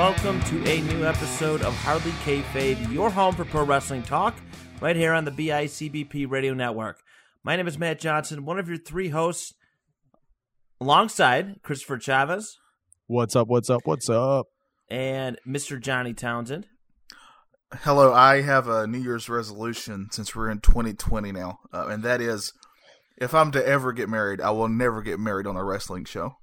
Welcome 0.00 0.40
to 0.44 0.66
a 0.66 0.80
new 0.80 1.04
episode 1.04 1.60
of 1.60 1.74
Hardly 1.74 2.12
Kayfabe, 2.24 2.90
your 2.90 3.10
home 3.10 3.34
for 3.34 3.44
pro 3.44 3.66
wrestling 3.66 4.02
talk, 4.02 4.34
right 4.80 4.96
here 4.96 5.12
on 5.12 5.26
the 5.26 5.30
BICBP 5.30 6.30
Radio 6.30 6.54
Network. 6.54 7.02
My 7.44 7.54
name 7.54 7.68
is 7.68 7.78
Matt 7.78 8.00
Johnson, 8.00 8.46
one 8.46 8.58
of 8.58 8.66
your 8.66 8.78
three 8.78 9.10
hosts, 9.10 9.52
alongside 10.80 11.60
Christopher 11.62 11.98
Chavez 11.98 12.56
What's 13.08 13.36
up? 13.36 13.48
What's 13.48 13.68
up? 13.68 13.82
What's 13.84 14.08
up? 14.08 14.46
and 14.88 15.38
Mr. 15.46 15.78
Johnny 15.78 16.14
Townsend. 16.14 16.66
Hello, 17.82 18.10
I 18.14 18.40
have 18.40 18.68
a 18.68 18.86
New 18.86 19.00
Year's 19.00 19.28
resolution 19.28 20.08
since 20.12 20.34
we're 20.34 20.48
in 20.48 20.60
2020 20.60 21.30
now, 21.30 21.58
uh, 21.74 21.88
and 21.88 22.02
that 22.04 22.22
is 22.22 22.54
if 23.18 23.34
I'm 23.34 23.50
to 23.50 23.62
ever 23.64 23.92
get 23.92 24.08
married, 24.08 24.40
I 24.40 24.50
will 24.52 24.68
never 24.68 25.02
get 25.02 25.20
married 25.20 25.46
on 25.46 25.56
a 25.56 25.62
wrestling 25.62 26.06
show. 26.06 26.36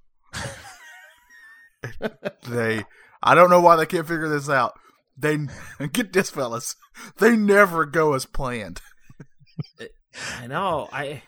they, 2.47 2.85
I 3.21 3.35
don't 3.35 3.49
know 3.49 3.61
why 3.61 3.75
they 3.75 3.85
can't 3.85 4.07
figure 4.07 4.29
this 4.29 4.49
out. 4.49 4.73
They 5.17 5.37
get 5.93 6.13
this, 6.13 6.29
fellas. 6.29 6.75
They 7.17 7.35
never 7.35 7.85
go 7.85 8.13
as 8.13 8.25
planned. 8.25 8.81
I 10.39 10.47
know. 10.47 10.87
I 10.91 11.21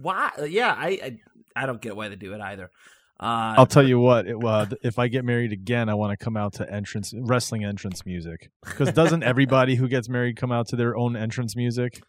why? 0.00 0.30
Yeah, 0.48 0.74
I 0.76 0.88
I, 0.88 1.18
I 1.56 1.66
don't 1.66 1.80
get 1.80 1.96
why 1.96 2.08
they 2.08 2.16
do 2.16 2.34
it 2.34 2.40
either. 2.40 2.70
Uh, 3.18 3.54
I'll 3.58 3.66
tell 3.66 3.86
you 3.86 3.98
what. 4.00 4.26
It, 4.26 4.42
uh, 4.42 4.66
if 4.82 4.98
I 4.98 5.08
get 5.08 5.24
married 5.26 5.52
again, 5.52 5.90
I 5.90 5.94
want 5.94 6.18
to 6.18 6.22
come 6.24 6.38
out 6.38 6.54
to 6.54 6.72
entrance 6.72 7.12
wrestling 7.14 7.64
entrance 7.64 8.06
music. 8.06 8.50
Because 8.64 8.92
doesn't 8.92 9.22
everybody 9.22 9.74
who 9.74 9.88
gets 9.88 10.08
married 10.08 10.36
come 10.36 10.50
out 10.52 10.68
to 10.68 10.76
their 10.76 10.96
own 10.96 11.16
entrance 11.16 11.54
music? 11.54 12.02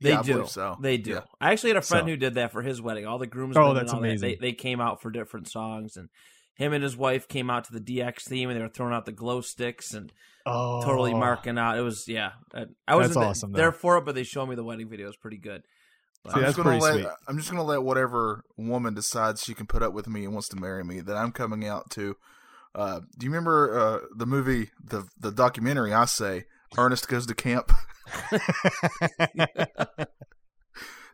They 0.00 0.10
Yeah, 0.10 0.22
do. 0.22 0.46
so. 0.48 0.76
They 0.80 0.96
do. 0.96 1.10
Yeah. 1.12 1.20
I 1.40 1.52
actually 1.52 1.70
had 1.70 1.76
a 1.76 1.82
friend 1.82 2.04
So- 2.04 2.10
who 2.10 2.16
did 2.16 2.34
that 2.34 2.50
for 2.50 2.62
his 2.62 2.82
wedding. 2.82 3.06
All 3.06 3.18
the 3.18 3.28
groomsmen. 3.28 3.62
Oh, 3.62 3.74
that's 3.74 3.92
all 3.92 4.00
that, 4.00 4.06
amazing. 4.08 4.28
They, 4.28 4.34
they 4.50 4.52
came 4.52 4.80
out 4.80 5.00
for 5.02 5.10
different 5.10 5.46
songs, 5.46 5.96
and 5.96 6.08
him 6.60 6.72
and 6.74 6.82
his 6.84 6.96
wife 6.96 7.26
came 7.26 7.48
out 7.50 7.64
to 7.64 7.72
the 7.72 7.80
DX 7.80 8.22
theme, 8.22 8.50
and 8.50 8.58
they 8.58 8.62
were 8.62 8.68
throwing 8.68 8.92
out 8.92 9.06
the 9.06 9.12
glow 9.12 9.40
sticks 9.40 9.94
and 9.94 10.12
Oh, 10.46 10.82
totally 10.82 11.12
marking 11.12 11.58
out. 11.58 11.76
It 11.78 11.82
was 11.82 12.06
yeah. 12.08 12.32
I- 12.54 12.64
I 12.88 12.96
wasn't 12.96 13.14
That's 13.16 13.26
awesome, 13.26 13.52
though. 13.52 13.58
there 13.58 13.72
for 13.72 13.98
it, 13.98 14.04
but 14.04 14.14
they 14.14 14.22
showed 14.22 14.46
me 14.46 14.54
the 14.56 14.64
wedding 14.64 14.88
video. 14.88 15.06
It 15.06 15.08
was 15.08 15.16
pretty 15.16 15.36
good. 15.38 15.62
But- 16.24 16.32
See, 16.32 16.38
I'm 16.40 16.44
just 16.46 16.56
gonna 16.56 16.70
pretty 16.78 16.82
let 16.84 16.94
sweet. 16.94 17.06
I'm 17.28 17.36
just 17.38 17.50
gonna 17.50 17.62
let 17.62 17.82
whatever 17.82 18.44
woman 18.56 18.94
decides 18.94 19.42
she 19.44 19.54
can 19.54 19.66
put 19.66 19.82
up 19.82 19.92
with 19.92 20.06
me 20.08 20.24
and 20.24 20.32
wants 20.32 20.48
to 20.48 20.56
marry 20.56 20.82
me 20.84 21.00
that 21.00 21.16
I'm 21.16 21.32
coming 21.32 21.66
out 21.66 21.90
to. 21.92 22.16
Uh, 22.74 23.00
do 23.18 23.24
you 23.26 23.30
remember 23.30 23.78
uh, 23.78 23.98
the 24.16 24.26
movie, 24.26 24.70
the 24.82 25.06
the 25.18 25.30
documentary? 25.32 25.92
I 25.92 26.04
say 26.06 26.44
Ernest 26.78 27.08
goes 27.08 27.26
to 27.26 27.34
camp. 27.34 27.72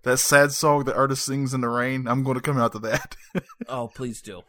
that 0.03 0.19
sad 0.19 0.53
song 0.53 0.85
that 0.85 0.95
Ernest 0.95 1.25
sings 1.25 1.53
in 1.55 1.61
the 1.63 1.69
rain. 1.69 2.07
I'm 2.07 2.23
going 2.23 2.37
to 2.37 2.41
come 2.43 2.59
out 2.59 2.73
to 2.73 2.79
that. 2.81 3.17
oh, 3.69 3.89
please 3.89 4.21
do. 4.23 4.43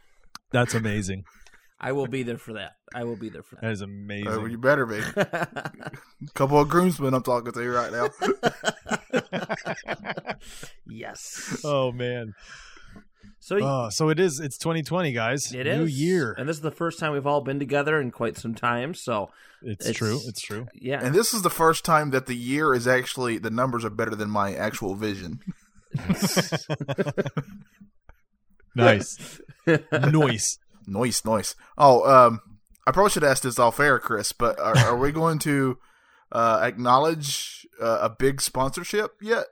That's 0.51 0.73
amazing. 0.73 1.23
I 1.79 1.91
will 1.91 2.07
be 2.07 2.23
there 2.23 2.39
for 2.39 2.53
that. 2.53 2.71
I 2.95 3.03
will 3.03 3.15
be 3.17 3.29
there 3.29 3.43
for 3.43 3.53
that. 3.55 3.61
That 3.61 3.71
is 3.71 3.81
Uh, 3.83 3.85
amazing. 3.85 4.49
you 4.49 4.57
better 4.57 4.85
be. 4.87 4.99
that. 4.99 5.93
couple 6.33 6.59
of 6.59 6.67
groomsmen 6.69 7.13
I'm 7.13 7.21
talking 7.21 7.51
to 7.51 7.61
you 7.63 7.71
right 7.71 7.91
now. 7.91 8.09
yes. 10.87 11.61
oh 11.63 11.91
man. 11.91 12.33
So 13.39 13.59
Oh, 13.61 13.89
so 13.91 14.09
it 14.09 14.19
is. 14.19 14.39
It's 14.39 14.57
2020, 14.57 15.11
guys. 15.13 15.53
it 15.53 15.67
is 15.67 15.77
New 15.79 15.85
year. 15.85 16.33
and 16.37 16.49
this 16.49 16.55
is 16.57 16.61
the 16.63 16.71
first 16.71 16.97
time 16.99 17.13
we've 17.13 17.27
all 17.27 17.41
been 17.41 17.59
together 17.59 18.01
in 18.01 18.09
quite 18.11 18.37
some 18.37 18.55
time. 18.55 18.93
So 18.95 19.29
It's, 19.61 19.85
it's- 19.85 19.95
true. 19.97 20.19
It's 20.25 20.41
true. 20.41 20.65
yeah, 20.73 20.99
and 21.03 21.13
this 21.13 21.31
is 21.33 21.43
the 21.43 21.49
first 21.51 21.85
time 21.85 22.09
that 22.09 22.25
the 22.25 22.35
year 22.35 22.73
is 22.73 22.87
actually 22.87 23.37
the 23.37 23.51
numbers 23.51 23.85
are 23.85 23.89
better 23.91 24.15
than 24.15 24.29
my 24.31 24.55
actual 24.55 24.95
vision. 24.95 25.41
Nice. 28.75 29.39
Noise. 29.91 30.59
Noise, 30.89 31.25
noise. 31.25 31.55
Oh, 31.77 32.09
um, 32.09 32.39
I 32.87 32.91
probably 32.91 33.09
should 33.11 33.25
ask 33.25 33.43
this 33.43 33.59
off 33.59 33.77
air, 33.81 33.99
Chris, 33.99 34.31
but 34.31 34.57
are, 34.57 34.77
are 34.77 34.97
we 34.97 35.11
going 35.11 35.37
to 35.39 35.77
uh, 36.31 36.61
acknowledge 36.63 37.67
uh, 37.81 37.99
a 38.03 38.09
big 38.09 38.39
sponsorship 38.39 39.11
yet? 39.21 39.47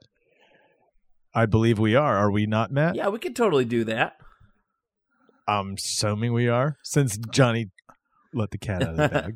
I 1.34 1.46
believe 1.46 1.78
we 1.78 1.94
are. 1.94 2.16
Are 2.16 2.32
we 2.32 2.46
not, 2.46 2.72
Matt? 2.72 2.96
yeah, 2.96 3.10
we 3.10 3.20
could 3.20 3.36
totally 3.36 3.66
do 3.66 3.84
that. 3.84 4.14
I'm 5.46 5.74
assuming 5.74 6.32
we 6.32 6.48
are, 6.48 6.78
since 6.84 7.18
Johnny 7.18 7.72
let 8.34 8.52
the 8.52 8.58
cat 8.58 8.82
out 8.82 8.92
of 8.92 8.98
the 8.98 9.10
bag. 9.22 9.36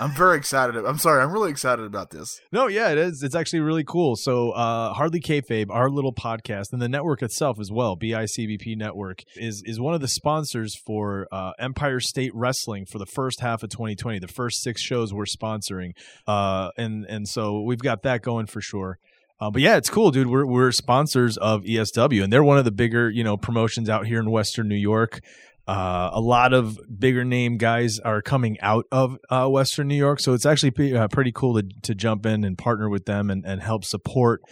I'm 0.00 0.10
very 0.10 0.36
excited. 0.36 0.76
I'm 0.84 0.98
sorry. 0.98 1.22
I'm 1.22 1.32
really 1.32 1.50
excited 1.50 1.84
about 1.84 2.10
this. 2.10 2.40
No, 2.52 2.66
yeah, 2.66 2.90
it 2.90 2.98
is. 2.98 3.22
It's 3.22 3.34
actually 3.34 3.60
really 3.60 3.84
cool. 3.84 4.16
So, 4.16 4.50
uh, 4.50 4.92
Hardly 4.92 5.20
Kayfabe, 5.20 5.66
our 5.70 5.88
little 5.88 6.12
podcast, 6.12 6.72
and 6.72 6.82
the 6.82 6.88
network 6.88 7.22
itself 7.22 7.58
as 7.58 7.72
well, 7.72 7.96
BICBP 7.96 8.76
Network, 8.76 9.22
is 9.36 9.62
is 9.64 9.80
one 9.80 9.94
of 9.94 10.00
the 10.00 10.08
sponsors 10.08 10.76
for 10.76 11.28
uh, 11.32 11.52
Empire 11.58 12.00
State 12.00 12.34
Wrestling 12.34 12.84
for 12.84 12.98
the 12.98 13.06
first 13.06 13.40
half 13.40 13.62
of 13.62 13.70
2020. 13.70 14.18
The 14.18 14.28
first 14.28 14.62
six 14.62 14.82
shows 14.82 15.14
we're 15.14 15.24
sponsoring, 15.24 15.92
uh, 16.26 16.70
and 16.76 17.06
and 17.06 17.28
so 17.28 17.62
we've 17.62 17.78
got 17.78 18.02
that 18.02 18.22
going 18.22 18.46
for 18.46 18.60
sure. 18.60 18.98
Uh, 19.40 19.50
but 19.50 19.62
yeah, 19.62 19.76
it's 19.76 19.90
cool, 19.90 20.10
dude. 20.10 20.28
We're 20.28 20.46
we're 20.46 20.72
sponsors 20.72 21.36
of 21.38 21.62
ESW, 21.62 22.22
and 22.22 22.32
they're 22.32 22.44
one 22.44 22.58
of 22.58 22.64
the 22.64 22.72
bigger 22.72 23.10
you 23.10 23.24
know 23.24 23.36
promotions 23.36 23.88
out 23.88 24.06
here 24.06 24.20
in 24.20 24.30
Western 24.30 24.68
New 24.68 24.76
York. 24.76 25.20
Uh, 25.66 26.10
a 26.12 26.20
lot 26.20 26.52
of 26.52 26.78
bigger 26.98 27.24
name 27.24 27.56
guys 27.56 27.98
are 27.98 28.20
coming 28.20 28.58
out 28.60 28.84
of 28.92 29.16
uh, 29.30 29.48
Western 29.48 29.88
New 29.88 29.94
York, 29.94 30.20
so 30.20 30.34
it's 30.34 30.44
actually 30.44 30.70
pre- 30.70 30.94
uh, 30.94 31.08
pretty 31.08 31.32
cool 31.32 31.54
to 31.54 31.66
to 31.82 31.94
jump 31.94 32.26
in 32.26 32.44
and 32.44 32.58
partner 32.58 32.88
with 32.88 33.06
them 33.06 33.30
and, 33.30 33.46
and 33.46 33.62
help 33.62 33.84
support 33.84 34.42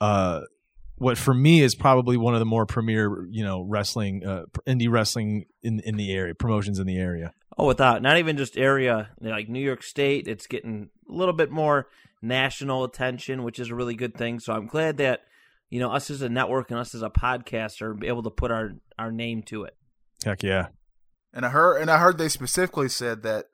uh, 0.00 0.42
what 0.98 1.16
for 1.16 1.32
me 1.32 1.62
is 1.62 1.74
probably 1.74 2.16
one 2.16 2.34
of 2.34 2.40
the 2.40 2.46
more 2.46 2.66
premier 2.66 3.26
you 3.30 3.44
know 3.44 3.62
wrestling 3.62 4.24
uh, 4.26 4.44
indie 4.66 4.90
wrestling 4.90 5.46
in 5.62 5.80
in 5.80 5.96
the 5.96 6.12
area 6.12 6.34
promotions 6.34 6.78
in 6.78 6.86
the 6.86 6.98
area. 6.98 7.32
Oh, 7.56 7.66
without 7.66 8.02
not 8.02 8.18
even 8.18 8.36
just 8.36 8.56
area 8.56 9.10
like 9.20 9.48
New 9.48 9.60
York 9.60 9.82
State, 9.82 10.28
it's 10.28 10.46
getting 10.46 10.90
a 11.08 11.12
little 11.12 11.32
bit 11.32 11.50
more 11.50 11.88
national 12.22 12.84
attention, 12.84 13.42
which 13.42 13.58
is 13.58 13.70
a 13.70 13.74
really 13.74 13.94
good 13.94 14.16
thing. 14.16 14.38
So 14.38 14.52
I'm 14.52 14.66
glad 14.66 14.98
that 14.98 15.22
you 15.70 15.80
know 15.80 15.90
us 15.90 16.10
as 16.10 16.22
a 16.22 16.28
network 16.28 16.70
and 16.70 16.78
us 16.78 16.94
as 16.94 17.02
a 17.02 17.10
podcast 17.10 17.80
are 17.80 17.96
able 18.04 18.22
to 18.24 18.30
put 18.30 18.50
our 18.50 18.72
our 18.98 19.12
name 19.12 19.42
to 19.44 19.64
it. 19.64 19.76
Heck 20.24 20.42
yeah. 20.42 20.68
And 21.32 21.44
I 21.46 21.50
heard, 21.50 21.80
and 21.80 21.90
I 21.90 21.98
heard 21.98 22.18
they 22.18 22.28
specifically 22.28 22.88
said 22.88 23.22
that 23.22 23.46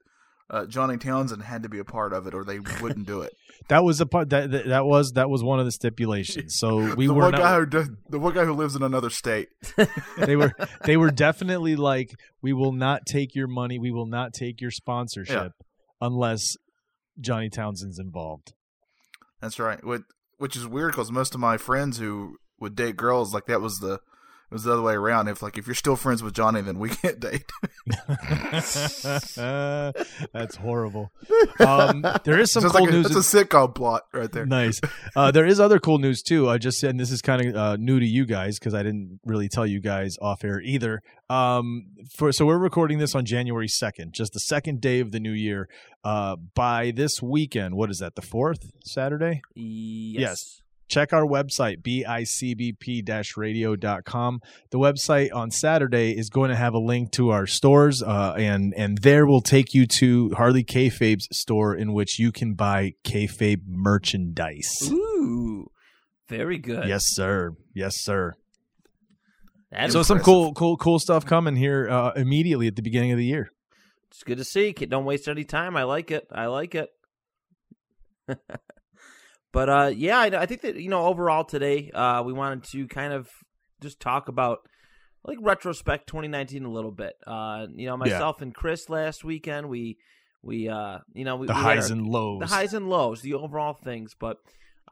uh, 0.50 0.66
Johnny 0.66 0.96
Townsend 0.96 1.42
had 1.42 1.62
to 1.62 1.68
be 1.68 1.78
a 1.78 1.84
part 1.84 2.12
of 2.12 2.26
it, 2.26 2.34
or 2.34 2.44
they 2.44 2.58
wouldn't 2.58 3.06
do 3.06 3.22
it. 3.22 3.32
That 3.68 3.82
was 3.82 3.98
a 4.02 4.04
part 4.04 4.28
that 4.28 4.50
that, 4.50 4.66
that 4.66 4.84
was 4.84 5.12
that 5.12 5.30
was 5.30 5.42
one 5.42 5.58
of 5.58 5.64
the 5.64 5.72
stipulations. 5.72 6.58
So 6.58 6.94
we 6.96 7.06
the 7.06 7.14
were 7.14 7.22
one 7.22 7.30
not, 7.30 7.40
guy 7.40 7.58
who 7.60 7.64
does, 7.64 7.88
the 8.10 8.18
one 8.18 8.34
guy 8.34 8.44
who 8.44 8.52
lives 8.52 8.76
in 8.76 8.82
another 8.82 9.08
state. 9.08 9.48
they 10.18 10.36
were 10.36 10.52
they 10.84 10.98
were 10.98 11.10
definitely 11.10 11.74
like 11.74 12.10
we 12.42 12.52
will 12.52 12.72
not 12.72 13.06
take 13.06 13.34
your 13.34 13.46
money 13.46 13.78
we 13.78 13.90
will 13.90 14.04
not 14.04 14.34
take 14.34 14.60
your 14.60 14.70
sponsorship 14.70 15.52
unless 16.02 16.56
johnny 17.18 17.48
townsend's 17.48 17.98
involved 17.98 18.52
That's 19.40 19.58
right. 19.58 19.82
Which, 19.82 20.02
which 20.36 20.56
is 20.56 20.66
weird 20.66 20.92
because 20.92 21.10
most 21.10 21.34
of 21.34 21.40
my 21.40 21.56
friends 21.56 21.96
who 21.96 22.36
would 22.60 22.74
date 22.76 22.96
girls 22.96 23.32
like 23.32 23.46
that 23.46 23.62
was 23.62 23.78
the 23.78 24.00
it 24.54 24.58
was 24.58 24.62
the 24.62 24.72
other 24.72 24.82
way 24.82 24.94
around. 24.94 25.26
If 25.26 25.42
like 25.42 25.58
if 25.58 25.66
you're 25.66 25.74
still 25.74 25.96
friends 25.96 26.22
with 26.22 26.32
Johnny, 26.32 26.60
then 26.60 26.78
we 26.78 26.88
can't 26.90 27.18
date. 27.18 27.50
that's 30.32 30.56
horrible 30.56 31.10
um, 31.60 32.04
there 32.24 32.38
is 32.38 32.50
some 32.52 32.62
Just 32.62 32.74
cool 32.74 32.84
like 32.84 32.90
a, 32.90 32.92
news 32.92 33.08
That's 33.08 33.34
a 33.34 33.44
sitcom 33.44 33.74
plot 33.74 34.02
right 34.12 34.30
there. 34.32 34.46
nice 34.46 34.80
uh, 35.16 35.30
there 35.30 35.44
is 35.44 35.60
other 35.60 35.78
cool 35.78 35.98
news 35.98 36.22
too 36.22 36.48
i 36.48 36.56
just 36.56 36.78
said 36.78 36.90
and 36.90 37.00
this 37.00 37.10
is 37.10 37.20
kind 37.20 37.44
of 37.46 37.54
uh, 37.56 37.76
new 37.76 38.00
to 38.00 38.06
you 38.06 38.24
guys 38.24 38.58
because 38.58 38.72
i 38.74 38.82
didn't 38.82 39.20
really 39.24 39.48
tell 39.48 39.66
you 39.66 39.80
guys 39.80 40.16
off 40.22 40.44
air 40.44 40.60
either 40.62 41.02
um, 41.28 41.86
for 42.10 42.32
so 42.32 42.46
we're 42.46 42.56
recording 42.58 42.98
this 42.98 43.14
on 43.14 43.24
january 43.24 43.68
2nd 43.68 44.12
just 44.12 44.32
the 44.32 44.40
second 44.40 44.80
day 44.80 45.00
of 45.00 45.10
the 45.10 45.20
new 45.20 45.32
year 45.32 45.68
uh, 46.04 46.36
by 46.54 46.90
this 46.90 47.20
weekend 47.22 47.74
what 47.74 47.90
is 47.90 47.98
that 47.98 48.14
the 48.14 48.22
fourth 48.22 48.70
saturday 48.82 49.42
Yes. 49.54 50.20
Yes. 50.20 50.60
Check 50.88 51.12
our 51.12 51.26
website 51.26 51.82
bicbp-radio.com 51.82 54.40
the 54.70 54.78
website 54.78 55.34
on 55.34 55.50
saturday 55.50 56.12
is 56.12 56.30
going 56.30 56.50
to 56.50 56.56
have 56.56 56.74
a 56.74 56.78
link 56.78 57.10
to 57.12 57.30
our 57.30 57.46
stores 57.46 58.02
uh, 58.02 58.34
and 58.36 58.74
and 58.76 58.98
there 58.98 59.26
will 59.26 59.40
take 59.40 59.74
you 59.74 59.86
to 59.86 60.30
hardly 60.36 60.62
kayfabe's 60.62 61.26
store 61.36 61.74
in 61.74 61.92
which 61.92 62.18
you 62.18 62.30
can 62.30 62.54
buy 62.54 62.92
kayfabe 63.04 63.62
merchandise 63.66 64.88
Ooh. 64.90 65.70
Very 66.28 66.58
good. 66.58 66.88
Yes, 66.88 67.04
sir. 67.06 67.52
Yes, 67.74 68.02
sir. 68.02 68.34
That's 69.70 69.92
so 69.92 70.02
some 70.02 70.20
cool, 70.20 70.54
cool, 70.54 70.76
cool 70.76 70.98
stuff 70.98 71.26
coming 71.26 71.56
here 71.56 71.88
uh, 71.90 72.12
immediately 72.12 72.66
at 72.66 72.76
the 72.76 72.82
beginning 72.82 73.12
of 73.12 73.18
the 73.18 73.24
year. 73.24 73.50
It's 74.10 74.22
good 74.22 74.38
to 74.38 74.44
see. 74.44 74.72
Kid, 74.72 74.90
Don't 74.90 75.04
waste 75.04 75.28
any 75.28 75.44
time. 75.44 75.76
I 75.76 75.82
like 75.82 76.10
it. 76.10 76.26
I 76.32 76.46
like 76.46 76.74
it. 76.74 76.88
but 79.54 79.68
uh, 79.70 79.90
yeah, 79.94 80.18
I, 80.18 80.42
I 80.42 80.46
think 80.46 80.60
that 80.62 80.76
you 80.76 80.90
know 80.90 81.06
overall 81.06 81.44
today 81.44 81.90
uh, 81.92 82.22
we 82.22 82.32
wanted 82.34 82.64
to 82.72 82.86
kind 82.88 83.12
of 83.14 83.28
just 83.80 84.00
talk 84.00 84.28
about 84.28 84.58
like 85.24 85.38
retrospect 85.40 86.06
2019 86.08 86.64
a 86.64 86.70
little 86.70 86.90
bit. 86.90 87.14
Uh, 87.26 87.66
you 87.74 87.86
know, 87.86 87.96
myself 87.96 88.42
and 88.42 88.54
Chris 88.54 88.90
last 88.90 89.24
weekend 89.24 89.68
we 89.70 89.96
we 90.42 90.68
uh 90.68 90.98
you 91.14 91.24
know 91.24 91.36
we, 91.36 91.46
The 91.46 91.54
we 91.54 91.60
highs 91.60 91.90
our- 91.90 91.96
and 91.96 92.06
lows. 92.06 92.40
the 92.40 92.46
highs 92.46 92.74
and 92.74 92.90
lows, 92.90 93.22
the 93.22 93.32
overall 93.34 93.72
things, 93.72 94.14
but 94.18 94.36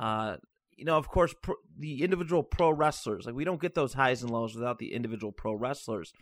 uh 0.01 0.37
you 0.79 0.87
know, 0.87 0.97
of 0.97 1.07
course, 1.07 1.35
pro, 1.43 1.55
the 1.79 2.03
individual 2.03 2.43
pro 2.43 2.71
wrestlers, 2.71 3.27
like 3.27 3.35
we 3.35 3.45
don't 3.45 3.61
get 3.61 3.75
those 3.75 3.93
highs 3.93 4.23
and 4.23 4.31
lows 4.33 4.55
without 4.55 4.79
the 4.79 4.95
individual 4.95 5.31
pro 5.31 5.53
wrestlers. 5.55 6.13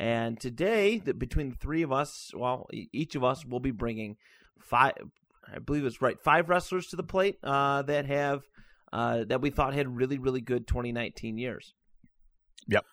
And 0.00 0.40
today, 0.40 0.98
the, 0.98 1.12
between 1.12 1.50
the 1.50 1.56
three 1.56 1.82
of 1.82 1.92
us, 1.92 2.30
well, 2.34 2.66
each 2.72 3.14
of 3.14 3.22
us 3.22 3.44
will 3.44 3.60
be 3.60 3.70
bringing 3.70 4.16
five, 4.58 4.94
I 5.54 5.58
believe 5.58 5.84
it's 5.84 6.00
right, 6.02 6.16
five 6.22 6.48
wrestlers 6.48 6.86
to 6.88 6.96
the 6.96 7.02
plate 7.02 7.38
uh, 7.42 7.82
that 7.82 8.06
have 8.06 8.42
uh, 8.92 9.24
that 9.28 9.40
we 9.40 9.50
thought 9.50 9.74
had 9.74 9.88
really, 9.94 10.18
really 10.18 10.40
good 10.40 10.66
2019 10.66 11.38
years. 11.38 11.74
Yep. 12.68 12.84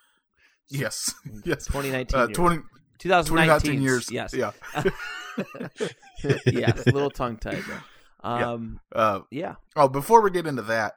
Yes, 0.70 1.14
yes. 1.46 1.66
2019 1.66 2.20
Uh, 2.20 2.24
years. 2.28 2.36
20, 2.38 2.62
2019 3.00 3.26
2019 3.30 3.82
years. 3.82 4.12
Yes. 4.12 4.34
Yeah. 4.34 4.52
yes. 6.46 6.88
A 6.88 6.92
little 6.92 7.10
tongue 7.12 7.38
tied 7.38 7.64
there. 7.68 7.84
Yeah. 8.24 8.52
Um, 8.52 8.80
Uh, 8.94 9.20
yeah. 9.32 9.56
oh, 9.76 9.88
before 9.88 10.22
we 10.22 10.32
get 10.32 10.48
into 10.48 10.64
that, 10.64 10.96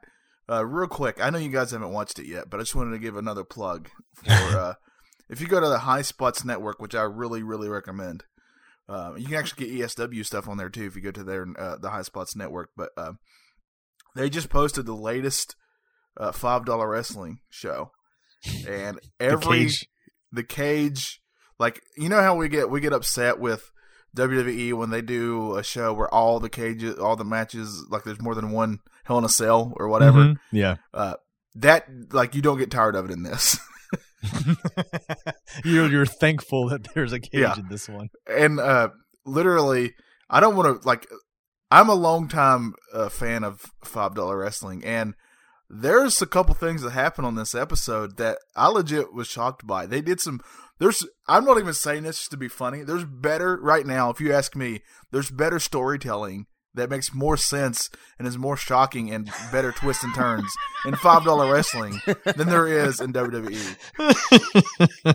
uh, 0.49 0.65
real 0.65 0.87
quick, 0.87 1.23
I 1.23 1.29
know 1.29 1.37
you 1.37 1.49
guys 1.49 1.71
haven't 1.71 1.91
watched 1.93 2.19
it 2.19 2.25
yet, 2.25 2.49
but 2.49 2.59
I 2.59 2.63
just 2.63 2.75
wanted 2.75 2.91
to 2.91 2.99
give 2.99 3.15
another 3.15 3.43
plug 3.45 3.89
for 4.15 4.31
uh, 4.33 4.73
if 5.29 5.39
you 5.39 5.47
go 5.47 5.61
to 5.61 5.69
the 5.69 5.79
High 5.79 6.01
Spots 6.01 6.43
Network, 6.43 6.81
which 6.81 6.95
I 6.95 7.03
really, 7.03 7.41
really 7.43 7.69
recommend. 7.69 8.25
Uh, 8.89 9.13
you 9.17 9.27
can 9.27 9.35
actually 9.35 9.65
get 9.67 9.79
ESW 9.89 10.25
stuff 10.25 10.47
on 10.49 10.57
there 10.57 10.69
too 10.69 10.85
if 10.85 10.95
you 10.95 11.01
go 11.01 11.11
to 11.11 11.23
their 11.23 11.47
uh, 11.57 11.77
the 11.77 11.89
High 11.89 12.01
Spots 12.01 12.35
Network. 12.35 12.69
But 12.75 12.89
uh, 12.97 13.13
they 14.15 14.29
just 14.29 14.49
posted 14.49 14.85
the 14.85 14.95
latest 14.95 15.55
uh, 16.17 16.31
five 16.31 16.65
dollar 16.65 16.89
wrestling 16.89 17.39
show, 17.49 17.91
and 18.67 18.99
The 19.19 19.25
every 19.25 19.57
cage. 19.65 19.87
the 20.31 20.43
cage 20.43 21.21
like 21.59 21.81
you 21.97 22.09
know 22.09 22.21
how 22.21 22.35
we 22.35 22.49
get 22.49 22.69
we 22.69 22.81
get 22.81 22.91
upset 22.93 23.39
with 23.39 23.71
WWE 24.17 24.73
when 24.73 24.89
they 24.89 25.01
do 25.01 25.55
a 25.55 25.63
show 25.63 25.93
where 25.93 26.13
all 26.13 26.39
the 26.41 26.49
cages 26.49 26.97
all 26.97 27.15
the 27.15 27.23
matches 27.23 27.85
like 27.89 28.03
there's 28.03 28.21
more 28.21 28.35
than 28.35 28.51
one 28.51 28.79
hell 29.05 29.17
in 29.17 29.23
a 29.23 29.29
cell 29.29 29.71
or 29.77 29.87
whatever 29.87 30.19
Mhm. 30.19 30.35
Yeah. 30.51 30.75
uh 30.93 31.13
that 31.55 31.87
like 32.11 32.35
you 32.35 32.41
don't 32.41 32.57
get 32.57 32.71
tired 32.71 32.95
of 32.95 33.05
it 33.05 33.11
in 33.11 33.23
this 33.23 33.57
you're 35.65 35.87
you're 35.89 36.05
thankful 36.05 36.69
that 36.69 36.87
there's 36.93 37.13
a 37.13 37.19
cage 37.19 37.29
Yeah. 37.41 37.57
in 37.57 37.67
this 37.69 37.87
one. 37.89 38.09
and 38.27 38.59
uh 38.59 38.89
literally 39.25 39.93
I 40.29 40.39
don't 40.39 40.55
want 40.55 40.81
to 40.81 40.87
like 40.87 41.07
I'm 41.69 41.89
a 41.89 41.93
long 41.95 42.27
time 42.27 42.73
uh, 42.93 43.09
fan 43.09 43.43
of 43.43 43.61
five 43.83 44.15
dollar 44.15 44.37
wrestling 44.37 44.83
and 44.85 45.13
there's 45.69 46.21
a 46.21 46.27
couple 46.27 46.53
things 46.53 46.81
that 46.81 46.89
happened 46.91 47.25
on 47.25 47.35
this 47.35 47.55
episode 47.55 48.17
that 48.17 48.39
I 48.57 48.67
legit 48.67 49.13
was 49.13 49.27
shocked 49.27 49.65
by. 49.65 49.85
They 49.85 50.01
did 50.01 50.19
some 50.19 50.41
there's 50.79 51.05
I'm 51.27 51.45
not 51.45 51.59
even 51.59 51.73
saying 51.73 52.03
this 52.03 52.17
just 52.17 52.31
to 52.31 52.37
be 52.37 52.47
funny. 52.49 52.83
There's 52.83 53.05
better 53.05 53.57
right 53.61 53.85
now 53.85 54.09
if 54.09 54.19
you 54.19 54.33
ask 54.33 54.55
me, 54.55 54.81
there's 55.11 55.31
better 55.31 55.59
storytelling 55.59 56.45
that 56.73 56.89
makes 56.89 57.13
more 57.13 57.35
sense 57.37 57.89
and 58.17 58.27
is 58.27 58.37
more 58.37 58.55
shocking 58.57 59.11
and 59.11 59.29
better 59.51 59.71
twists 59.71 60.03
and 60.03 60.13
turns 60.15 60.49
in 60.85 60.95
five 60.95 61.23
dollar 61.25 61.51
wrestling 61.51 61.99
than 62.35 62.47
there 62.47 62.67
is 62.67 62.99
in 63.01 63.11
WWE. 63.13 63.75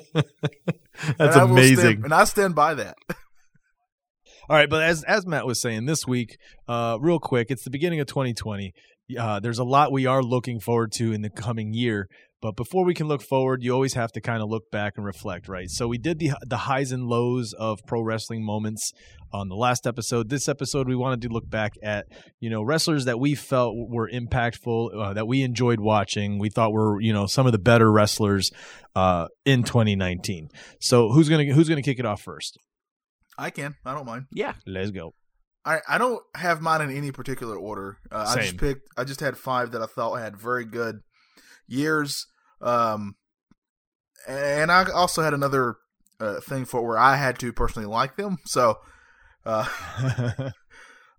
That's 1.19 1.37
And 1.37 1.51
amazing. 1.51 1.77
stand- 1.79 2.05
and 2.05 2.15
I 2.15 2.25
stand 2.25 2.55
by 2.55 2.75
that. 2.75 2.97
All 4.49 4.57
right, 4.57 4.71
but 4.71 4.83
as 4.83 5.03
as 5.05 5.27
Matt 5.27 5.45
was 5.47 5.61
saying, 5.61 5.87
this 5.87 6.07
week, 6.07 6.37
uh, 6.69 6.99
real 7.01 7.19
quick, 7.19 7.49
it's 7.51 7.65
the 7.65 7.71
beginning 7.71 7.99
of 8.01 8.07
2020. 8.07 8.73
Uh, 9.19 9.41
there's 9.41 9.59
a 9.59 9.65
lot 9.65 9.91
we 9.93 10.07
are 10.07 10.23
looking 10.23 10.61
forward 10.61 10.93
to 10.93 11.13
in 11.13 11.23
the 11.23 11.31
coming 11.31 11.73
year. 11.73 12.09
But 12.47 12.55
before 12.55 12.85
we 12.85 12.95
can 12.95 13.09
look 13.09 13.23
forward, 13.23 13.65
you 13.65 13.73
always 13.73 13.95
have 13.95 14.13
to 14.13 14.21
kind 14.21 14.41
of 14.41 14.49
look 14.49 14.71
back 14.71 14.93
and 14.97 15.05
reflect, 15.05 15.49
right? 15.49 15.69
So 15.69 15.89
we 15.89 15.99
did 15.99 16.21
the 16.21 16.31
the 16.47 16.59
highs 16.59 16.93
and 16.93 17.09
lows 17.09 17.53
of 17.53 17.81
pro 17.89 18.01
wrestling 18.03 18.45
moments 18.45 18.93
on 19.33 19.49
the 19.49 19.57
last 19.57 19.85
episode. 19.85 20.29
This 20.29 20.49
episode, 20.49 20.87
we 20.87 20.95
wanted 20.95 21.23
to 21.23 21.29
look 21.29 21.51
back 21.51 21.73
at 21.83 22.07
you 22.39 22.49
know 22.49 22.63
wrestlers 22.63 23.07
that 23.07 23.19
we 23.19 23.35
felt 23.35 23.75
were 23.77 24.09
impactful, 24.09 24.91
uh, 24.97 25.13
that 25.15 25.27
we 25.27 25.43
enjoyed 25.43 25.81
watching. 25.81 26.39
We 26.39 26.49
thought 26.49 26.73
were 26.73 27.01
you 27.01 27.13
know 27.13 27.27
some 27.27 27.47
of 27.47 27.53
the 27.53 27.59
better 27.59 27.91
wrestlers 27.91 28.53
uh, 28.95 29.27
in 29.45 29.65
2019. 29.65 30.51
So 30.81 31.09
who's 31.09 31.29
gonna 31.29 31.47
who's 31.47 31.69
gonna 31.69 31.83
kick 31.83 31.99
it 31.99 32.07
off 32.07 32.23
first? 32.23 32.59
I 33.37 33.51
can. 33.51 33.75
I 33.85 33.93
don't 33.93 34.07
mind. 34.07 34.27
Yeah. 34.33 34.53
Let's 34.69 34.93
go. 34.93 35.15
I, 35.65 35.81
I 35.89 35.99
don't 35.99 36.23
have 36.37 36.61
mine 36.61 36.81
in 36.81 36.97
any 36.97 37.11
particular 37.11 37.57
order. 37.57 37.99
Uh, 38.09 38.37
I 38.37 38.43
just 38.43 38.57
picked. 38.59 38.89
I 38.97 39.03
just 39.03 39.19
had 39.19 39.37
five 39.37 39.73
that 39.73 39.83
I 39.83 39.87
thought 39.87 40.15
had 40.21 40.37
very 40.37 40.65
good 40.65 41.01
years. 41.67 42.29
Um, 42.61 43.17
and 44.27 44.73
I 44.73 44.91
also 44.91 45.23
had 45.23 45.35
another 45.35 45.77
uh, 46.21 46.41
thing 46.41 46.65
for 46.65 46.87
where 46.87 46.99
I 46.99 47.17
had 47.17 47.39
to 47.41 47.53
personally 47.53 47.87
like 47.87 48.17
them. 48.17 48.39
So, 48.47 48.79
uh, 49.45 49.69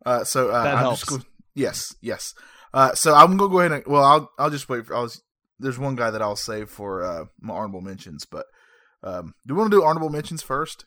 uh 0.05 0.23
so 0.23 0.49
uh, 0.49 0.63
That 0.63 0.75
I'm 0.75 0.79
helps. 0.79 0.99
Just 1.01 1.11
go- 1.11 1.25
yes, 1.55 1.95
yes. 2.01 2.33
Uh, 2.73 2.93
so 2.93 3.13
I'm 3.13 3.37
gonna 3.37 3.49
go 3.49 3.59
ahead 3.59 3.71
and 3.71 3.83
well, 3.87 4.03
I'll 4.03 4.31
I'll 4.37 4.49
just 4.49 4.67
wait. 4.69 4.85
For, 4.85 4.95
I 4.95 5.01
was 5.01 5.21
there's 5.59 5.79
one 5.79 5.95
guy 5.95 6.11
that 6.11 6.21
I'll 6.21 6.35
save 6.35 6.69
for 6.69 7.03
uh, 7.03 7.25
my 7.39 7.53
honorable 7.53 7.81
mentions, 7.81 8.25
but 8.25 8.45
um, 9.03 9.33
do 9.45 9.53
we 9.53 9.59
want 9.59 9.71
to 9.71 9.77
do 9.77 9.83
honorable 9.83 10.09
mentions 10.09 10.43
first? 10.43 10.85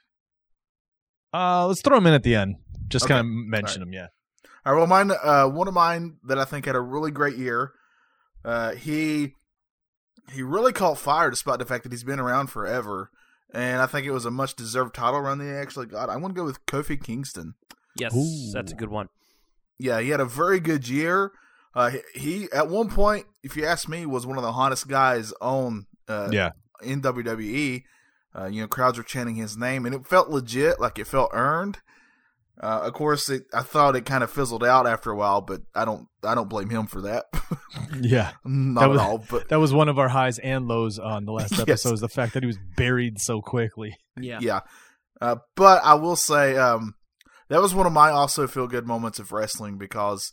Uh, 1.32 1.67
let's 1.67 1.81
throw 1.82 1.96
them 1.96 2.06
in 2.06 2.14
at 2.14 2.23
the 2.23 2.35
end. 2.35 2.56
Just 2.88 3.05
Okay. 3.05 3.14
kind 3.14 3.20
of 3.20 3.26
mention 3.26 3.81
them, 3.81 3.93
yeah. 3.93 4.08
All 4.67 4.73
right. 4.73 4.79
Well, 4.79 4.87
mine. 4.87 5.11
Uh, 5.11 5.46
one 5.46 5.69
of 5.69 5.75
mine 5.75 6.19
that 6.25 6.38
I 6.38 6.44
think 6.44 6.67
had 6.67 6.76
a 6.76 6.81
really 6.81 7.11
great 7.11 7.37
year. 7.37 7.73
Uh, 8.44 8.73
he 8.73 9.35
he 10.32 10.43
really 10.43 10.73
caught 10.73 10.99
fire 10.99 11.31
despite 11.31 11.59
the 11.59 11.65
fact 11.65 11.85
that 11.85 11.93
he's 11.93 12.05
been 12.05 12.21
around 12.21 12.49
forever, 12.49 13.11
and 13.53 13.81
I 13.81 13.87
think 13.87 14.06
it 14.06 14.12
was 14.12 14.25
a 14.25 14.31
much 14.31 14.55
deserved 14.55 14.94
title 14.94 15.21
run 15.21 15.38
that 15.38 15.44
he 15.44 15.50
actually 15.50 15.87
got. 15.87 16.09
I 16.09 16.17
want 16.17 16.35
to 16.35 16.41
go 16.41 16.44
with 16.44 16.65
Kofi 16.67 17.03
Kingston. 17.03 17.55
Yes. 17.97 18.15
Ooh. 18.15 18.53
That's 18.53 18.73
a 18.73 18.77
good 18.77 18.91
one. 18.91 19.09
Yeah, 19.79 20.00
he 20.00 20.11
had 20.11 20.21
a 20.21 20.27
very 20.27 20.61
good 20.61 20.88
year. 20.88 21.32
Uh, 21.75 21.91
he, 22.15 22.21
he 22.21 22.49
at 22.53 22.69
one 22.69 22.88
point, 22.88 23.27
if 23.43 23.56
you 23.56 23.65
ask 23.65 23.88
me, 23.88 24.06
was 24.06 24.27
one 24.27 24.37
of 24.37 24.43
the 24.43 24.53
hottest 24.53 24.88
guys 24.88 25.32
on 25.41 25.87
uh, 26.08 26.29
yeah. 26.31 26.51
in 26.82 27.03
WWE. 27.03 27.84
Uh, 28.32 28.46
you 28.46 28.60
know, 28.60 28.69
crowds 28.69 28.96
were 28.96 29.05
chanting 29.05 29.34
his 29.34 29.56
name, 29.56 29.87
and 29.87 29.94
it 29.94 30.06
felt 30.06 30.29
legit, 30.29 30.81
like 30.81 30.99
it 30.99 31.06
felt 31.06 31.31
earned. 31.32 31.79
Uh, 32.62 32.82
of 32.84 32.93
course, 32.93 33.31
it, 33.31 33.44
I 33.55 33.62
thought 33.62 33.96
it 33.96 34.05
kind 34.05 34.22
of 34.22 34.31
fizzled 34.31 34.62
out 34.62 34.86
after 34.86 35.10
a 35.10 35.17
while, 35.17 35.40
but 35.40 35.62
I 35.74 35.86
don't, 35.86 36.06
I 36.22 36.34
don't 36.34 36.48
blame 36.50 36.69
him 36.70 36.86
for 36.86 37.00
that. 37.02 37.24
Yeah. 38.00 38.32
Not 38.44 38.81
That 38.81 38.84
at 38.86 38.90
was- 38.90 39.00
all. 39.00 39.24
But 39.31 39.48
That 39.48 39.58
was 39.60 39.72
one 39.72 39.88
of 39.88 39.98
our 39.98 40.08
highs 40.08 40.38
and 40.38 40.69
lows 40.69 40.98
on 40.98 41.24
the 41.24 41.32
last 41.32 41.50
Yes. 41.58 41.60
episode, 41.60 41.94
is 41.94 42.00
the 42.00 42.08
fact 42.08 42.34
that 42.34 42.43
he 42.43 42.46
was 42.46 42.58
buried 42.76 43.19
so 43.20 43.40
quickly. 43.40 43.96
Yeah. 44.20 44.38
yeah, 44.40 44.60
uh, 45.20 45.36
but 45.56 45.82
I 45.84 45.94
will 45.94 46.17
say 46.17 46.56
um, 46.56 46.94
that 47.48 47.60
was 47.60 47.74
one 47.74 47.86
of 47.86 47.93
my 47.93 48.10
also 48.10 48.46
feel 48.46 48.67
good 48.69 48.86
moments 48.86 49.19
of 49.19 49.32
wrestling 49.32 49.79
because 49.79 50.32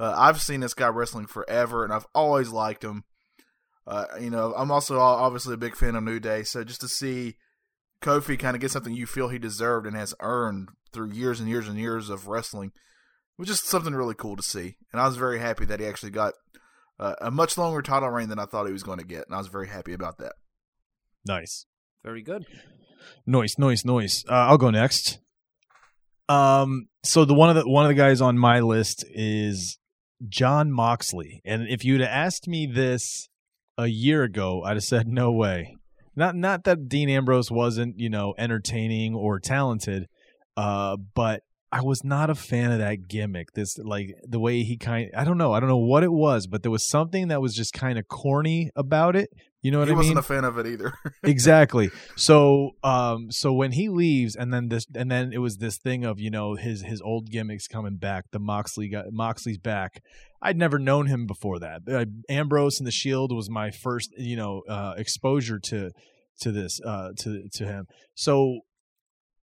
uh, 0.00 0.14
I've 0.16 0.40
seen 0.40 0.60
this 0.60 0.74
guy 0.74 0.88
wrestling 0.88 1.26
forever, 1.26 1.84
and 1.84 1.92
I've 1.92 2.06
always 2.14 2.50
liked 2.50 2.82
him. 2.84 3.04
Uh, 3.86 4.06
you 4.20 4.30
know, 4.30 4.52
I'm 4.56 4.70
also 4.70 4.98
obviously 4.98 5.54
a 5.54 5.58
big 5.58 5.76
fan 5.76 5.94
of 5.94 6.02
New 6.04 6.18
Day, 6.20 6.42
so 6.42 6.64
just 6.64 6.80
to 6.80 6.88
see 6.88 7.36
Kofi 8.02 8.38
kind 8.38 8.54
of 8.54 8.60
gets 8.60 8.72
something 8.72 8.94
you 8.94 9.06
feel 9.06 9.28
he 9.28 9.38
deserved 9.38 9.86
and 9.86 9.96
has 9.96 10.14
earned 10.20 10.68
through 10.92 11.12
years 11.12 11.40
and 11.40 11.48
years 11.48 11.68
and 11.68 11.78
years 11.78 12.08
of 12.08 12.28
wrestling 12.28 12.72
was 13.38 13.48
just 13.48 13.66
something 13.66 13.94
really 13.94 14.14
cool 14.14 14.36
to 14.36 14.42
see. 14.42 14.76
And 14.92 15.00
I 15.00 15.06
was 15.06 15.16
very 15.16 15.38
happy 15.38 15.64
that 15.66 15.80
he 15.80 15.86
actually 15.86 16.10
got 16.10 16.34
uh, 16.98 17.14
a 17.20 17.30
much 17.30 17.58
longer 17.58 17.82
title 17.82 18.08
reign 18.08 18.28
than 18.28 18.38
I 18.38 18.46
thought 18.46 18.66
he 18.66 18.72
was 18.72 18.82
going 18.82 18.98
to 18.98 19.04
get, 19.04 19.26
and 19.26 19.34
I 19.34 19.38
was 19.38 19.48
very 19.48 19.68
happy 19.68 19.92
about 19.92 20.18
that. 20.18 20.32
Nice. 21.26 21.66
Very 22.04 22.22
good. 22.22 22.46
Noise, 23.26 23.54
noise, 23.58 23.84
noise. 23.84 24.24
Uh, 24.28 24.34
I'll 24.34 24.58
go 24.58 24.70
next. 24.70 25.18
Um, 26.28 26.88
so 27.02 27.24
the 27.24 27.34
one 27.34 27.50
of 27.50 27.56
the 27.56 27.68
one 27.68 27.84
of 27.84 27.88
the 27.88 27.94
guys 27.94 28.20
on 28.20 28.38
my 28.38 28.60
list 28.60 29.04
is 29.10 29.78
Jon 30.28 30.72
Moxley, 30.72 31.40
and 31.44 31.68
if 31.68 31.84
you'd 31.84 32.00
have 32.00 32.10
asked 32.10 32.48
me 32.48 32.66
this 32.66 33.28
a 33.78 33.86
year 33.86 34.22
ago, 34.22 34.62
I'd 34.64 34.76
have 34.76 34.84
said 34.84 35.06
no 35.06 35.30
way. 35.30 35.76
Not 36.16 36.34
not 36.34 36.64
that 36.64 36.88
Dean 36.88 37.08
Ambrose 37.10 37.50
wasn't 37.50 37.98
you 38.00 38.08
know 38.08 38.34
entertaining 38.38 39.14
or 39.14 39.38
talented, 39.38 40.08
uh, 40.56 40.96
but 41.14 41.42
I 41.70 41.82
was 41.82 42.02
not 42.02 42.30
a 42.30 42.34
fan 42.34 42.72
of 42.72 42.78
that 42.78 43.06
gimmick. 43.06 43.52
This 43.52 43.76
like 43.78 44.14
the 44.26 44.40
way 44.40 44.62
he 44.62 44.78
kind 44.78 45.10
I 45.14 45.24
don't 45.24 45.38
know 45.38 45.52
I 45.52 45.60
don't 45.60 45.68
know 45.68 45.76
what 45.76 46.04
it 46.04 46.12
was, 46.12 46.46
but 46.46 46.62
there 46.62 46.70
was 46.70 46.88
something 46.88 47.28
that 47.28 47.42
was 47.42 47.54
just 47.54 47.72
kind 47.74 47.98
of 47.98 48.08
corny 48.08 48.70
about 48.74 49.14
it. 49.14 49.28
You 49.66 49.72
know 49.72 49.80
what 49.80 49.88
he 49.88 49.94
I 49.94 49.96
wasn't 49.96 50.18
a 50.18 50.22
fan 50.22 50.44
of 50.44 50.58
it 50.58 50.66
either. 50.68 50.92
exactly. 51.24 51.90
So, 52.14 52.76
um, 52.84 53.32
so 53.32 53.52
when 53.52 53.72
he 53.72 53.88
leaves, 53.88 54.36
and 54.36 54.54
then 54.54 54.68
this, 54.68 54.86
and 54.94 55.10
then 55.10 55.32
it 55.32 55.38
was 55.38 55.56
this 55.56 55.76
thing 55.76 56.04
of 56.04 56.20
you 56.20 56.30
know 56.30 56.54
his 56.54 56.82
his 56.82 57.02
old 57.02 57.32
gimmicks 57.32 57.66
coming 57.66 57.96
back. 57.96 58.26
The 58.30 58.38
Moxley 58.38 58.88
got 58.88 59.06
Moxley's 59.10 59.58
back. 59.58 60.04
I'd 60.40 60.56
never 60.56 60.78
known 60.78 61.08
him 61.08 61.26
before 61.26 61.58
that. 61.58 61.80
Uh, 61.90 62.04
Ambrose 62.28 62.78
and 62.78 62.86
the 62.86 62.92
Shield 62.92 63.34
was 63.34 63.50
my 63.50 63.72
first, 63.72 64.12
you 64.16 64.36
know, 64.36 64.62
uh, 64.68 64.94
exposure 64.96 65.58
to 65.64 65.90
to 66.42 66.52
this 66.52 66.80
uh, 66.86 67.08
to 67.22 67.48
to 67.54 67.66
him. 67.66 67.86
So 68.14 68.60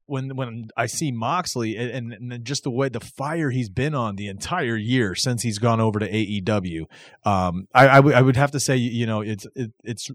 when 0.06 0.36
when 0.36 0.68
I 0.76 0.86
see 0.88 1.12
Moxley 1.12 1.78
and, 1.78 2.14
and 2.14 2.44
just 2.46 2.64
the 2.64 2.70
way 2.72 2.90
the 2.90 3.00
fire 3.00 3.50
he's 3.50 3.70
been 3.70 3.96
on 3.96 4.16
the 4.18 4.28
entire 4.28 4.76
year 4.76 5.16
since 5.16 5.42
he's 5.44 5.60
gone 5.60 5.80
over 5.80 6.00
to 6.00 6.10
AEW, 6.12 6.82
um, 7.26 7.68
I, 7.74 7.88
I, 7.88 7.96
w- 7.96 8.16
I 8.16 8.22
would 8.22 8.36
have 8.36 8.52
to 8.52 8.60
say 8.60 8.76
you 8.76 9.06
know 9.06 9.22
it's 9.22 9.48
it, 9.56 9.72
it's 9.84 10.10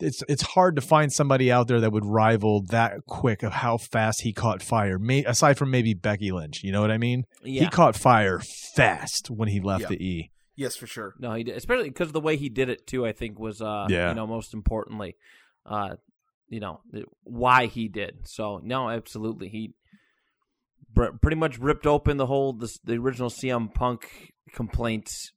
it's 0.00 0.22
it's 0.28 0.42
hard 0.42 0.76
to 0.76 0.82
find 0.82 1.12
somebody 1.12 1.52
out 1.52 1.68
there 1.68 1.80
that 1.80 1.92
would 1.92 2.04
rival 2.04 2.62
that 2.70 3.04
quick 3.06 3.42
of 3.42 3.52
how 3.52 3.76
fast 3.76 4.22
he 4.22 4.32
caught 4.32 4.62
fire. 4.62 4.98
May, 4.98 5.24
aside 5.24 5.56
from 5.58 5.70
maybe 5.70 5.94
Becky 5.94 6.32
Lynch, 6.32 6.62
you 6.64 6.72
know 6.72 6.80
what 6.80 6.90
I 6.90 6.98
mean? 6.98 7.24
Yeah. 7.44 7.62
He 7.62 7.68
caught 7.68 7.94
fire 7.96 8.40
fast 8.40 9.30
when 9.30 9.48
he 9.48 9.60
left 9.60 9.82
Yeah. 9.82 9.88
the 9.88 10.04
E. 10.04 10.30
yes, 10.56 10.74
for 10.76 10.86
sure. 10.86 11.14
No, 11.20 11.32
he 11.34 11.44
did, 11.44 11.56
especially 11.56 11.88
because 11.90 12.12
the 12.12 12.20
way 12.20 12.36
he 12.36 12.48
did 12.48 12.68
it 12.68 12.86
too. 12.86 13.06
I 13.06 13.12
think 13.12 13.38
was, 13.38 13.60
uh, 13.62 13.86
Yeah. 13.88 14.08
you 14.08 14.14
know, 14.16 14.26
most 14.26 14.52
importantly, 14.54 15.14
uh, 15.64 15.96
you 16.48 16.60
know, 16.60 16.80
why 17.24 17.66
he 17.66 17.88
did. 17.88 18.26
So 18.28 18.60
no, 18.62 18.88
absolutely, 18.90 19.48
he 19.48 19.74
br- 20.92 21.16
pretty 21.20 21.36
much 21.36 21.58
ripped 21.58 21.86
open 21.86 22.16
the 22.16 22.26
whole 22.26 22.52
the, 22.52 22.74
the 22.84 22.94
original 22.94 23.30
CM 23.30 23.72
Punk 23.72 24.32
complaints 24.52 25.32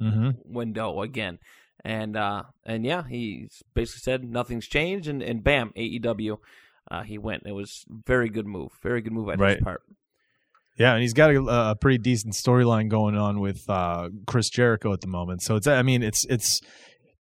Mm-hmm. 0.00 0.30
window 0.50 1.02
again, 1.02 1.38
and 1.84 2.16
uh, 2.16 2.44
and 2.64 2.86
yeah, 2.86 3.02
he 3.06 3.48
basically 3.74 4.00
said 4.00 4.24
nothing's 4.24 4.66
changed, 4.66 5.08
and 5.08 5.22
and 5.22 5.44
bam, 5.44 5.72
AEW, 5.76 6.38
uh, 6.90 7.02
he 7.02 7.18
went. 7.18 7.42
It 7.44 7.52
was 7.52 7.84
very 8.06 8.30
good 8.30 8.46
move, 8.46 8.70
very 8.82 9.02
good 9.02 9.12
move 9.12 9.28
on 9.28 9.36
Right. 9.38 9.56
his 9.58 9.62
part. 9.62 9.82
Yeah, 10.78 10.94
and 10.94 11.02
he's 11.02 11.12
got 11.12 11.32
a, 11.34 11.42
a 11.72 11.76
pretty 11.78 11.98
decent 11.98 12.32
storyline 12.32 12.88
going 12.88 13.14
on 13.14 13.40
with 13.40 13.68
uh, 13.68 14.08
Chris 14.26 14.48
Jericho 14.48 14.94
at 14.94 15.02
the 15.02 15.06
moment. 15.06 15.42
So 15.42 15.56
it's 15.56 15.66
I 15.66 15.82
mean 15.82 16.02
it's 16.02 16.24
it's 16.30 16.62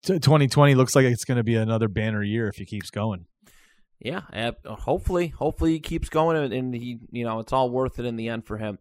2020 0.03 0.75
looks 0.75 0.95
like 0.95 1.05
it's 1.05 1.25
going 1.25 1.37
to 1.37 1.43
be 1.43 1.55
another 1.55 1.87
banner 1.87 2.23
year 2.23 2.47
if 2.47 2.55
he 2.55 2.65
keeps 2.65 2.89
going. 2.89 3.25
Yeah, 3.99 4.21
hopefully, 4.65 5.27
hopefully 5.27 5.73
he 5.73 5.79
keeps 5.81 6.07
going, 6.07 6.53
and, 6.53 6.73
he, 6.73 6.99
you 7.11 7.25
know, 7.25 7.39
it's 7.39 7.51
all 7.51 7.69
worth 7.69 7.99
it 7.99 8.05
in 8.05 8.15
the 8.15 8.29
end 8.29 8.45
for 8.45 8.57
him. 8.57 8.79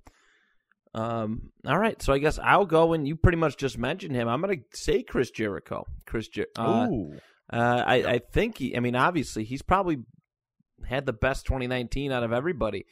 Um, 0.95 1.51
all 1.67 1.79
right, 1.79 2.01
so 2.01 2.13
I 2.13 2.19
guess 2.19 2.39
I'll 2.39 2.67
go, 2.67 2.93
and 2.93 3.07
you 3.07 3.17
pretty 3.17 3.37
much 3.37 3.57
just 3.57 3.79
mentioned 3.79 4.15
him. 4.15 4.29
I'm 4.29 4.41
gonna 4.41 4.57
say 4.73 5.03
Chris 5.03 5.31
Jericho. 5.31 5.87
Chris, 6.07 6.29
Jer- 6.29 6.47
uh, 6.57 6.89
uh, 7.53 7.83
I, 7.87 7.95
I 7.97 8.19
think 8.19 8.59
he. 8.59 8.77
I 8.77 8.81
mean, 8.81 8.97
obviously, 8.97 9.45
he's 9.45 9.63
probably 9.63 9.99
had 10.85 11.05
the 11.05 11.13
best 11.13 11.47
2019 11.47 12.13
out 12.13 12.23
of 12.23 12.33
everybody. 12.33 12.87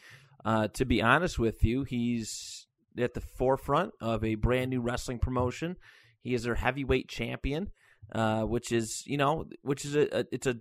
Uh, 0.45 0.69
to 0.75 0.85
be 0.85 1.03
honest 1.03 1.39
with 1.39 1.65
you, 1.65 1.85
he's 1.85 2.67
at 2.99 3.15
the 3.15 3.21
forefront 3.21 3.93
of 4.01 4.25
a 4.25 4.35
brand 4.35 4.71
new 4.71 4.81
wrestling 4.81 5.19
promotion. 5.19 5.77
He 6.21 6.35
is 6.35 6.43
their 6.45 6.55
heavyweight 6.55 7.09
champion, 7.09 7.71
uh, 8.13 8.43
which 8.43 8.73
is 8.73 9.03
you 9.07 9.17
know, 9.17 9.47
which 9.63 9.85
is 9.85 9.95
a, 9.97 10.21
a 10.21 10.25
it's 10.33 10.47
a 10.47 10.57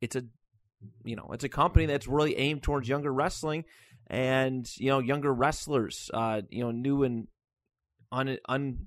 it's 0.00 0.16
a 0.16 0.24
you 1.04 1.16
know 1.16 1.28
it's 1.32 1.44
a 1.44 1.48
company 1.48 1.86
that's 1.86 2.06
really 2.08 2.36
aimed 2.36 2.62
towards 2.62 2.88
younger 2.88 3.12
wrestling 3.12 3.64
and 4.06 4.68
you 4.78 4.88
know 4.88 4.98
younger 4.98 5.32
wrestlers, 5.32 6.10
uh, 6.14 6.42
you 6.50 6.62
know, 6.64 6.70
new 6.70 7.02
and 7.04 7.28
un, 8.12 8.38
un 8.48 8.86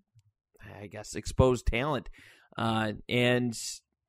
I 0.82 0.88
guess 0.88 1.16
exposed 1.16 1.66
talent, 1.68 2.10
uh, 2.58 2.94
and 3.10 3.58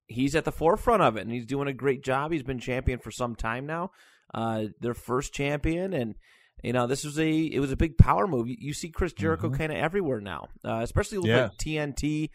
he's 0.06 0.34
at 0.34 0.44
the 0.44 0.52
forefront 0.52 1.02
of 1.02 1.16
it, 1.16 1.22
and 1.22 1.32
he's 1.32 1.46
doing 1.46 1.68
a 1.68 1.72
great 1.72 2.02
job. 2.04 2.32
He's 2.32 2.42
been 2.42 2.58
champion 2.58 2.98
for 2.98 3.10
some 3.10 3.34
time 3.34 3.66
now. 3.66 3.90
Uh, 4.32 4.64
their 4.80 4.94
first 4.94 5.32
champion, 5.32 5.92
and 5.92 6.14
you 6.62 6.72
know 6.72 6.86
this 6.86 7.04
was 7.04 7.18
a 7.18 7.30
it 7.30 7.60
was 7.60 7.70
a 7.72 7.76
big 7.76 7.96
power 7.98 8.26
move. 8.26 8.48
You, 8.48 8.72
see 8.72 8.88
Chris 8.90 9.12
Jericho 9.12 9.50
Mhm. 9.50 9.58
kind 9.58 9.72
of 9.72 9.78
everywhere 9.78 10.20
now, 10.20 10.48
uh, 10.64 10.80
especially 10.82 11.18
with 11.18 11.28
Yeah. 11.28 11.42
like 11.42 11.56
TNT. 11.58 12.30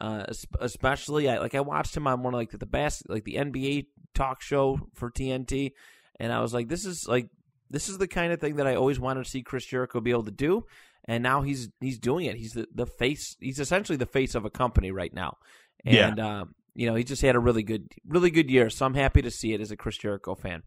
Uh, 0.00 0.24
especially, 0.60 1.28
I 1.28 1.38
like 1.38 1.54
I 1.54 1.60
watched 1.60 1.96
him 1.96 2.06
on 2.06 2.22
one 2.22 2.34
of 2.34 2.38
like 2.38 2.50
the, 2.50 2.58
the 2.58 2.66
best 2.66 3.08
like 3.08 3.24
the 3.24 3.34
NBA 3.36 3.86
talk 4.14 4.42
show 4.42 4.78
for 4.94 5.10
TNT, 5.10 5.72
and 6.18 6.32
I 6.32 6.40
was 6.40 6.52
like, 6.52 6.68
this 6.68 6.84
is 6.84 7.06
like 7.08 7.28
this 7.70 7.88
is 7.88 7.98
the 7.98 8.08
kind 8.08 8.32
of 8.32 8.40
thing 8.40 8.56
that 8.56 8.66
I 8.66 8.74
always 8.74 8.98
wanted 9.00 9.24
to 9.24 9.30
see 9.30 9.42
Chris 9.42 9.64
Jericho 9.66 10.00
be 10.00 10.10
able 10.10 10.24
to 10.24 10.30
do, 10.30 10.64
and 11.06 11.22
now 11.22 11.42
he's 11.42 11.68
he's 11.80 11.98
doing 11.98 12.26
it. 12.26 12.36
He's 12.36 12.52
the, 12.52 12.66
the 12.74 12.86
face. 12.86 13.36
He's 13.40 13.60
essentially 13.60 13.96
the 13.96 14.06
face 14.06 14.34
of 14.34 14.44
a 14.44 14.50
company 14.50 14.90
right 14.90 15.14
now, 15.14 15.36
Yeah. 15.84 16.08
and 16.08 16.20
um, 16.20 16.54
you 16.74 16.86
know 16.88 16.96
he 16.96 17.04
just 17.04 17.22
had 17.22 17.36
a 17.36 17.40
really 17.40 17.62
good 17.62 17.88
really 18.06 18.30
good 18.30 18.50
year. 18.50 18.70
So 18.70 18.84
I'm 18.86 18.94
happy 18.94 19.22
to 19.22 19.30
see 19.30 19.52
it 19.52 19.60
as 19.60 19.70
a 19.70 19.76
Chris 19.76 19.96
Jericho 19.96 20.34
fan. 20.34 20.62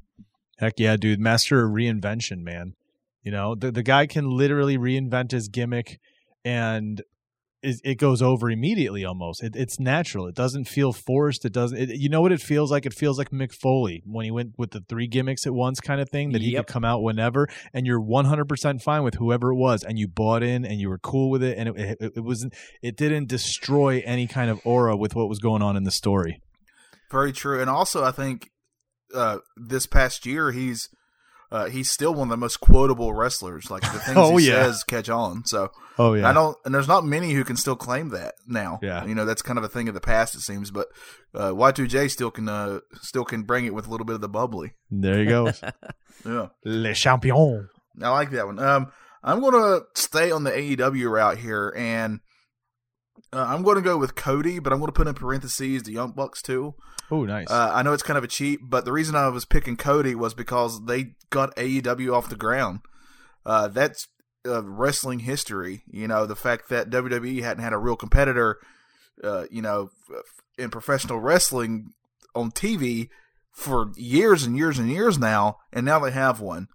Heck 0.57 0.73
yeah, 0.79 0.95
dude! 0.95 1.19
Master 1.19 1.65
of 1.65 1.71
reinvention, 1.73 2.43
man. 2.43 2.73
You 3.23 3.31
know 3.31 3.55
the 3.55 3.71
the 3.71 3.83
guy 3.83 4.07
can 4.07 4.29
literally 4.29 4.77
reinvent 4.77 5.31
his 5.31 5.49
gimmick, 5.49 5.99
and 6.45 7.01
it, 7.67 7.81
it 7.83 7.95
goes 7.95 8.21
over 8.21 8.49
immediately. 8.49 9.03
Almost, 9.05 9.43
it, 9.43 9.55
it's 9.55 9.79
natural. 9.79 10.27
It 10.27 10.35
doesn't 10.35 10.65
feel 10.65 10.93
forced. 10.93 11.45
It 11.45 11.53
doesn't. 11.53 11.77
It, 11.77 11.89
you 11.99 12.09
know 12.09 12.21
what 12.21 12.31
it 12.31 12.41
feels 12.41 12.71
like? 12.71 12.85
It 12.85 12.93
feels 12.93 13.17
like 13.17 13.29
Mick 13.31 13.53
Foley 13.53 14.01
when 14.05 14.25
he 14.25 14.31
went 14.31 14.53
with 14.57 14.71
the 14.71 14.81
three 14.87 15.07
gimmicks 15.07 15.45
at 15.45 15.53
once, 15.53 15.79
kind 15.79 16.01
of 16.01 16.09
thing. 16.09 16.31
That 16.31 16.41
he 16.41 16.51
Yep. 16.51 16.67
could 16.67 16.73
come 16.73 16.85
out 16.85 17.01
whenever, 17.03 17.47
and 17.73 17.85
you're 17.85 17.99
100 18.01 18.45
percent 18.45 18.81
fine 18.81 19.03
with 19.03 19.15
whoever 19.15 19.51
it 19.51 19.55
was, 19.55 19.83
and 19.83 19.99
you 19.99 20.07
bought 20.07 20.43
in, 20.43 20.65
and 20.65 20.79
you 20.79 20.89
were 20.89 20.99
cool 20.99 21.29
with 21.29 21.43
it, 21.43 21.57
and 21.57 21.69
it, 21.69 21.97
it, 21.99 22.11
it 22.17 22.23
wasn't. 22.23 22.53
It 22.81 22.97
didn't 22.97 23.27
destroy 23.27 24.01
any 24.05 24.27
kind 24.27 24.49
of 24.49 24.59
aura 24.63 24.95
with 24.95 25.15
what 25.15 25.29
was 25.29 25.39
going 25.39 25.61
on 25.61 25.75
in 25.77 25.83
the 25.83 25.91
story. 25.91 26.41
Very 27.11 27.31
true. 27.31 27.61
And 27.61 27.69
also, 27.69 28.03
I 28.03 28.11
think 28.11 28.49
uh, 29.13 29.37
this 29.55 29.87
past 29.87 30.25
year 30.25 30.51
he's 30.51 30.89
uh, 31.51 31.65
he's 31.69 31.89
still 31.89 32.13
one 32.13 32.27
of 32.27 32.29
the 32.29 32.37
most 32.37 32.57
quotable 32.59 33.13
wrestlers. 33.13 33.69
Like 33.71 33.81
the 33.83 33.99
things 33.99 34.17
Oh, 34.17 34.37
he 34.37 34.47
yeah. 34.47 34.63
says 34.63 34.83
catch 34.83 35.09
on. 35.09 35.45
So 35.45 35.69
Oh 35.97 36.13
yeah, 36.13 36.29
I 36.29 36.33
don't, 36.33 36.55
and 36.65 36.73
there's 36.75 36.87
not 36.87 37.05
many 37.05 37.31
who 37.33 37.43
can 37.43 37.55
still 37.57 37.75
claim 37.75 38.09
that 38.09 38.35
now. 38.45 38.79
Yeah. 38.81 39.05
you 39.05 39.15
know 39.15 39.25
that's 39.25 39.41
kind 39.41 39.57
of 39.57 39.63
a 39.63 39.69
thing 39.69 39.87
of 39.87 39.93
the 39.93 40.01
past, 40.01 40.35
it 40.35 40.41
seems. 40.41 40.71
But 40.71 40.87
uh, 41.33 41.51
Y2J 41.51 42.09
still 42.11 42.31
can 42.31 42.47
uh, 42.49 42.79
still 43.01 43.25
can 43.25 43.43
bring 43.43 43.65
it 43.65 43.73
with 43.73 43.87
a 43.87 43.89
little 43.89 44.05
bit 44.05 44.15
of 44.15 44.21
the 44.21 44.29
bubbly. 44.29 44.73
there 44.91 45.21
you 45.21 45.29
go. 45.29 45.51
Yeah, 46.25 46.47
Le 46.65 46.93
champion. 46.95 47.69
I 48.01 48.09
like 48.09 48.31
that 48.31 48.47
one. 48.47 48.57
Um, 48.57 48.91
I'm 49.23 49.39
going 49.39 49.53
to 49.53 49.85
stay 49.93 50.31
on 50.31 50.43
the 50.43 50.51
AEW 50.51 51.11
route 51.11 51.37
here, 51.37 51.71
and 51.77 52.21
uh, 53.33 53.45
I'm 53.47 53.63
going 53.63 53.75
to 53.75 53.81
go 53.81 53.97
with 53.97 54.15
Cody, 54.15 54.59
but 54.59 54.71
I'm 54.71 54.79
going 54.79 54.87
to 54.87 54.93
put 54.93 55.07
in 55.07 55.13
parentheses 55.13 55.83
the 55.83 55.93
Young 55.93 56.11
Bucks 56.11 56.41
too. 56.41 56.75
Oh, 57.09 57.23
nice. 57.23 57.49
Uh, 57.49 57.71
I 57.73 57.83
know 57.83 57.93
it's 57.93 58.03
kind 58.03 58.17
of 58.17 58.23
a 58.23 58.27
cheat, 58.27 58.59
but 58.63 58.85
the 58.85 58.91
reason 58.91 59.15
I 59.15 59.27
was 59.29 59.45
picking 59.45 59.77
Cody 59.77 60.15
was 60.15 60.33
because 60.33 60.85
they 60.85 61.15
got 61.29 61.55
AEW 61.55 62.13
off 62.13 62.29
the 62.29 62.35
ground. 62.35 62.79
Uh, 63.45 63.67
that's 63.67 64.07
uh, 64.45 64.63
wrestling 64.63 65.19
history. 65.19 65.83
You 65.89 66.07
know, 66.07 66.25
the 66.25 66.35
fact 66.35 66.69
that 66.69 66.89
WWE 66.89 67.41
hadn't 67.41 67.63
had 67.63 67.73
a 67.73 67.77
real 67.77 67.95
competitor, 67.95 68.57
uh, 69.23 69.45
you 69.49 69.61
know, 69.61 69.89
in 70.57 70.69
professional 70.69 71.19
wrestling 71.19 71.93
on 72.35 72.51
TV 72.51 73.09
for 73.51 73.91
years 73.95 74.43
and 74.43 74.55
years 74.55 74.77
and 74.77 74.89
years 74.89 75.17
now, 75.17 75.57
and 75.71 75.85
now 75.85 75.99
they 75.99 76.11
have 76.11 76.39
one. 76.39 76.67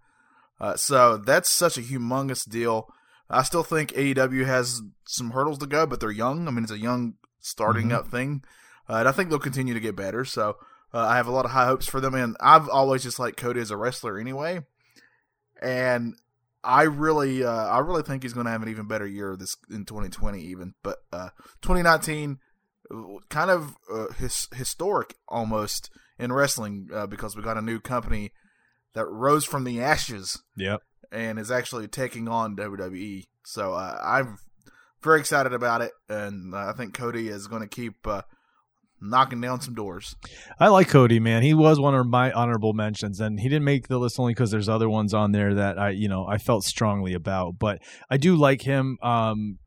Uh, 0.61 0.77
so 0.77 1.17
that's 1.17 1.51
such 1.51 1.77
a 1.77 1.83
humongous 1.83 2.49
deal. 2.49 2.89
I 3.33 3.43
still 3.43 3.63
think 3.65 3.93
AEW 3.93 4.45
has 4.47 4.83
some 5.07 5.31
hurdles 5.31 5.59
to 5.59 5.67
go, 5.67 5.87
but 5.87 6.01
they're 6.01 6.11
young. 6.11 6.47
I 6.47 6.51
mean, 6.51 6.65
it's 6.65 6.73
a 6.73 6.79
young 6.79 7.15
starting 7.41 7.89
Mhm. 7.89 7.95
up 7.95 8.09
thing. 8.09 8.45
Uh, 8.89 8.97
and 8.97 9.09
I 9.09 9.13
think 9.13 9.31
they'll 9.31 9.39
continue 9.39 9.75
to 9.75 9.81
get 9.81 9.97
better. 9.97 10.25
So 10.25 10.57
uh, 10.95 10.99
I 10.99 11.17
have 11.17 11.27
a 11.27 11.31
lot 11.33 11.45
of 11.45 11.53
high 11.53 11.67
hopes 11.67 11.87
for 11.87 12.01
them. 12.01 12.15
And 12.15 12.37
I've 12.41 12.69
always 12.69 13.03
just 13.03 13.19
liked 13.19 13.39
Cody 13.39 13.61
as 13.61 13.71
a 13.71 13.77
wrestler 13.77 14.19
anyway. 14.19 14.61
And 15.61 16.17
I 16.65 16.83
really, 16.83 17.43
uh, 17.45 17.51
I 17.51 17.79
really 17.79 18.03
think 18.03 18.23
he's 18.23 18.33
going 18.35 18.47
to 18.47 18.53
have 18.53 18.63
an 18.63 18.69
even 18.69 18.87
better 18.87 19.07
year 19.07 19.37
this 19.37 19.57
in 19.71 19.85
2020, 19.85 20.41
even. 20.43 20.75
But 20.83 20.99
uh, 21.13 21.31
2019, 21.63 22.39
uh, 22.91 22.97
kind 23.31 23.51
of 23.51 23.77
uh, 23.93 24.09
his, 24.19 24.49
historic 24.55 25.15
almost 25.29 25.91
in 26.19 26.33
wrestling 26.33 26.89
uh, 26.93 27.07
because 27.07 27.37
we 27.37 27.43
got 27.43 27.57
a 27.57 27.63
new 27.63 27.81
company 27.81 28.33
that 28.95 29.07
rose 29.07 29.45
from 29.45 29.65
the 29.65 29.81
ashes 29.81 30.43
yep. 30.57 30.83
And 31.13 31.39
is 31.39 31.51
actually 31.51 31.89
taking 31.89 32.29
on 32.29 32.57
WWE. 32.57 33.25
So 33.45 33.75
uh, 33.75 33.99
I'm 34.03 34.39
very 35.03 35.21
excited 35.21 35.53
about 35.53 35.83
it, 35.83 35.93
and 36.09 36.55
I 36.55 36.73
think 36.73 36.95
Cody 36.95 37.29
is 37.29 37.47
going 37.47 37.63
to 37.63 37.69
keep 37.69 38.07
uh, 38.07 38.23
knocking 39.01 39.41
down 39.41 39.61
some 39.61 39.75
doors. 39.75 40.15
I 40.59 40.69
like 40.69 40.89
Cody, 40.89 41.21
man. 41.21 41.43
He 41.43 41.55
was 41.55 41.79
one 41.81 41.95
of 41.95 42.07
my 42.07 42.33
honorable 42.33 42.73
mentions, 42.73 43.21
and 43.21 43.41
he 43.41 43.49
didn't 43.49 43.65
make 43.65 43.89
the 43.89 43.99
list 43.99 44.19
only 44.19 44.33
because 44.33 44.51
there's 44.51 44.69
other 44.69 44.89
ones 44.89 45.13
on 45.13 45.33
there 45.33 45.55
that 45.55 45.79
I, 45.79 45.91
you 45.91 46.09
know, 46.09 46.27
I 46.27 46.39
felt 46.39 46.65
strongly 46.65 47.15
about. 47.15 47.59
But 47.59 47.81
I 48.09 48.17
do 48.17 48.37
like 48.37 48.63
him. 48.63 48.97
Um, 49.03 49.59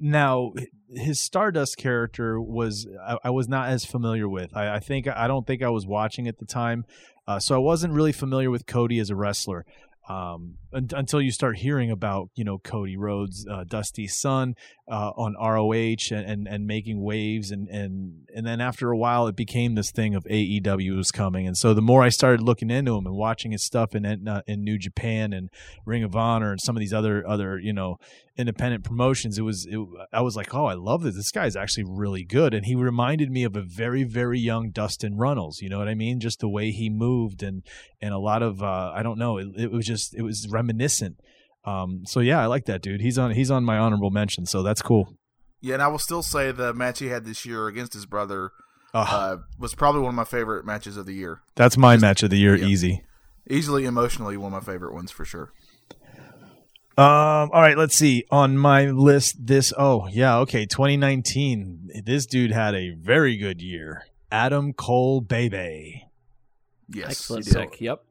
now, 0.00 0.52
his 0.94 1.20
Stardust 1.20 1.76
character 1.76 2.40
was 2.40 2.86
I, 3.06 3.18
I 3.24 3.30
was 3.30 3.48
not 3.48 3.68
as 3.68 3.84
familiar 3.84 4.28
with. 4.28 4.56
I, 4.56 4.76
I 4.76 4.80
think 4.80 5.08
I 5.08 5.26
don't 5.26 5.46
think 5.46 5.62
I 5.62 5.70
was 5.70 5.86
watching 5.86 6.28
at 6.28 6.38
the 6.38 6.46
time, 6.46 6.84
uh, 7.26 7.40
so 7.40 7.54
I 7.54 7.58
wasn't 7.58 7.92
really 7.92 8.12
familiar 8.12 8.50
with 8.50 8.66
Cody 8.66 8.98
as 9.00 9.10
a 9.10 9.16
wrestler. 9.16 9.66
Um, 10.08 10.58
until 10.74 11.20
you 11.20 11.30
start 11.30 11.58
hearing 11.58 11.90
about 11.90 12.30
you 12.34 12.44
know 12.44 12.58
Cody 12.58 12.96
Rhodes, 12.96 13.46
uh, 13.50 13.64
Dusty's 13.64 14.16
son 14.16 14.54
uh, 14.90 15.12
on 15.16 15.34
ROH 15.40 16.14
and, 16.14 16.28
and 16.28 16.48
and 16.48 16.66
making 16.66 17.02
waves 17.02 17.50
and 17.50 17.68
and 17.68 18.26
and 18.34 18.46
then 18.46 18.60
after 18.60 18.90
a 18.90 18.96
while, 18.96 19.26
it 19.26 19.36
became 19.36 19.74
this 19.74 19.90
thing 19.90 20.14
of 20.14 20.24
AEW 20.24 20.96
was 20.96 21.10
coming, 21.10 21.46
and 21.46 21.56
so 21.56 21.72
the 21.72 21.82
more 21.82 22.02
I 22.02 22.08
started 22.08 22.42
looking 22.42 22.70
into 22.70 22.96
him 22.96 23.06
and 23.06 23.14
watching 23.14 23.52
his 23.52 23.64
stuff 23.64 23.94
in 23.94 24.04
in, 24.04 24.28
uh, 24.28 24.42
in 24.46 24.64
New 24.64 24.78
Japan 24.78 25.32
and 25.32 25.50
Ring 25.86 26.02
of 26.02 26.16
Honor 26.16 26.50
and 26.50 26.60
some 26.60 26.76
of 26.76 26.80
these 26.80 26.92
other 26.92 27.26
other 27.26 27.58
you 27.58 27.72
know 27.72 27.98
independent 28.36 28.82
promotions, 28.82 29.38
it 29.38 29.42
was 29.42 29.66
it, 29.66 29.78
I 30.12 30.20
was 30.20 30.36
like, 30.36 30.54
oh, 30.54 30.66
I 30.66 30.74
love 30.74 31.02
this. 31.02 31.14
This 31.14 31.30
guy's 31.30 31.54
actually 31.54 31.84
really 31.84 32.24
good, 32.24 32.52
and 32.52 32.66
he 32.66 32.74
reminded 32.74 33.30
me 33.30 33.44
of 33.44 33.56
a 33.56 33.62
very 33.62 34.02
very 34.02 34.40
young 34.40 34.70
Dustin 34.70 35.16
Runnels. 35.16 35.60
You 35.60 35.68
know 35.68 35.78
what 35.78 35.88
I 35.88 35.94
mean? 35.94 36.20
Just 36.20 36.40
the 36.40 36.48
way 36.48 36.70
he 36.72 36.90
moved 36.90 37.42
and 37.42 37.62
and 38.00 38.12
a 38.12 38.18
lot 38.18 38.42
of 38.42 38.62
uh, 38.62 38.92
I 38.94 39.02
don't 39.02 39.18
know. 39.18 39.38
It, 39.38 39.48
it 39.56 39.72
was 39.72 39.86
just 39.86 40.14
it 40.14 40.22
was 40.22 40.48
reminiscent. 40.64 41.20
Um, 41.64 42.02
so 42.06 42.20
yeah, 42.20 42.40
I 42.40 42.46
like 42.46 42.66
that 42.66 42.82
dude. 42.82 43.00
He's 43.00 43.18
on 43.18 43.32
he's 43.32 43.50
on 43.50 43.64
my 43.64 43.78
honorable 43.78 44.10
mention, 44.10 44.46
so 44.46 44.62
that's 44.62 44.82
cool. 44.82 45.16
Yeah, 45.60 45.74
and 45.74 45.82
I 45.82 45.88
will 45.88 45.98
still 45.98 46.22
say 46.22 46.52
the 46.52 46.74
match 46.74 46.98
he 46.98 47.06
had 47.06 47.24
this 47.24 47.46
year 47.46 47.68
against 47.68 47.94
his 47.94 48.04
brother 48.04 48.50
Ugh. 48.92 49.06
uh, 49.10 49.36
was 49.58 49.74
probably 49.74 50.02
one 50.02 50.10
of 50.10 50.14
my 50.14 50.24
favorite 50.24 50.66
matches 50.66 50.96
of 50.96 51.06
the 51.06 51.14
year. 51.14 51.40
That's 51.54 51.78
my 51.78 51.96
match 51.96 52.22
of 52.22 52.30
the 52.30 52.36
year, 52.36 52.54
yeah. 52.54 52.66
easy. 52.66 53.02
Easily 53.48 53.84
emotionally 53.84 54.36
one 54.36 54.52
of 54.52 54.66
my 54.66 54.72
favorite 54.72 54.92
ones 54.94 55.10
for 55.10 55.24
sure. 55.24 55.52
Um, 56.96 57.50
all 57.52 57.60
right, 57.60 57.76
let's 57.76 57.96
see. 57.96 58.24
On 58.30 58.56
my 58.56 58.86
list, 58.90 59.46
this 59.46 59.72
oh 59.76 60.06
yeah, 60.08 60.38
okay, 60.38 60.66
2019. 60.66 62.02
This 62.04 62.26
dude 62.26 62.52
had 62.52 62.74
a 62.74 62.90
very 62.90 63.36
good 63.36 63.60
year. 63.62 64.04
Adam 64.30 64.72
Cole 64.72 65.20
Baby. 65.20 66.08
Yes, 66.88 67.10
Excellent 67.10 67.46
he 67.46 67.50
did. 67.52 67.70
pick. 67.70 67.80
Yep. 67.80 68.04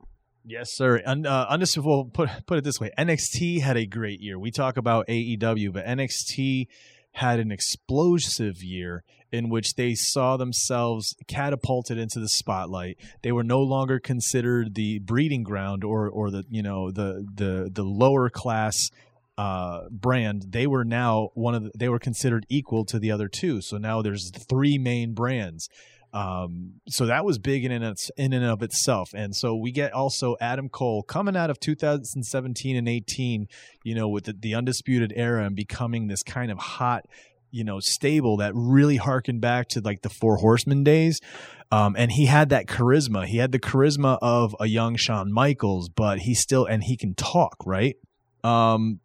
Yes, 0.45 0.73
sir. 0.73 1.01
Un, 1.05 1.25
uh, 1.25 1.57
well, 1.77 2.05
put 2.05 2.29
put 2.45 2.57
it 2.57 2.63
this 2.63 2.79
way: 2.79 2.91
NXT 2.97 3.62
had 3.62 3.77
a 3.77 3.85
great 3.85 4.19
year. 4.19 4.38
We 4.38 4.51
talk 4.51 4.77
about 4.77 5.07
AEW, 5.07 5.71
but 5.71 5.85
NXT 5.85 6.67
had 7.13 7.39
an 7.39 7.51
explosive 7.51 8.62
year 8.62 9.03
in 9.31 9.50
which 9.50 9.75
they 9.75 9.95
saw 9.95 10.35
themselves 10.35 11.15
catapulted 11.27 11.97
into 11.97 12.19
the 12.19 12.27
spotlight. 12.27 12.97
They 13.21 13.31
were 13.31 13.43
no 13.43 13.62
longer 13.62 14.00
considered 14.00 14.75
the 14.75 15.00
breeding 15.00 15.43
ground 15.43 15.83
or 15.83 16.09
or 16.09 16.29
the 16.29 16.43
you 16.50 16.62
know 16.62 16.91
the 16.91 17.25
the 17.33 17.69
the 17.71 17.83
lower 17.83 18.29
class 18.29 18.89
uh 19.35 19.89
brand 19.89 20.45
they 20.50 20.67
were 20.67 20.85
now 20.85 21.29
one 21.33 21.55
of 21.55 21.63
the, 21.63 21.71
they 21.75 21.89
were 21.89 21.97
considered 21.97 22.45
equal 22.50 22.85
to 22.85 23.00
the 23.00 23.09
other 23.09 23.27
two 23.27 23.62
so 23.62 23.79
now 23.79 24.00
there's 24.00 24.29
three 24.29 24.77
main 24.77 25.15
brands 25.15 25.69
um, 26.13 26.74
so 26.88 27.08
that 27.08 27.25
was 27.25 27.39
big 27.39 27.65
in 27.65 27.72
and, 27.72 27.84
its, 27.84 28.12
in 28.17 28.34
and 28.34 28.46
of 28.46 28.62
itself. 28.62 29.10
And 29.15 29.36
so 29.36 29.55
we 29.55 29.72
get 29.72 29.93
also 29.93 30.36
Adam 30.39 30.70
Cole 30.70 31.01
coming 31.01 31.36
out 31.36 31.50
of 31.50 31.60
2017 31.60 32.75
and 32.75 32.88
18, 32.88 33.48
you 33.84 33.96
know, 33.96 34.08
with 34.08 34.25
the, 34.25 34.34
the 34.34 34.53
undisputed 34.53 35.12
era 35.15 35.43
and 35.43 35.55
becoming 35.55 36.08
this 36.08 36.22
kind 36.22 36.51
of 36.51 36.60
hot, 36.60 37.05
you 37.50 37.63
know, 37.63 37.79
stable 37.79 38.38
that 38.38 38.53
really 38.53 38.98
harkened 38.98 39.41
back 39.41 39.67
to 39.70 39.82
like 39.82 40.03
the 40.03 40.10
Four 40.10 40.38
Horsemen 40.38 40.84
days. 40.84 41.20
Um, 41.72 41.96
and 41.98 42.12
he 42.12 42.27
had 42.27 42.50
that 42.50 42.67
charisma. 42.67 43.25
He 43.25 43.38
had 43.38 43.51
the 43.51 43.60
charisma 43.60 44.20
of 44.22 44.55
a 44.60 44.67
young 44.67 44.96
Shawn 44.96 45.34
Michaels, 45.34 45.89
but 45.89 46.20
he 46.20 46.36
still, 46.36 46.65
and 46.65 46.84
he 46.84 46.96
can 46.96 47.15
talk, 47.15 47.55
right? 47.65 47.96
Um, 48.43 49.00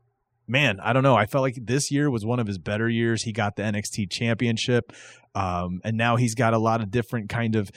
man, 0.48 0.80
I 0.80 0.92
don't 0.92 1.02
know. 1.02 1.14
I 1.14 1.26
felt 1.26 1.42
like 1.42 1.58
this 1.60 1.90
year 1.90 2.10
was 2.10 2.24
one 2.24 2.40
of 2.40 2.46
his 2.46 2.58
better 2.58 2.88
years. 2.88 3.22
He 3.22 3.32
got 3.32 3.56
the 3.56 3.62
NXT 3.62 4.10
championship. 4.10 4.92
Um, 5.34 5.80
and 5.84 5.96
now 5.96 6.16
he's 6.16 6.34
got 6.34 6.54
a 6.54 6.58
lot 6.58 6.80
of 6.80 6.90
different 6.90 7.28
kind 7.28 7.54
of 7.54 7.70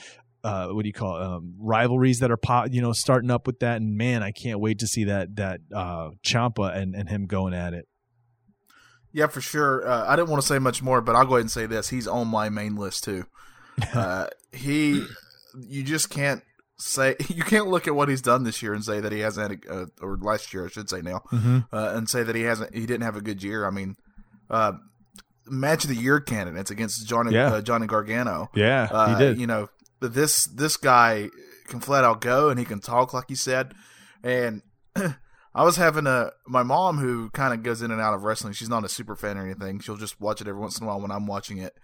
uh, 0.44 0.68
what 0.68 0.82
do 0.82 0.88
you 0.88 0.92
call 0.92 1.16
it? 1.16 1.22
Um, 1.22 1.54
rivalries 1.58 2.18
that 2.18 2.30
are 2.30 2.36
pop, 2.36 2.68
you 2.72 2.82
know, 2.82 2.92
starting 2.92 3.30
up 3.30 3.46
with 3.46 3.60
that. 3.60 3.76
And 3.76 3.96
man, 3.96 4.22
I 4.22 4.32
can't 4.32 4.58
wait 4.58 4.80
to 4.80 4.86
see 4.86 5.04
that 5.04 5.36
that 5.36 5.60
uh, 5.72 6.10
Ciampa 6.24 6.76
and 6.76 6.94
and 6.94 7.08
him 7.08 7.26
going 7.26 7.54
at 7.54 7.74
it. 7.74 7.86
Yeah, 9.12 9.26
for 9.26 9.40
sure. 9.40 9.86
Uh, 9.86 10.06
I 10.08 10.16
didn't 10.16 10.30
want 10.30 10.42
to 10.42 10.48
say 10.48 10.58
much 10.58 10.82
more, 10.82 11.00
but 11.00 11.14
I'll 11.14 11.26
go 11.26 11.34
ahead 11.34 11.42
and 11.42 11.50
say 11.50 11.66
this: 11.66 11.90
he's 11.90 12.08
on 12.08 12.28
my 12.28 12.48
main 12.48 12.76
list 12.76 13.04
too. 13.04 13.24
Uh, 13.94 14.26
he, 14.52 15.02
you 15.58 15.82
just 15.82 16.10
can't 16.10 16.42
say 16.82 17.16
you 17.28 17.42
can't 17.44 17.68
look 17.68 17.86
at 17.88 17.94
what 17.94 18.08
he's 18.08 18.22
done 18.22 18.44
this 18.44 18.62
year 18.62 18.74
and 18.74 18.84
say 18.84 19.00
that 19.00 19.12
he 19.12 19.20
hasn't, 19.20 19.50
had 19.50 19.70
a, 19.70 19.82
uh, 19.82 19.86
or 20.00 20.16
last 20.18 20.52
year 20.52 20.66
I 20.66 20.68
should 20.68 20.88
say 20.90 21.00
now, 21.02 21.22
Mm-hmm. 21.32 21.58
uh, 21.72 21.92
and 21.94 22.08
say 22.08 22.22
that 22.22 22.34
he 22.36 22.42
hasn't, 22.42 22.74
he 22.74 22.80
didn't 22.86 23.02
have 23.02 23.16
a 23.16 23.20
good 23.20 23.42
year. 23.42 23.66
I 23.66 23.70
mean, 23.70 23.96
uh, 24.50 24.72
match 25.46 25.84
of 25.84 25.90
the 25.90 25.96
year 25.96 26.20
candidates 26.20 26.70
against 26.70 27.06
Johnny 27.08 27.32
Yeah. 27.34 27.54
uh, 27.54 27.60
Johnny 27.62 27.86
Gargano. 27.86 28.50
Yeah, 28.54 28.88
Uh, 28.90 29.14
he 29.16 29.24
did. 29.24 29.38
You 29.40 29.46
know, 29.46 29.68
this 30.00 30.46
this 30.46 30.76
guy 30.76 31.28
can 31.68 31.80
flat 31.80 32.04
out 32.04 32.20
go 32.20 32.48
and 32.50 32.58
he 32.58 32.64
can 32.64 32.80
talk 32.80 33.12
like 33.14 33.24
he 33.28 33.34
said. 33.34 33.72
And 34.22 34.62
I 34.96 35.64
was 35.64 35.76
having 35.76 36.06
a 36.06 36.30
my 36.46 36.62
mom 36.62 36.98
who 36.98 37.30
kind 37.30 37.54
of 37.54 37.62
goes 37.62 37.82
in 37.82 37.90
and 37.90 38.00
out 38.00 38.14
of 38.14 38.22
wrestling. 38.24 38.52
She's 38.52 38.68
not 38.68 38.84
a 38.84 38.88
super 38.88 39.16
fan 39.16 39.36
or 39.38 39.44
anything. 39.44 39.80
She'll 39.80 39.96
just 39.96 40.20
watch 40.20 40.40
it 40.40 40.48
every 40.48 40.60
once 40.60 40.78
in 40.78 40.84
a 40.84 40.86
while 40.88 41.00
when 41.00 41.10
I'm 41.10 41.26
watching 41.26 41.58
it. 41.58 41.74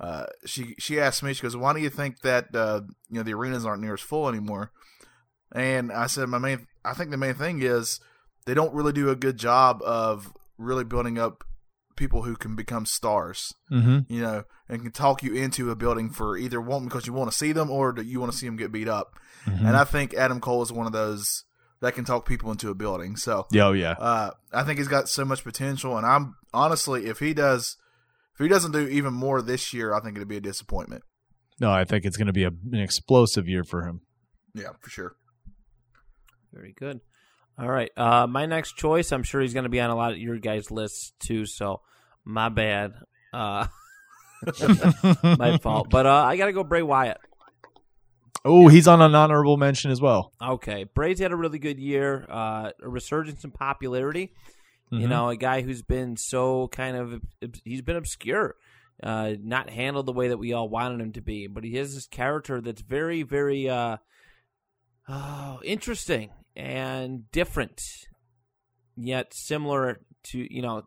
Uh, 0.00 0.26
she 0.44 0.74
she 0.78 0.98
asked 0.98 1.22
me. 1.22 1.32
She 1.32 1.42
goes, 1.42 1.56
"Why 1.56 1.72
do 1.72 1.80
you 1.80 1.90
think 1.90 2.20
that 2.22 2.54
uh, 2.54 2.82
you 3.08 3.16
know 3.16 3.22
the 3.22 3.34
arenas 3.34 3.64
aren't 3.64 3.82
near 3.82 3.94
as 3.94 4.00
full 4.00 4.28
anymore?" 4.28 4.72
And 5.54 5.92
I 5.92 6.06
said, 6.06 6.28
"My 6.28 6.38
main 6.38 6.66
I 6.84 6.94
think 6.94 7.10
the 7.10 7.16
main 7.16 7.34
thing 7.34 7.62
is 7.62 8.00
they 8.46 8.54
don't 8.54 8.74
really 8.74 8.92
do 8.92 9.10
a 9.10 9.16
good 9.16 9.36
job 9.36 9.80
of 9.84 10.32
really 10.58 10.84
building 10.84 11.18
up 11.18 11.44
people 11.96 12.22
who 12.22 12.36
can 12.36 12.56
become 12.56 12.86
stars." 12.86 13.54
mm-hmm. 13.70 14.00
you 14.12 14.22
know, 14.22 14.44
and 14.68 14.82
can 14.82 14.92
talk 14.92 15.22
you 15.22 15.34
into 15.34 15.70
a 15.70 15.76
building 15.76 16.10
for 16.10 16.36
either 16.36 16.60
one 16.60 16.84
because 16.84 17.06
you 17.06 17.12
want 17.12 17.30
to 17.30 17.36
see 17.36 17.52
them 17.52 17.70
or 17.70 17.92
that 17.92 18.06
you 18.06 18.18
want 18.18 18.32
to 18.32 18.38
see 18.38 18.46
them 18.46 18.56
get 18.56 18.72
beat 18.72 18.88
up. 18.88 19.14
Mm-hmm. 19.46 19.66
And 19.66 19.76
I 19.76 19.84
think 19.84 20.14
Adam 20.14 20.40
Cole 20.40 20.62
is 20.62 20.72
one 20.72 20.86
of 20.86 20.92
those 20.92 21.44
that 21.80 21.94
can 21.94 22.04
talk 22.04 22.26
people 22.26 22.50
into 22.50 22.70
a 22.70 22.74
building. 22.74 23.16
So 23.16 23.46
yeah, 23.50 23.66
oh, 23.66 23.72
yeah. 23.72 23.92
uh, 23.92 24.30
I 24.52 24.62
think 24.62 24.78
he's 24.78 24.88
got 24.88 25.08
so 25.08 25.24
much 25.24 25.44
potential. 25.44 25.96
And 25.96 26.06
I'm 26.06 26.36
honestly, 26.54 27.06
if 27.06 27.18
he 27.18 27.34
does, 27.34 27.76
if 28.34 28.38
he 28.38 28.48
doesn't 28.48 28.72
do 28.72 28.86
even 28.88 29.12
more 29.12 29.42
this 29.42 29.72
year, 29.72 29.92
I 29.92 30.00
think 30.00 30.16
it'd 30.16 30.28
be 30.28 30.36
a 30.36 30.40
disappointment. 30.40 31.02
No, 31.60 31.70
I 31.70 31.84
think 31.84 32.04
it's 32.04 32.16
going 32.16 32.26
to 32.26 32.32
be 32.32 32.44
a, 32.44 32.48
an 32.48 32.80
explosive 32.80 33.48
year 33.48 33.64
for 33.64 33.86
him. 33.86 34.00
Yeah, 34.54 34.70
for 34.80 34.90
sure. 34.90 35.16
Very 36.52 36.72
good. 36.72 37.00
All 37.58 37.68
right. 37.68 37.90
Uh, 37.96 38.26
my 38.26 38.46
next 38.46 38.76
choice, 38.76 39.12
I'm 39.12 39.22
sure 39.22 39.40
he's 39.40 39.54
going 39.54 39.64
to 39.64 39.70
be 39.70 39.80
on 39.80 39.90
a 39.90 39.96
lot 39.96 40.12
of 40.12 40.18
your 40.18 40.38
guys' 40.38 40.70
lists 40.70 41.12
too. 41.20 41.46
So, 41.46 41.80
my 42.24 42.48
bad. 42.48 42.94
Uh, 43.32 43.66
my 45.22 45.58
fault. 45.58 45.88
But 45.90 46.06
uh, 46.06 46.24
I 46.24 46.36
got 46.36 46.46
to 46.46 46.52
go 46.52 46.64
Bray 46.64 46.82
Wyatt. 46.82 47.18
Oh, 48.44 48.66
he's 48.68 48.88
on 48.88 49.00
an 49.00 49.14
honorable 49.14 49.56
mention 49.56 49.90
as 49.92 50.00
well. 50.00 50.32
Okay, 50.42 50.84
Bray's 50.84 51.20
had 51.20 51.30
a 51.30 51.36
really 51.36 51.60
good 51.60 51.78
year, 51.78 52.26
uh, 52.28 52.70
a 52.82 52.88
resurgence 52.88 53.44
in 53.44 53.52
popularity. 53.52 54.32
You 54.92 55.06
Mhm. 55.06 55.10
know, 55.10 55.28
a 55.30 55.36
guy 55.36 55.62
who's 55.62 55.82
been 55.82 56.16
so 56.16 56.68
kind 56.68 56.96
of 56.96 57.22
he's 57.64 57.80
been 57.82 57.96
obscure, 57.96 58.56
uh, 59.02 59.32
not 59.40 59.70
handled 59.70 60.06
the 60.06 60.12
way 60.12 60.28
that 60.28 60.36
we 60.38 60.52
all 60.52 60.68
wanted 60.68 61.00
him 61.00 61.12
to 61.12 61.20
be. 61.22 61.46
But 61.46 61.64
he 61.64 61.76
has 61.76 61.94
this 61.94 62.06
character 62.06 62.60
that's 62.60 62.82
very, 62.82 63.22
very 63.22 63.68
uh, 63.68 63.96
oh, 65.08 65.60
interesting 65.64 66.30
and 66.54 67.30
different, 67.32 67.80
yet 68.96 69.32
similar 69.34 70.00
to 70.24 70.54
you 70.54 70.62
know, 70.62 70.82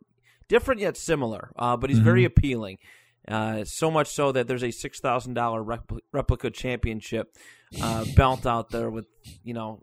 different 0.47 0.81
yet 0.81 0.97
similar. 0.97 1.51
Uh, 1.57 1.75
but 1.75 1.89
he's 1.89 1.99
very 1.99 2.25
appealing. 2.25 2.77
Uh, 3.27 3.63
so 3.65 3.89
much 3.89 4.07
so 4.07 4.31
that 4.31 4.47
there's 4.47 4.63
a 4.63 4.69
six 4.71 4.99
thousand 4.99 5.33
dollar 5.33 5.63
replica 6.13 6.51
championship 6.51 7.35
uh, 7.81 8.05
belt 8.15 8.45
out 8.45 8.69
there 8.69 8.91
with 8.91 9.07
you 9.43 9.53
know 9.55 9.81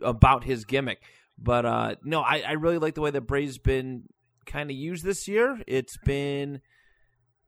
about 0.00 0.44
his 0.44 0.64
gimmick. 0.64 1.02
But 1.40 1.64
uh, 1.64 1.94
no, 2.04 2.20
I, 2.20 2.42
I 2.46 2.52
really 2.52 2.78
like 2.78 2.94
the 2.94 3.00
way 3.00 3.10
that 3.10 3.22
Bray's 3.22 3.58
been 3.58 4.04
kind 4.46 4.70
of 4.70 4.76
used 4.76 5.04
this 5.04 5.26
year. 5.26 5.60
It's 5.66 5.96
been 6.04 6.60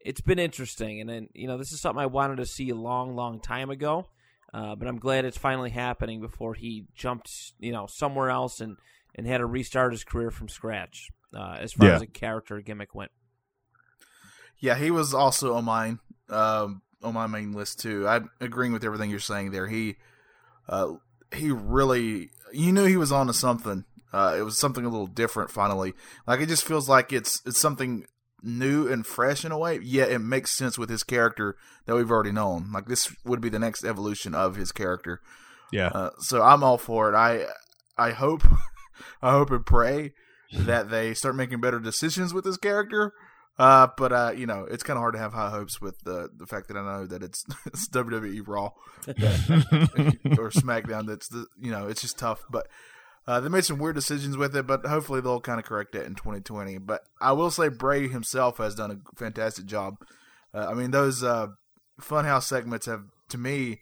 it's 0.00 0.20
been 0.20 0.38
interesting, 0.38 1.00
and 1.00 1.08
then 1.10 1.28
you 1.34 1.46
know 1.46 1.58
this 1.58 1.72
is 1.72 1.80
something 1.80 2.02
I 2.02 2.06
wanted 2.06 2.36
to 2.36 2.46
see 2.46 2.70
a 2.70 2.74
long, 2.74 3.14
long 3.14 3.40
time 3.40 3.70
ago. 3.70 4.06
Uh, 4.54 4.74
but 4.74 4.86
I'm 4.86 4.98
glad 4.98 5.24
it's 5.24 5.38
finally 5.38 5.70
happening 5.70 6.20
before 6.20 6.52
he 6.54 6.84
jumped, 6.94 7.30
you 7.58 7.72
know, 7.72 7.86
somewhere 7.86 8.28
else 8.30 8.60
and 8.60 8.76
and 9.14 9.26
had 9.26 9.38
to 9.38 9.46
restart 9.46 9.92
his 9.92 10.04
career 10.04 10.30
from 10.30 10.48
scratch 10.48 11.08
uh, 11.34 11.56
as 11.60 11.72
far 11.72 11.88
Yeah. 11.88 11.94
as 11.96 12.02
a 12.02 12.06
character 12.06 12.60
gimmick 12.60 12.94
went. 12.94 13.10
Yeah, 14.58 14.76
he 14.76 14.90
was 14.90 15.12
also 15.12 15.54
on 15.54 15.64
mine, 15.64 15.98
um, 16.28 16.82
on 17.02 17.14
my 17.14 17.26
main 17.26 17.52
list 17.52 17.80
too. 17.80 18.06
I'm 18.06 18.30
agreeing 18.40 18.72
with 18.72 18.84
everything 18.84 19.10
you're 19.10 19.18
saying 19.18 19.50
there. 19.50 19.66
He, 19.66 19.96
uh, 20.68 20.94
he 21.34 21.50
really, 21.50 22.30
you 22.52 22.72
knew 22.72 22.84
he 22.84 22.96
was 22.96 23.12
on 23.12 23.26
to 23.26 23.32
something. 23.32 23.84
Uh, 24.12 24.36
it 24.38 24.42
was 24.42 24.58
something 24.58 24.84
a 24.84 24.88
little 24.88 25.06
different. 25.06 25.50
Finally, 25.50 25.94
like 26.26 26.40
it 26.40 26.48
just 26.48 26.64
feels 26.64 26.88
like 26.88 27.12
it's 27.12 27.42
it's 27.46 27.58
something 27.58 28.06
new 28.42 28.88
and 28.88 29.06
fresh 29.06 29.44
in 29.44 29.52
a 29.52 29.58
way. 29.58 29.78
Yet 29.82 30.10
it 30.10 30.18
makes 30.18 30.50
sense 30.50 30.78
with 30.78 30.90
his 30.90 31.02
character 31.02 31.56
that 31.86 31.94
we've 31.94 32.10
already 32.10 32.32
known. 32.32 32.70
Like 32.72 32.86
this 32.86 33.14
would 33.24 33.40
be 33.40 33.48
the 33.48 33.58
next 33.58 33.84
evolution 33.84 34.34
of 34.34 34.56
his 34.56 34.72
character. 34.72 35.20
Yeah. 35.72 35.88
Uh, 35.88 36.10
so 36.18 36.42
I'm 36.42 36.62
all 36.62 36.78
for 36.78 37.12
it. 37.12 37.16
I 37.16 37.46
I 37.96 38.10
hope 38.10 38.42
I 39.22 39.32
hope 39.32 39.50
and 39.50 39.64
pray 39.64 40.12
that 40.52 40.90
they 40.90 41.14
start 41.14 41.34
making 41.34 41.60
better 41.60 41.80
decisions 41.80 42.34
with 42.34 42.44
this 42.44 42.58
character. 42.58 43.14
Uh, 43.58 43.88
but 43.98 44.12
uh, 44.12 44.32
you 44.34 44.46
know, 44.46 44.66
it's 44.70 44.82
kind 44.82 44.96
of 44.96 45.02
hard 45.02 45.14
to 45.14 45.20
have 45.20 45.32
high 45.32 45.50
hopes 45.50 45.80
with 45.80 45.98
the 46.04 46.30
the 46.34 46.46
fact 46.46 46.68
that 46.68 46.76
I 46.76 46.82
know 46.82 47.06
that 47.06 47.22
it's 47.22 47.44
it's 47.66 47.88
WWE 47.88 48.42
Raw 48.46 48.70
or 49.06 50.50
SmackDown. 50.50 51.06
That's 51.06 51.28
the 51.28 51.46
you 51.60 51.70
know, 51.70 51.86
it's 51.86 52.00
just 52.00 52.18
tough. 52.18 52.42
But 52.50 52.66
uh, 53.26 53.40
they 53.40 53.48
made 53.48 53.64
some 53.64 53.78
weird 53.78 53.94
decisions 53.94 54.36
with 54.36 54.56
it, 54.56 54.66
but 54.66 54.84
hopefully 54.86 55.20
they'll 55.20 55.40
kind 55.40 55.60
of 55.60 55.66
correct 55.66 55.92
that 55.92 56.06
in 56.06 56.14
2020. 56.14 56.78
But 56.78 57.02
I 57.20 57.32
will 57.32 57.50
say 57.50 57.68
Bray 57.68 58.08
himself 58.08 58.58
has 58.58 58.74
done 58.74 58.90
a 58.90 59.18
fantastic 59.18 59.66
job. 59.66 59.96
Uh, 60.52 60.66
I 60.70 60.74
mean, 60.74 60.90
those 60.90 61.22
uh, 61.22 61.48
Funhouse 62.00 62.44
segments 62.44 62.86
have, 62.86 63.04
to 63.28 63.38
me, 63.38 63.80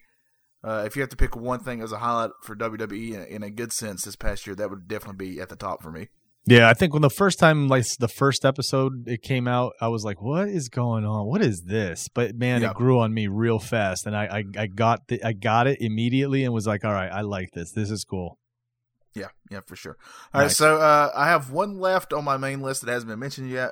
uh, 0.63 0.83
if 0.85 0.95
you 0.95 1.01
have 1.01 1.09
to 1.09 1.17
pick 1.17 1.35
one 1.35 1.59
thing 1.59 1.81
as 1.81 1.91
a 1.91 1.97
highlight 1.97 2.31
for 2.43 2.55
WWE 2.55 3.13
in, 3.13 3.23
in 3.23 3.43
a 3.43 3.49
good 3.49 3.73
sense 3.73 4.03
this 4.03 4.15
past 4.15 4.45
year, 4.45 4.55
that 4.55 4.69
would 4.69 4.87
definitely 4.87 5.33
be 5.33 5.41
at 5.41 5.49
the 5.49 5.55
top 5.55 5.81
for 5.81 5.91
me. 5.91 6.09
Yeah, 6.47 6.67
I 6.69 6.73
think 6.73 6.91
when 6.93 7.03
the 7.03 7.09
first 7.09 7.37
time, 7.37 7.67
like 7.67 7.85
the 7.99 8.07
first 8.07 8.45
episode 8.45 9.07
it 9.07 9.21
came 9.21 9.47
out, 9.47 9.73
I 9.79 9.89
was 9.89 10.03
like, 10.03 10.21
"What 10.21 10.47
is 10.47 10.69
going 10.69 11.05
on? 11.05 11.27
What 11.27 11.41
is 11.41 11.63
this?" 11.63 12.07
But 12.09 12.35
man, 12.35 12.61
Yeah. 12.63 12.71
it 12.71 12.75
grew 12.75 12.99
on 12.99 13.13
me 13.13 13.27
real 13.27 13.59
fast, 13.59 14.07
and 14.07 14.15
I, 14.15 14.25
I, 14.39 14.43
I 14.63 14.67
got 14.67 15.07
the, 15.07 15.23
I 15.23 15.33
got 15.33 15.67
it 15.67 15.79
immediately, 15.81 16.43
and 16.43 16.51
was 16.53 16.65
like, 16.65 16.83
"All 16.83 16.93
right, 16.93 17.11
I 17.11 17.21
like 17.21 17.49
this. 17.53 17.71
This 17.71 17.91
is 17.91 18.03
cool." 18.03 18.39
Yeah, 19.13 19.27
yeah, 19.51 19.59
for 19.67 19.75
sure. 19.75 19.97
All 20.33 20.39
right, 20.41 20.45
Nice. 20.45 20.57
so 20.57 20.77
uh, 20.77 21.11
I 21.15 21.27
have 21.27 21.51
one 21.51 21.77
left 21.77 22.11
on 22.11 22.23
my 22.23 22.37
main 22.37 22.61
list 22.61 22.81
that 22.85 22.91
hasn't 22.91 23.09
been 23.09 23.19
mentioned 23.19 23.49
yet. 23.51 23.71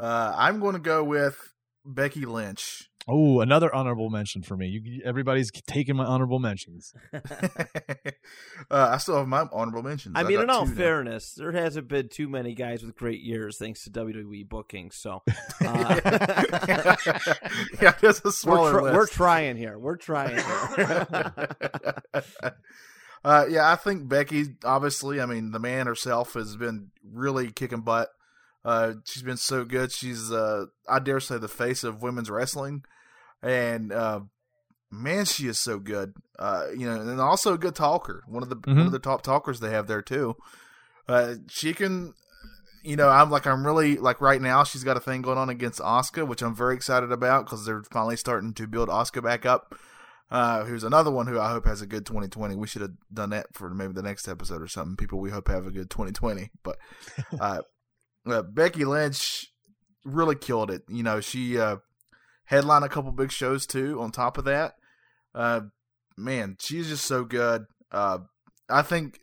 Uh, 0.00 0.34
I'm 0.36 0.58
going 0.58 0.72
to 0.74 0.80
go 0.80 1.04
with 1.04 1.36
Becky 1.84 2.24
Lynch. 2.24 2.89
Oh, 3.08 3.40
another 3.40 3.74
honorable 3.74 4.10
mention 4.10 4.42
for 4.42 4.56
me. 4.56 4.68
You, 4.68 5.02
everybody's 5.04 5.50
taking 5.66 5.96
my 5.96 6.04
honorable 6.04 6.38
mentions. 6.38 6.92
uh, 7.14 7.20
I 8.70 8.98
still 8.98 9.16
have 9.16 9.26
my 9.28 9.46
honorable 9.52 9.82
mentions. 9.82 10.14
I 10.16 10.22
mean, 10.22 10.40
in 10.40 10.50
all 10.50 10.64
two 10.64 10.72
now. 10.72 10.76
fairness, 10.76 11.32
there 11.32 11.52
hasn't 11.52 11.88
been 11.88 12.08
too 12.08 12.28
many 12.28 12.54
guys 12.54 12.84
with 12.84 12.94
great 12.96 13.20
years 13.20 13.56
thanks 13.56 13.84
to 13.84 13.90
WWE 13.90 14.48
booking. 14.48 14.90
So 14.90 15.22
uh, 15.64 16.00
yeah, 17.80 17.94
there's 18.00 18.20
a 18.20 18.24
we're, 18.24 18.30
smaller 18.32 18.72
tr- 18.72 18.82
list. 18.82 18.94
we're 18.94 19.06
trying 19.06 19.56
here. 19.56 19.78
We're 19.78 19.96
trying 19.96 20.36
here. 20.36 21.06
uh, 23.24 23.46
yeah, 23.48 23.72
I 23.72 23.76
think 23.76 24.08
Becky, 24.08 24.44
obviously, 24.62 25.22
I 25.22 25.26
mean, 25.26 25.52
the 25.52 25.58
man 25.58 25.86
herself 25.86 26.34
has 26.34 26.54
been 26.56 26.90
really 27.02 27.50
kicking 27.50 27.80
butt. 27.80 28.10
Uh, 28.64 28.92
she's 29.04 29.22
been 29.22 29.36
so 29.36 29.64
good. 29.64 29.90
She's, 29.92 30.30
uh, 30.30 30.66
I 30.88 30.98
dare 30.98 31.20
say, 31.20 31.38
the 31.38 31.48
face 31.48 31.82
of 31.84 32.02
women's 32.02 32.30
wrestling. 32.30 32.82
And, 33.42 33.92
uh, 33.92 34.20
man, 34.90 35.24
she 35.24 35.46
is 35.46 35.58
so 35.58 35.78
good. 35.78 36.12
Uh, 36.38 36.66
you 36.76 36.86
know, 36.86 37.00
and 37.00 37.20
also 37.20 37.54
a 37.54 37.58
good 37.58 37.74
talker. 37.74 38.22
One 38.26 38.42
of 38.42 38.48
the 38.50 38.56
one 38.56 38.76
Mhm. 38.76 38.86
of 38.86 38.92
the 38.92 38.98
top 38.98 39.22
talkers 39.22 39.60
they 39.60 39.70
have 39.70 39.86
there 39.86 40.02
too. 40.02 40.36
Uh, 41.08 41.34
she 41.48 41.72
can, 41.72 42.12
you 42.84 42.96
know, 42.96 43.08
I'm 43.08 43.30
like 43.30 43.46
I'm 43.46 43.64
really 43.66 43.96
like 43.96 44.20
right 44.20 44.40
now. 44.40 44.62
She's 44.64 44.84
got 44.84 44.96
a 44.96 45.00
thing 45.00 45.22
going 45.22 45.38
on 45.38 45.48
against 45.50 45.80
Asuka, 45.80 46.26
which 46.26 46.42
I'm 46.42 46.54
very 46.54 46.74
excited 46.74 47.10
about 47.12 47.46
because 47.46 47.64
they're 47.64 47.82
finally 47.90 48.16
starting 48.16 48.52
to 48.54 48.66
build 48.66 48.88
Asuka 48.88 49.22
back 49.22 49.44
up. 49.46 49.74
Uh, 50.30 50.64
who's 50.64 50.84
another 50.84 51.10
one 51.10 51.26
who 51.26 51.40
I 51.40 51.50
hope 51.50 51.64
has 51.66 51.82
a 51.82 51.86
good 51.86 52.06
2020. 52.06 52.54
We 52.56 52.68
should 52.68 52.82
have 52.82 52.92
done 53.12 53.30
that 53.30 53.46
for 53.52 53.68
maybe 53.70 53.92
the 53.94 54.02
next 54.02 54.28
episode 54.28 54.62
or 54.62 54.68
something. 54.68 54.96
People 54.96 55.18
we 55.18 55.30
hope 55.30 55.48
have 55.48 55.66
a 55.66 55.70
good 55.72 55.90
2020. 55.90 56.50
But 56.62 56.76
uh, 57.40 57.62
uh, 58.26 58.42
Becky 58.42 58.84
Lynch 58.84 59.46
really 60.04 60.36
killed 60.36 60.70
it. 60.70 60.82
You 60.88 61.02
know, 61.02 61.20
she 61.20 61.58
uh, 61.58 61.76
headlined 62.44 62.84
a 62.84 62.88
couple 62.88 63.12
big 63.12 63.32
shows 63.32 63.66
too. 63.66 64.00
On 64.00 64.10
top 64.10 64.38
of 64.38 64.44
that, 64.44 64.74
uh, 65.34 65.62
man, 66.16 66.56
she's 66.60 66.88
just 66.88 67.04
so 67.04 67.24
good. 67.24 67.66
Uh, 67.90 68.18
I 68.68 68.82
think 68.82 69.18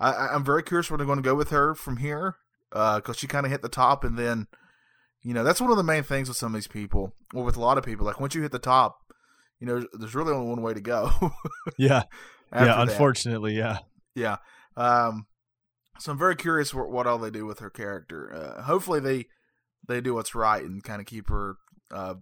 I, 0.00 0.28
I'm 0.32 0.44
very 0.44 0.62
curious 0.62 0.90
where 0.90 0.98
they're 0.98 1.06
going 1.06 1.18
to 1.18 1.22
go 1.22 1.34
with 1.34 1.50
her 1.50 1.74
from 1.74 1.98
here 1.98 2.36
because 2.70 3.16
she 3.16 3.26
kind 3.26 3.46
of 3.46 3.52
hit 3.52 3.62
the 3.62 3.68
top, 3.68 4.04
and 4.04 4.18
then 4.18 4.46
you 5.22 5.34
know 5.34 5.44
that's 5.44 5.60
one 5.60 5.70
of 5.70 5.76
the 5.76 5.82
main 5.82 6.02
things 6.02 6.28
with 6.28 6.36
some 6.36 6.54
of 6.54 6.54
these 6.54 6.68
people, 6.68 7.14
or 7.34 7.44
with 7.44 7.56
a 7.56 7.60
lot 7.60 7.78
of 7.78 7.84
people. 7.84 8.06
Like 8.06 8.20
once 8.20 8.34
you 8.34 8.42
hit 8.42 8.52
the 8.52 8.58
top, 8.58 8.98
you 9.60 9.66
know, 9.66 9.84
there's 9.92 10.14
really 10.14 10.32
only 10.32 10.48
one 10.48 10.62
way 10.62 10.74
to 10.74 10.80
go. 10.80 11.10
Yeah, 11.76 12.02
yeah. 12.52 12.64
that. 12.64 12.80
Unfortunately, 12.80 13.54
yeah. 13.54 13.78
Yeah. 14.14 14.38
Um, 14.76 15.26
so 16.00 16.12
I'm 16.12 16.18
very 16.18 16.36
curious 16.36 16.72
what, 16.74 16.90
what 16.90 17.06
all 17.06 17.18
they 17.18 17.30
do 17.30 17.46
with 17.46 17.58
her 17.60 17.70
character. 17.70 18.32
Uh, 18.32 18.62
hopefully 18.62 19.00
they 19.00 19.26
they 19.86 20.00
do 20.00 20.14
what's 20.14 20.34
right 20.34 20.62
and 20.62 20.82
kind 20.82 21.00
of 21.00 21.06
keep 21.06 21.28
her 21.28 21.56
uh, 21.92 22.14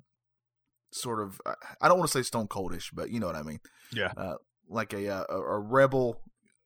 sort 0.93 1.21
of 1.21 1.41
I- 1.47 1.55
I 1.83 1.89
don't 1.89 1.99
want 1.99 2.11
to 2.11 2.19
say 2.19 2.23
stone 2.23 2.49
coldish, 2.49 2.87
but 2.93 3.11
you 3.11 3.21
know 3.21 3.27
what 3.27 3.37
I 3.37 3.43
mean. 3.43 3.59
Yeah. 3.93 4.13
Uh, 4.17 4.35
like 4.69 4.93
a, 4.93 5.09
uh, 5.09 5.25
a 5.29 5.37
a 5.41 5.59
rebel 5.61 6.21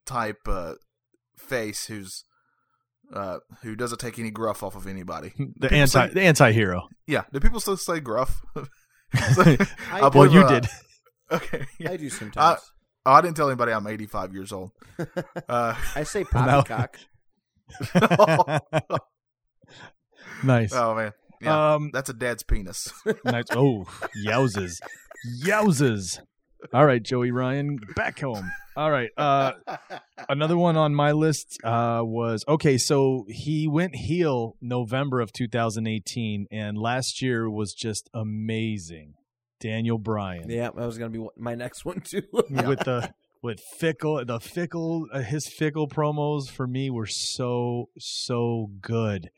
type 0.05 0.39
uh, 0.47 0.73
face 1.37 1.85
who's 1.85 2.23
uh, 3.13 3.39
who 3.63 3.75
doesn't 3.75 3.99
take 3.99 4.17
any 4.19 4.31
gruff 4.31 4.63
off 4.63 4.75
of 4.75 4.87
anybody. 4.87 5.33
The 5.37 5.67
People 5.69 5.77
anti 5.77 6.07
say- 6.07 6.13
the 6.13 6.21
anti-hero. 6.21 6.87
Yeah. 7.07 7.23
Do 7.33 7.39
people 7.39 7.59
still 7.59 7.77
say 7.77 7.99
gruff? 7.99 8.41
I 9.13 9.57
I'll 9.91 10.11
well, 10.11 10.31
you 10.31 10.41
uh, 10.41 10.59
did. 10.59 10.67
Okay. 11.31 11.65
Yeah. 11.79 11.91
I 11.91 11.97
do 11.97 12.09
sometimes. 12.09 12.70
Oh, 13.05 13.11
I 13.13 13.21
didn't 13.21 13.35
tell 13.37 13.47
anybody 13.49 13.71
I'm 13.71 13.87
85 13.87 14.33
years 14.33 14.51
old. 14.51 14.71
Uh, 15.49 15.73
I 15.95 16.03
say 16.03 16.23
Now- 16.33 16.61
poppycock. 16.61 16.97
nice. 20.43 20.73
oh 20.73 20.95
man. 20.95 21.13
Yeah. 21.41 21.73
Um, 21.75 21.89
That's 21.91 22.09
a 22.09 22.13
dad's 22.13 22.43
penis. 22.43 22.91
nice. 23.25 23.45
Oh, 23.51 23.85
yowzes, 24.15 24.79
yowzes. 25.43 26.19
All 26.73 26.85
right, 26.85 27.01
Joey 27.01 27.31
Ryan, 27.31 27.79
back 27.95 28.19
home. 28.19 28.51
All 28.77 28.91
right. 28.91 29.09
Uh, 29.17 29.53
another 30.29 30.55
one 30.55 30.77
on 30.77 30.93
my 30.93 31.11
list 31.13 31.57
uh, 31.63 32.01
was 32.03 32.45
okay. 32.47 32.77
So 32.77 33.25
he 33.27 33.67
went 33.67 33.95
heel 33.95 34.55
November 34.61 35.19
of 35.19 35.33
2018, 35.33 36.45
and 36.51 36.77
last 36.77 37.19
year 37.23 37.49
was 37.49 37.73
just 37.73 38.09
amazing. 38.13 39.15
Daniel 39.61 39.97
Bryan 39.97 40.49
yeah, 40.49 40.69
that 40.75 40.85
was 40.85 40.97
gonna 40.97 41.11
be 41.11 41.25
my 41.37 41.55
next 41.55 41.85
one 41.85 42.01
too. 42.01 42.23
with 42.33 42.79
the 42.79 43.13
with 43.41 43.61
fickle 43.77 44.23
the 44.25 44.39
fickle 44.39 45.07
uh, 45.13 45.21
his 45.21 45.47
fickle 45.47 45.87
promos 45.87 46.49
for 46.49 46.67
me 46.67 46.89
were 46.89 47.07
so 47.07 47.87
so 47.97 48.69
good 48.81 49.29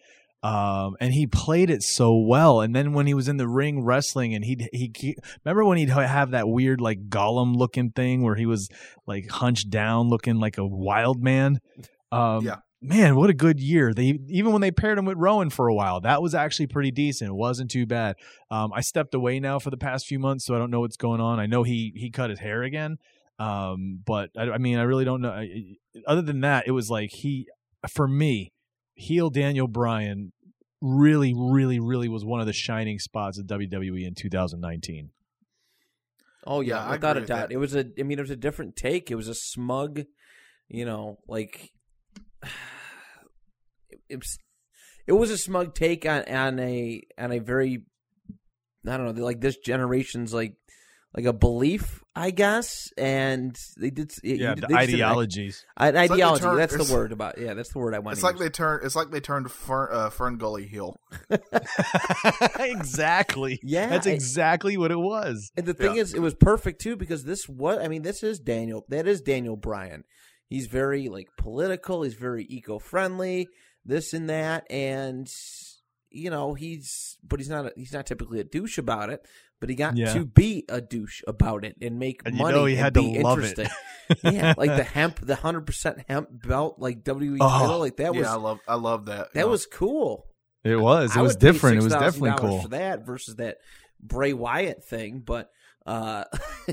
um 0.42 0.98
and 1.00 1.14
he 1.14 1.26
played 1.26 1.70
it 1.70 1.82
so 1.82 2.18
well 2.18 2.60
and 2.60 2.76
then 2.76 2.92
when 2.92 3.08
he 3.08 3.14
was 3.14 3.30
in 3.30 3.38
the 3.38 3.48
ring 3.48 3.82
wrestling 3.86 4.34
and 4.36 4.44
he'd 4.44 4.68
he 4.74 4.92
he 4.98 5.16
remember 5.46 5.64
when 5.64 5.78
he'd 5.78 5.88
have 5.90 6.32
that 6.32 6.50
weird 6.50 6.82
like 6.82 7.08
golem 7.08 7.56
looking 7.56 7.92
thing 7.92 8.22
where 8.24 8.36
he 8.36 8.46
was 8.46 8.68
like 9.08 9.30
hunched 9.30 9.70
down 9.70 10.10
looking 10.10 10.40
like 10.40 10.58
a 10.58 10.66
wild 10.66 11.24
man 11.24 11.60
um 12.12 12.44
Yeah. 12.44 12.58
Man 12.84 13.16
what 13.16 13.30
a 13.30 13.34
good 13.34 13.60
year 13.60 13.94
they 13.94 14.20
even 14.28 14.52
when 14.52 14.62
they 14.62 14.72
paired 14.72 14.98
him 14.98 15.06
with 15.06 15.18
rowan 15.18 15.50
for 15.50 15.68
a 15.68 15.74
while 15.74 16.02
that 16.02 16.22
was 16.22 16.36
actually 16.36 16.68
pretty 16.68 16.92
decent 16.92 17.30
it 17.30 17.34
wasn't 17.34 17.72
too 17.72 17.86
bad 17.86 18.16
um 18.52 18.72
i 18.74 18.82
stepped 18.82 19.14
away 19.14 19.40
now 19.40 19.58
for 19.58 19.70
the 19.70 19.78
past 19.78 20.06
few 20.06 20.20
months 20.20 20.46
so 20.46 20.54
i 20.54 20.58
don't 20.58 20.70
know 20.70 20.82
what's 20.82 20.98
going 20.98 21.22
on 21.22 21.40
i 21.40 21.46
know 21.46 21.64
he 21.64 21.94
he 21.96 22.10
cut 22.10 22.30
his 22.30 22.40
hair 22.40 22.62
again 22.64 22.98
um 23.40 24.00
but 24.06 24.30
i, 24.38 24.44
I 24.44 24.58
mean 24.58 24.78
i 24.78 24.84
really 24.84 25.06
don't 25.06 25.22
know 25.22 25.32
I, 25.32 25.78
other 26.06 26.22
than 26.22 26.42
that 26.42 26.68
it 26.68 26.72
was 26.72 26.90
like 26.90 27.12
he 27.12 27.48
for 27.88 28.08
me 28.08 28.52
heel 28.96 29.30
daniel 29.30 29.68
bryan 29.68 30.34
really 30.82 31.34
really 31.34 31.80
really 31.80 32.10
was 32.10 32.26
one 32.26 32.42
of 32.42 32.46
the 32.48 32.54
shining 32.54 33.00
spots 33.00 33.38
of 33.40 33.46
wwe 33.46 34.06
in 34.06 34.14
2019 34.14 35.12
Oh 36.46 36.62
yeah, 36.62 36.76
Yeah, 36.76 36.86
I 36.86 36.92
without 36.92 37.18
agree 37.18 37.24
a 37.24 37.28
doubt. 37.28 37.50
that. 37.50 37.54
It 37.54 37.58
was 37.58 37.76
a. 37.76 37.86
I 37.98 38.04
mean, 38.04 38.20
it 38.20 38.22
was 38.22 38.30
a 38.30 38.36
different 38.36 38.76
take. 38.76 39.10
It 39.10 39.16
was 39.16 39.30
a 39.30 39.34
smug, 39.34 40.04
you 40.68 40.84
know, 40.86 41.20
like 41.28 41.72
it, 43.90 44.00
it 44.10 44.16
was. 44.20 44.38
It 45.06 45.12
was 45.12 45.32
a 45.32 45.38
smug 45.38 45.76
take 45.76 46.06
on 46.06 46.24
on 46.30 46.60
a 46.60 47.02
on 47.18 47.34
a 47.34 47.40
very, 47.40 47.84
I 48.88 48.96
don't 48.98 49.16
know, 49.18 49.24
like 49.26 49.42
this 49.42 49.58
generation's 49.58 50.34
like 50.34 50.56
like 51.14 51.26
a 51.26 51.34
belief, 51.34 52.02
I 52.16 52.32
guess. 52.32 52.88
And 52.98 53.54
they 53.78 53.90
did. 53.90 54.14
yeah 54.24 54.32
you 54.32 54.38
did- 54.38 54.58
the 54.64 54.68
they 54.68 54.74
didn't- 54.86 54.94
ideologies 54.96 55.66
An 55.76 55.96
like 55.96 56.10
ideology. 56.10 56.44
turned- 56.44 56.58
that's 56.60 56.88
the 56.88 56.94
word 56.94 57.12
about. 57.12 57.38
Yeah, 57.38 57.54
that's 57.54 57.74
the 57.74 57.80
word 57.80 57.94
I 57.94 58.00
want. 58.00 58.14
It's 58.14 58.22
to 58.22 58.28
like 58.28 58.36
use. 58.36 58.44
they 58.44 58.50
turned. 58.50 58.86
It's 58.86 58.96
like 58.96 59.12
they 59.12 59.20
turned 59.20 59.52
Fern, 59.52 59.90
uh, 59.92 60.10
Fern 60.10 60.38
Gully 60.38 60.68
heel. 60.68 60.96
exactly 62.60 63.60
Yeah, 63.64 63.88
that's 63.88 64.08
I- 64.08 64.12
exactly 64.12 64.78
what 64.78 64.92
it 64.92 65.00
was 65.00 65.52
And 65.58 65.66
the 65.66 65.74
thing 65.74 65.96
Yeah. 65.96 66.02
is, 66.02 66.14
it 66.14 66.22
was 66.22 66.34
perfect 66.34 66.82
too 66.82 66.96
because 66.96 67.24
this 67.26 67.48
what 67.50 67.82
I 67.82 67.88
mean. 67.88 68.02
This 68.04 68.24
is 68.24 68.40
Daniel. 68.40 68.86
That 68.90 69.08
is 69.08 69.22
Daniel 69.22 69.56
Bryan. 69.58 70.04
He's 70.54 70.68
very 70.68 71.10
like 71.10 71.30
political. 71.38 72.04
He's 72.04 72.14
very 72.14 72.46
eco 72.48 72.78
friendly. 72.78 73.48
This 73.86 74.14
and 74.14 74.30
that, 74.30 74.66
and 74.70 75.28
you 76.12 76.30
know 76.30 76.54
he's 76.54 77.18
but 77.28 77.40
he's 77.40 77.50
not 77.50 77.66
a, 77.66 77.74
he's 77.76 77.92
not 77.92 78.06
typically 78.06 78.40
a 78.40 78.44
douche 78.44 78.78
about 78.78 79.10
it. 79.10 79.26
But 79.60 79.70
he 79.70 79.76
got 79.76 79.96
Yeah. 79.98 80.14
to 80.14 80.26
be 80.26 80.66
a 80.68 80.80
douche 80.82 81.22
about 81.26 81.64
it 81.66 81.78
and 81.82 81.98
make 81.98 82.22
And 82.26 82.36
you 82.36 82.44
money. 82.44 82.56
know 82.58 82.66
he 82.66 82.74
and 82.74 82.82
had 82.84 82.94
to 82.96 83.02
be 83.02 83.20
love 83.22 83.40
it. 83.40 83.58
interesting. 83.58 83.70
yeah, 84.34 84.54
like 84.58 84.76
the 84.76 84.84
hemp, 84.84 85.22
the 85.26 85.36
hundred 85.38 85.66
percent 85.66 86.00
hemp 86.08 86.28
belt, 86.46 86.76
like 86.80 87.04
WWE 87.04 87.38
Oh, 87.42 87.48
title, 87.50 87.80
like 87.80 87.98
that 87.98 88.14
was 88.14 88.26
yeah, 88.26 88.34
I 88.34 88.36
love. 88.36 88.60
I 88.68 88.76
love 88.76 89.06
that. 89.08 89.34
that 89.34 89.40
Yeah. 89.40 89.46
was 89.46 89.66
cool. 89.66 90.28
it 90.64 90.76
was 90.76 91.16
it 91.16 91.20
I 91.20 91.22
was 91.24 91.34
would 91.34 91.40
pay 91.42 91.48
different 91.52 91.78
it 91.80 91.84
was 91.84 91.94
$6,000 91.94 92.00
definitely 92.00 92.34
cool 92.50 92.62
for 92.62 92.68
that 92.70 93.06
versus 93.06 93.36
that 93.38 93.58
Bray 94.02 94.34
Wyatt 94.34 94.84
thing. 94.86 95.24
But 95.26 95.50
uh, 95.86 96.24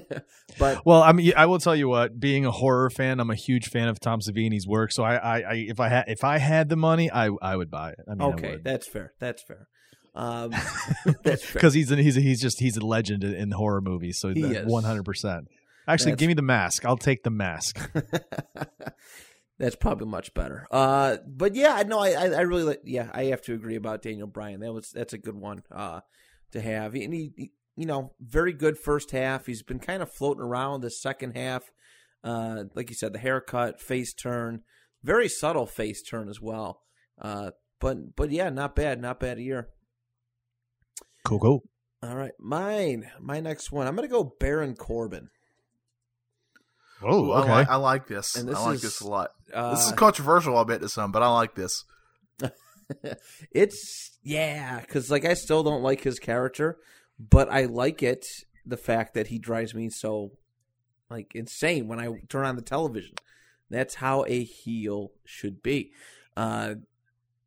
but 0.58 0.84
Well, 0.86 1.02
I 1.02 1.12
mean, 1.12 1.32
I 1.36 1.46
will 1.46 1.58
tell 1.58 1.74
you 1.74 1.88
what. 1.88 2.18
Being 2.18 2.46
a 2.46 2.50
horror 2.50 2.90
fan, 2.90 3.20
I'm 3.20 3.30
a 3.30 3.34
huge 3.34 3.68
fan 3.68 3.88
of 3.88 3.98
Tom 4.00 4.20
Savini's 4.20 4.66
work. 4.66 4.92
So 4.92 5.02
I, 5.02 5.14
I, 5.16 5.40
I 5.40 5.54
if 5.54 5.80
I 5.80 5.88
had, 5.88 6.04
if 6.08 6.24
I 6.24 6.38
had 6.38 6.68
the 6.68 6.76
money, 6.76 7.10
I, 7.10 7.30
I 7.42 7.56
would 7.56 7.70
buy 7.70 7.90
it. 7.90 8.00
I 8.08 8.14
mean, 8.14 8.34
okay, 8.34 8.58
that's 8.62 8.86
fair. 8.86 9.14
That's 9.18 9.42
fair. 9.42 9.68
Um, 10.14 10.52
that's 11.22 11.50
because 11.52 11.74
he's, 11.74 11.90
a, 11.90 11.96
he's, 11.96 12.16
a, 12.16 12.20
he's 12.20 12.40
just, 12.40 12.60
he's 12.60 12.76
a 12.76 12.84
legend 12.84 13.24
in, 13.24 13.34
in 13.34 13.50
horror 13.52 13.80
movies. 13.80 14.18
So 14.18 14.32
one 14.32 14.84
hundred 14.84 15.04
percent. 15.04 15.48
Actually, 15.88 16.12
That's- 16.12 16.20
give 16.20 16.28
me 16.28 16.34
the 16.34 16.42
mask. 16.42 16.84
I'll 16.84 16.96
take 16.96 17.22
the 17.24 17.30
mask. 17.30 17.80
That's 19.58 19.76
probably 19.76 20.06
much 20.06 20.32
better. 20.32 20.66
Uh, 20.70 21.18
but 21.26 21.54
yeah, 21.54 21.74
I 21.74 21.82
know. 21.82 21.98
I, 21.98 22.12
I, 22.12 22.24
I 22.28 22.40
really 22.42 22.62
like. 22.62 22.80
Yeah, 22.84 23.10
I 23.12 23.24
have 23.24 23.42
to 23.42 23.54
agree 23.54 23.76
about 23.76 24.00
Daniel 24.00 24.26
Bryan. 24.26 24.60
That 24.60 24.72
was 24.72 24.90
that's 24.90 25.12
a 25.12 25.18
good 25.18 25.34
one. 25.34 25.62
Uh, 25.70 26.00
to 26.52 26.60
have, 26.60 26.94
and 26.94 27.12
he, 27.12 27.32
he 27.36 27.52
you 27.80 27.86
know, 27.86 28.12
very 28.20 28.52
good 28.52 28.78
first 28.78 29.10
half. 29.10 29.46
He's 29.46 29.62
been 29.62 29.78
kind 29.78 30.02
of 30.02 30.12
floating 30.12 30.42
around 30.42 30.82
the 30.82 30.90
second 30.90 31.34
half. 31.34 31.70
Uh, 32.22 32.64
like 32.74 32.90
you 32.90 32.94
said, 32.94 33.14
the 33.14 33.18
haircut, 33.18 33.80
face 33.80 34.12
turn, 34.12 34.60
very 35.02 35.30
subtle 35.30 35.64
face 35.64 36.02
turn 36.02 36.28
as 36.28 36.42
well. 36.42 36.82
Uh, 37.18 37.52
but 37.80 38.14
but 38.16 38.30
yeah, 38.30 38.50
not 38.50 38.76
bad, 38.76 39.00
not 39.00 39.18
bad 39.18 39.38
year. 39.38 39.68
Cool, 41.24 41.38
cool. 41.38 41.62
All 42.02 42.14
right, 42.14 42.32
mine, 42.38 43.10
my 43.18 43.40
next 43.40 43.72
one. 43.72 43.86
I'm 43.86 43.96
gonna 43.96 44.08
go 44.08 44.34
Baron 44.38 44.76
Corbin. 44.76 45.30
Oh, 47.02 47.32
okay. 47.32 47.48
I, 47.48 47.54
like, 47.54 47.70
I 47.70 47.76
like 47.76 48.06
this. 48.08 48.36
And 48.36 48.46
this 48.46 48.58
I 48.58 48.66
like 48.66 48.74
is, 48.74 48.82
this 48.82 49.00
a 49.00 49.08
lot. 49.08 49.30
Uh, 49.54 49.74
this 49.74 49.86
is 49.86 49.92
controversial, 49.92 50.58
I 50.58 50.64
bet 50.64 50.82
to 50.82 50.88
some, 50.90 51.12
but 51.12 51.22
I 51.22 51.32
like 51.32 51.54
this. 51.54 51.84
it's 53.52 54.18
yeah, 54.22 54.80
because 54.80 55.10
like 55.10 55.24
I 55.24 55.32
still 55.32 55.62
don't 55.62 55.82
like 55.82 56.02
his 56.02 56.18
character, 56.18 56.76
but 57.28 57.50
I 57.50 57.66
like 57.66 58.02
it. 58.02 58.26
The 58.66 58.76
fact 58.76 59.14
that 59.14 59.28
he 59.28 59.38
drives 59.38 59.74
me 59.74 59.88
so 59.90 60.33
like 61.11 61.35
insane 61.35 61.88
when 61.88 61.98
I 62.00 62.09
turn 62.28 62.46
on 62.46 62.56
the 62.56 62.62
television. 62.62 63.14
That's 63.68 63.96
how 63.96 64.24
a 64.26 64.42
heel 64.42 65.12
should 65.24 65.62
be. 65.62 65.92
Uh, 66.37 66.74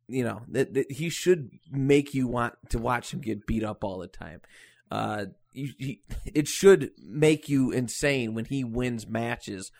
you 0.06 0.22
know 0.22 0.42
that, 0.48 0.74
that 0.74 0.92
he 0.92 1.08
should 1.08 1.50
make 1.70 2.14
you 2.14 2.26
want 2.28 2.54
to 2.70 2.78
watch 2.78 3.12
him 3.12 3.20
get 3.20 3.46
beat 3.46 3.64
up 3.64 3.82
all 3.84 3.98
the 3.98 4.06
time. 4.06 4.40
Uh, 4.90 5.26
you, 5.52 5.72
he, 5.78 6.02
it 6.26 6.46
should 6.46 6.90
make 7.02 7.48
you 7.48 7.70
insane 7.70 8.34
when 8.34 8.44
he 8.44 8.64
wins 8.64 9.06
matches 9.06 9.72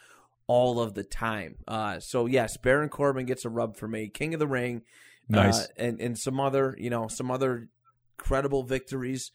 all 0.46 0.80
of 0.80 0.94
the 0.94 1.04
time. 1.04 1.56
Uh, 1.68 2.00
so 2.00 2.26
yes, 2.26 2.56
Baron 2.56 2.88
Corbin 2.88 3.26
gets 3.26 3.44
a 3.44 3.50
rub 3.50 3.76
for 3.76 3.86
me. 3.88 4.08
King 4.08 4.34
of 4.34 4.40
the 4.40 4.46
Ring, 4.46 4.82
Nice. 5.28 5.60
uh, 5.60 5.66
and 5.76 6.00
and 6.00 6.18
some 6.18 6.40
other 6.40 6.74
you 6.78 6.90
know 6.90 7.08
some 7.08 7.30
other 7.30 7.68
credible 8.16 8.62
victories 8.62 9.30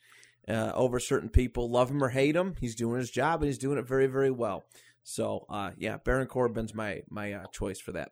uh, 0.49 0.71
over 0.75 0.99
certain 0.99 1.29
people. 1.29 1.69
Love 1.69 1.91
him 1.91 2.03
or 2.03 2.09
hate 2.09 2.35
him, 2.35 2.55
he's 2.59 2.75
doing 2.75 2.97
his 2.99 3.11
job 3.11 3.41
and 3.41 3.47
he's 3.47 3.57
doing 3.57 3.77
it 3.77 3.87
very 3.87 4.07
very 4.07 4.31
well. 4.31 4.63
So 5.03 5.45
uh, 5.49 5.71
yeah, 5.77 5.97
Baron 5.97 6.27
Corbin's 6.27 6.73
my 6.73 7.01
my 7.09 7.33
uh, 7.33 7.45
choice 7.51 7.79
for 7.79 7.91
that. 7.93 8.11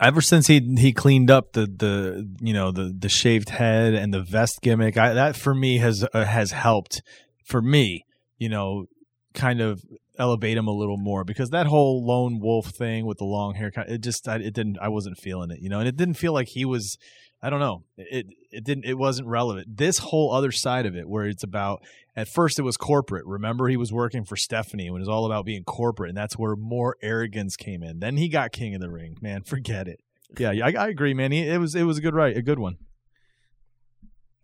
Ever 0.00 0.20
since 0.20 0.46
he 0.46 0.60
he 0.78 0.92
cleaned 0.92 1.30
up 1.30 1.52
the 1.52 1.66
the 1.66 2.28
you 2.40 2.52
know 2.52 2.72
the 2.72 2.94
the 2.96 3.08
shaved 3.08 3.50
head 3.50 3.94
and 3.94 4.12
the 4.12 4.22
vest 4.22 4.60
gimmick, 4.62 4.96
I, 4.96 5.12
that 5.14 5.36
for 5.36 5.54
me 5.54 5.78
has 5.78 6.04
uh, 6.12 6.24
has 6.24 6.52
helped 6.52 7.02
for 7.44 7.60
me. 7.60 8.04
You 8.38 8.48
know, 8.48 8.86
kind 9.34 9.60
of 9.60 9.82
elevate 10.18 10.56
him 10.56 10.66
a 10.66 10.72
little 10.72 10.96
more 10.96 11.24
because 11.24 11.50
that 11.50 11.66
whole 11.66 12.04
lone 12.04 12.40
wolf 12.40 12.68
thing 12.68 13.04
with 13.04 13.18
the 13.18 13.24
long 13.24 13.54
hair, 13.54 13.72
it 13.88 14.00
just 14.00 14.26
I, 14.26 14.36
it 14.36 14.54
didn't 14.54 14.78
I 14.80 14.88
wasn't 14.88 15.18
feeling 15.18 15.50
it. 15.50 15.60
You 15.60 15.68
know, 15.68 15.80
and 15.80 15.88
it 15.88 15.96
didn't 15.96 16.14
feel 16.14 16.32
like 16.32 16.48
he 16.48 16.64
was. 16.64 16.98
I 17.44 17.50
don't 17.50 17.60
know. 17.60 17.82
It 17.98 18.28
it 18.50 18.64
didn't 18.64 18.86
it 18.86 18.96
wasn't 18.96 19.28
relevant. 19.28 19.76
This 19.76 19.98
whole 19.98 20.32
other 20.32 20.50
side 20.50 20.86
of 20.86 20.96
it 20.96 21.06
where 21.06 21.26
it's 21.26 21.42
about 21.42 21.84
at 22.16 22.26
first 22.26 22.58
it 22.58 22.62
was 22.62 22.78
corporate. 22.78 23.26
Remember 23.26 23.68
he 23.68 23.76
was 23.76 23.92
working 23.92 24.24
for 24.24 24.34
Stephanie 24.34 24.88
when 24.88 25.02
it 25.02 25.02
was 25.02 25.10
all 25.10 25.26
about 25.26 25.44
being 25.44 25.62
corporate 25.62 26.08
and 26.08 26.16
that's 26.16 26.38
where 26.38 26.56
more 26.56 26.96
arrogance 27.02 27.54
came 27.54 27.82
in. 27.82 27.98
Then 27.98 28.16
he 28.16 28.30
got 28.30 28.52
king 28.52 28.74
of 28.74 28.80
the 28.80 28.88
ring. 28.88 29.18
Man, 29.20 29.42
forget 29.46 29.88
it. 29.88 30.00
Yeah, 30.38 30.52
I, 30.52 30.72
I 30.72 30.88
agree, 30.88 31.12
man. 31.12 31.32
He, 31.32 31.46
it 31.46 31.58
was 31.58 31.74
it 31.74 31.82
was 31.82 31.98
a 31.98 32.00
good 32.00 32.14
right, 32.14 32.34
a 32.34 32.40
good 32.40 32.58
one. 32.58 32.78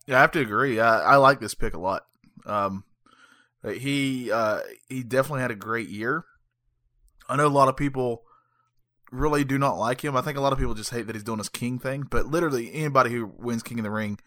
Yeah, 0.07 0.19
I 0.19 0.21
have 0.21 0.33
to 0.33 0.41
agree. 0.41 0.79
I, 0.79 1.15
I 1.15 1.17
like 1.17 1.41
this 1.41 1.55
pick 1.55 1.73
a 1.73 1.81
lot. 1.81 2.05
Um, 2.45 2.85
he 3.65 4.31
uh, 4.31 4.61
he 4.91 5.05
definitely 5.05 5.41
had 5.41 5.51
a 5.51 5.57
great 5.57 5.89
year. 5.89 6.27
I 7.31 7.37
know 7.37 7.47
a 7.47 7.49
lot 7.49 7.69
of 7.69 7.79
people 7.79 8.25
really 9.11 9.45
do 9.45 9.59
not 9.59 9.79
like 9.79 10.03
him. 10.05 10.17
I 10.17 10.21
think 10.23 10.39
a 10.39 10.41
lot 10.41 10.53
of 10.53 10.59
people 10.59 10.75
just 10.75 10.91
hate 10.91 11.07
that 11.07 11.15
he's 11.17 11.25
doing 11.25 11.39
this 11.39 11.49
king 11.49 11.79
thing. 11.79 12.05
But 12.11 12.27
literally, 12.27 12.73
anybody 12.73 13.11
who 13.11 13.33
wins 13.39 13.63
King 13.63 13.79
of 13.81 13.85
the 13.85 13.91
Ring, 13.91 14.19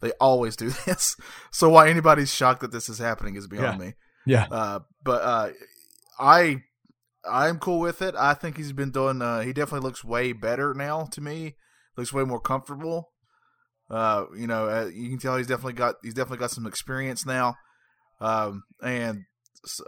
they 0.00 0.12
always 0.20 0.56
do 0.56 0.70
this. 0.86 1.16
So 1.50 1.68
why 1.68 1.88
anybody's 1.88 2.34
shocked 2.34 2.60
that 2.62 2.72
this 2.72 2.88
is 2.88 2.98
happening 2.98 3.36
is 3.36 3.46
beyond 3.46 3.80
Yeah. 3.80 3.86
me. 3.86 3.94
Yeah. 4.26 4.46
Uh, 4.50 4.78
but 5.02 5.22
uh, 5.22 5.50
I 6.18 6.62
I'm 7.30 7.58
cool 7.58 7.80
with 7.80 8.00
it. 8.02 8.14
I 8.16 8.34
think 8.34 8.56
he's 8.56 8.72
been 8.72 8.90
doing. 8.90 9.20
Uh, 9.22 9.40
he 9.40 9.52
definitely 9.52 9.86
looks 9.86 10.04
way 10.04 10.32
better 10.32 10.72
now 10.74 11.04
to 11.12 11.20
me. 11.20 11.56
Looks 11.96 12.12
way 12.12 12.24
more 12.24 12.40
comfortable. 12.40 13.10
Uh, 13.90 14.26
you 14.38 14.46
know, 14.46 14.68
uh, 14.68 14.90
you 14.94 15.08
can 15.10 15.18
tell 15.18 15.36
he's 15.36 15.46
definitely 15.48 15.72
got 15.72 15.96
he's 16.02 16.14
definitely 16.14 16.38
got 16.38 16.50
some 16.50 16.66
experience 16.66 17.26
now. 17.26 17.56
Um, 18.20 18.62
and 18.82 19.24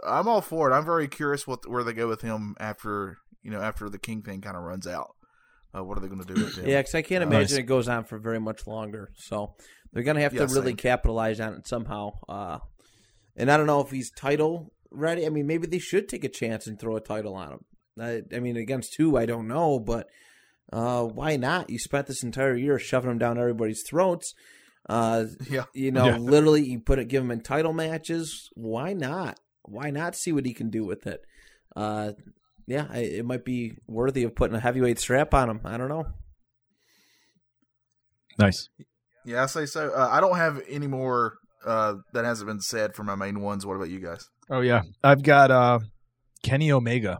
I'm 0.05 0.27
all 0.27 0.41
for 0.41 0.69
it. 0.71 0.75
I'm 0.75 0.85
very 0.85 1.07
curious 1.07 1.47
what 1.47 1.67
where 1.69 1.83
they 1.83 1.93
go 1.93 2.07
with 2.07 2.21
him 2.21 2.55
after 2.59 3.17
you 3.43 3.51
know 3.51 3.61
after 3.61 3.89
the 3.89 3.99
king 3.99 4.21
thing 4.21 4.41
kind 4.41 4.57
of 4.57 4.63
runs 4.63 4.87
out. 4.87 5.15
Uh, 5.75 5.83
what 5.83 5.97
are 5.97 6.01
they 6.01 6.07
going 6.07 6.21
to 6.23 6.33
do 6.33 6.39
with 6.43 6.55
him? 6.55 6.67
Yeah, 6.69 6.79
because 6.81 6.93
I 6.95 7.01
can't 7.01 7.23
Uh, 7.23 7.27
imagine 7.27 7.55
Nice. 7.55 7.57
it 7.57 7.63
goes 7.63 7.87
on 7.87 8.03
for 8.03 8.19
very 8.19 8.39
much 8.39 8.67
longer. 8.67 9.09
So 9.15 9.55
they're 9.91 10.03
gonna 10.03 10.21
have 10.21 10.33
Yeah, 10.33 10.45
to 10.45 10.53
really 10.53 10.67
same. 10.71 10.77
capitalize 10.77 11.39
on 11.39 11.53
it 11.55 11.67
somehow. 11.67 12.11
Uh, 12.29 12.59
and 13.35 13.49
I 13.51 13.57
don't 13.57 13.65
know 13.67 13.81
if 13.81 13.89
he's 13.89 14.11
title 14.11 14.71
ready. 14.91 15.25
I 15.25 15.29
mean, 15.29 15.47
maybe 15.47 15.65
they 15.65 15.79
should 15.79 16.07
take 16.07 16.23
a 16.23 16.29
chance 16.29 16.67
and 16.67 16.79
throw 16.79 16.95
a 16.95 17.01
title 17.01 17.33
on 17.35 17.53
him. 17.53 17.65
I, 17.99 18.21
I 18.35 18.39
mean, 18.39 18.55
against 18.57 18.95
who 18.97 19.17
I 19.17 19.25
don't 19.25 19.47
know, 19.47 19.79
but 19.79 20.07
uh, 20.71 21.03
why 21.05 21.35
not? 21.37 21.69
You 21.71 21.79
spent 21.79 22.05
this 22.07 22.21
entire 22.23 22.55
year 22.55 22.77
shoving 22.77 23.09
him 23.09 23.17
down 23.17 23.39
everybody's 23.39 23.83
throats. 23.87 24.33
Uh, 24.87 25.25
yeah. 25.49 25.63
you 25.73 25.91
know, 25.91 26.05
Yeah. 26.05 26.17
literally, 26.17 26.63
you 26.69 26.79
put 26.79 26.99
it, 26.99 27.07
give 27.07 27.23
him 27.23 27.31
in 27.31 27.41
title 27.41 27.73
matches. 27.73 28.49
Why 28.53 28.93
not? 28.93 29.39
Why 29.63 29.89
not 29.89 30.15
see 30.15 30.31
what 30.31 30.45
he 30.45 30.53
can 30.53 30.69
do 30.69 30.85
with 30.85 31.07
it? 31.07 31.21
Uh, 31.75 32.11
yeah, 32.67 32.87
I, 32.89 32.99
it 32.99 33.25
might 33.25 33.45
be 33.45 33.73
worthy 33.87 34.23
of 34.23 34.35
putting 34.35 34.55
a 34.55 34.59
heavyweight 34.59 34.99
strap 34.99 35.33
on 35.33 35.49
him. 35.49 35.61
I 35.65 35.77
don't 35.77 35.89
know. 35.89 36.05
Nice. 38.39 38.69
Yeah, 39.25 39.43
I 39.43 39.45
say 39.45 39.65
so. 39.65 39.91
Uh, 39.93 40.09
I 40.11 40.19
don't 40.19 40.37
have 40.37 40.61
any 40.67 40.87
more 40.87 41.35
uh, 41.65 41.95
that 42.13 42.25
hasn't 42.25 42.47
been 42.47 42.61
said 42.61 42.95
for 42.95 43.03
my 43.03 43.15
main 43.15 43.41
ones. 43.41 43.65
What 43.65 43.75
about 43.75 43.89
you 43.89 43.99
guys? 43.99 44.29
Oh 44.49 44.61
yeah, 44.61 44.81
I've 45.03 45.23
got 45.23 45.51
uh, 45.51 45.79
Kenny 46.43 46.71
Omega. 46.71 47.19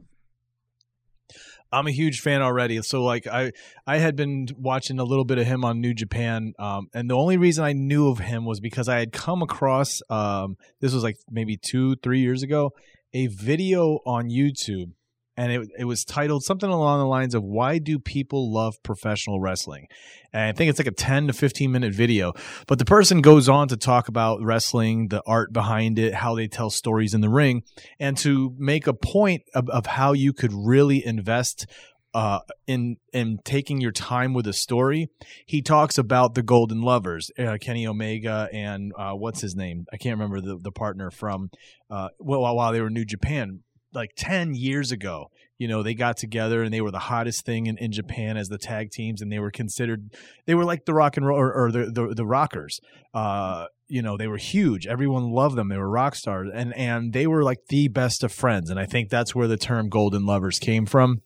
I'm 1.72 1.88
a 1.88 1.92
huge 1.92 2.20
fan 2.20 2.42
already. 2.42 2.82
So 2.84 3.04
like 3.04 3.26
I 3.26 3.52
I 3.88 3.98
had 3.98 4.16
been 4.16 4.48
watching 4.58 5.00
a 5.00 5.04
little 5.04 5.26
bit 5.26 5.40
of 5.40 5.46
him 5.46 5.66
on 5.66 5.82
New 5.82 5.94
Japan, 5.94 6.54
um, 6.60 6.88
and 6.94 7.10
the 7.10 7.16
only 7.16 7.38
reason 7.38 7.64
I 7.64 7.74
knew 7.74 8.10
of 8.10 8.20
him 8.20 8.46
was 8.46 8.60
because 8.60 8.88
I 8.88 9.00
had 9.00 9.12
come 9.12 9.42
across 9.42 10.02
um, 10.10 10.56
this 10.82 10.94
was 10.94 11.04
like 11.04 11.16
maybe 11.30 11.58
two 11.58 11.96
three 12.04 12.20
years 12.20 12.44
ago 12.44 12.72
a 13.14 13.28
video 13.28 14.00
on 14.06 14.30
YouTube, 14.30 14.92
and 15.38 15.52
it 15.52 15.70
it 15.80 15.86
was 15.86 16.06
titled 16.06 16.44
something 16.44 16.70
along 16.70 17.00
the 17.00 17.08
lines 17.08 17.36
of 17.36 17.44
"Why 17.44 17.78
do 17.78 18.00
people 18.00 18.52
love 18.52 18.76
professional 18.84 19.40
wrestling?" 19.40 19.88
And 20.32 20.44
I 20.44 20.52
think 20.52 20.70
it's 20.70 20.80
like 20.80 20.88
a 20.88 20.92
10 20.92 21.28
to 21.28 21.34
15 21.34 21.72
minute 21.72 21.94
video. 21.94 22.34
But 22.68 22.80
the 22.80 22.86
person 22.86 23.22
goes 23.22 23.48
on 23.50 23.68
to 23.70 23.78
talk 23.78 24.08
about 24.08 24.42
wrestling, 24.42 25.10
the 25.10 25.22
art 25.26 25.54
behind 25.54 26.00
it, 26.00 26.14
how 26.16 26.36
they 26.36 26.48
tell 26.48 26.70
stories 26.70 27.14
in 27.14 27.22
the 27.22 27.30
ring, 27.30 27.64
and 28.00 28.18
to 28.18 28.56
make 28.58 28.88
a 28.88 28.94
point 28.94 29.44
of, 29.54 29.70
of 29.70 29.86
how 29.86 30.14
you 30.14 30.34
could 30.34 30.54
really 30.54 31.06
invest 31.06 31.68
uh, 32.14 32.40
in 32.68 32.98
in 33.12 33.40
taking 33.44 33.82
your 33.82 33.92
time 33.92 34.34
with 34.34 34.48
a 34.48 34.54
story. 34.54 35.10
He 35.46 35.62
talks 35.62 35.98
about 35.98 36.36
the 36.36 36.44
Golden 36.44 36.82
Lovers, 36.82 37.32
uh, 37.40 37.58
Kenny 37.60 37.88
Omega, 37.88 38.50
and 38.54 38.92
uh, 38.98 39.14
what's 39.14 39.42
his 39.42 39.56
name? 39.56 39.86
I 39.92 39.98
can't 39.98 40.18
remember 40.18 40.42
the 40.42 40.58
the 40.58 40.72
partner 40.72 41.10
from 41.10 41.50
uh, 41.90 42.10
well 42.20 42.42
while, 42.56 42.72
they 42.72 42.82
were 42.82 42.88
in 42.88 42.94
New 42.94 43.06
Japan. 43.06 43.62
Like 43.94 44.12
10 44.16 44.56
years 44.56 44.92
ago, 44.92 45.30
you 45.58 45.68
know, 45.68 45.84
they 45.84 45.94
got 45.94 46.18
together 46.18 46.64
and 46.64 46.74
they 46.74 46.82
were 46.82 46.92
the 46.92 47.00
hottest 47.00 47.46
thing 47.46 47.68
in, 47.68 47.78
in 47.78 47.92
Japan 47.92 48.38
as 48.38 48.50
the 48.50 48.58
tag 48.58 48.92
teams, 48.92 49.22
and 49.22 49.32
they 49.32 49.40
were 49.40 49.52
considered 49.52 50.14
they 50.46 50.56
were 50.56 50.66
like 50.66 50.86
the 50.86 50.94
rock 50.94 51.16
and 51.16 51.26
roll 51.26 51.40
or, 51.40 51.54
or 51.54 51.72
the, 51.72 51.86
the 51.92 52.14
the 52.16 52.26
rockers. 52.26 52.80
Uh, 53.14 53.68
you 53.88 54.02
know, 54.02 54.18
they 54.18 54.28
were 54.28 54.38
huge. 54.38 54.88
Everyone 54.88 55.32
loved 55.32 55.56
them. 55.56 55.70
They 55.70 55.78
were 55.78 55.90
rock 55.90 56.16
stars, 56.16 56.50
and 56.54 56.74
and 56.76 57.14
they 57.14 57.28
were 57.28 57.44
like 57.44 57.68
the 57.70 57.88
best 57.88 58.24
of 58.24 58.32
friends. 58.32 58.70
And 58.70 58.80
I 58.80 58.86
think 58.86 59.10
that's 59.10 59.36
where 59.36 59.48
the 59.48 59.58
term 59.58 59.90
"golden 59.90 60.26
lovers" 60.26 60.60
came 60.60 60.86
from. 60.86 61.22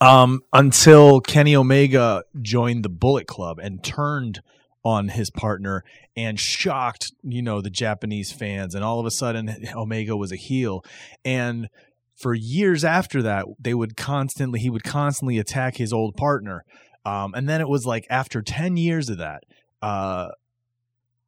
Um, 0.00 0.40
until 0.52 1.20
Kenny 1.20 1.54
Omega 1.54 2.24
joined 2.42 2.84
the 2.84 2.88
Bullet 2.88 3.28
Club 3.28 3.60
and 3.60 3.82
turned 3.84 4.42
on 4.84 5.08
his 5.08 5.30
partner 5.30 5.82
and 6.16 6.38
shocked, 6.38 7.12
you 7.22 7.42
know, 7.42 7.60
the 7.60 7.70
Japanese 7.70 8.30
fans. 8.30 8.74
And 8.74 8.84
all 8.84 9.00
of 9.00 9.06
a 9.06 9.10
sudden, 9.10 9.66
Omega 9.74 10.16
was 10.16 10.32
a 10.32 10.36
heel, 10.36 10.84
and 11.24 11.68
for 12.16 12.34
years 12.34 12.84
after 12.84 13.22
that, 13.22 13.46
they 13.58 13.74
would 13.74 13.96
constantly 13.96 14.60
he 14.60 14.70
would 14.70 14.84
constantly 14.84 15.38
attack 15.38 15.76
his 15.76 15.92
old 15.92 16.16
partner. 16.16 16.64
Um, 17.04 17.34
and 17.34 17.48
then 17.48 17.60
it 17.60 17.68
was 17.68 17.84
like 17.84 18.06
after 18.08 18.40
ten 18.40 18.76
years 18.76 19.08
of 19.10 19.18
that, 19.18 19.42
uh, 19.82 20.28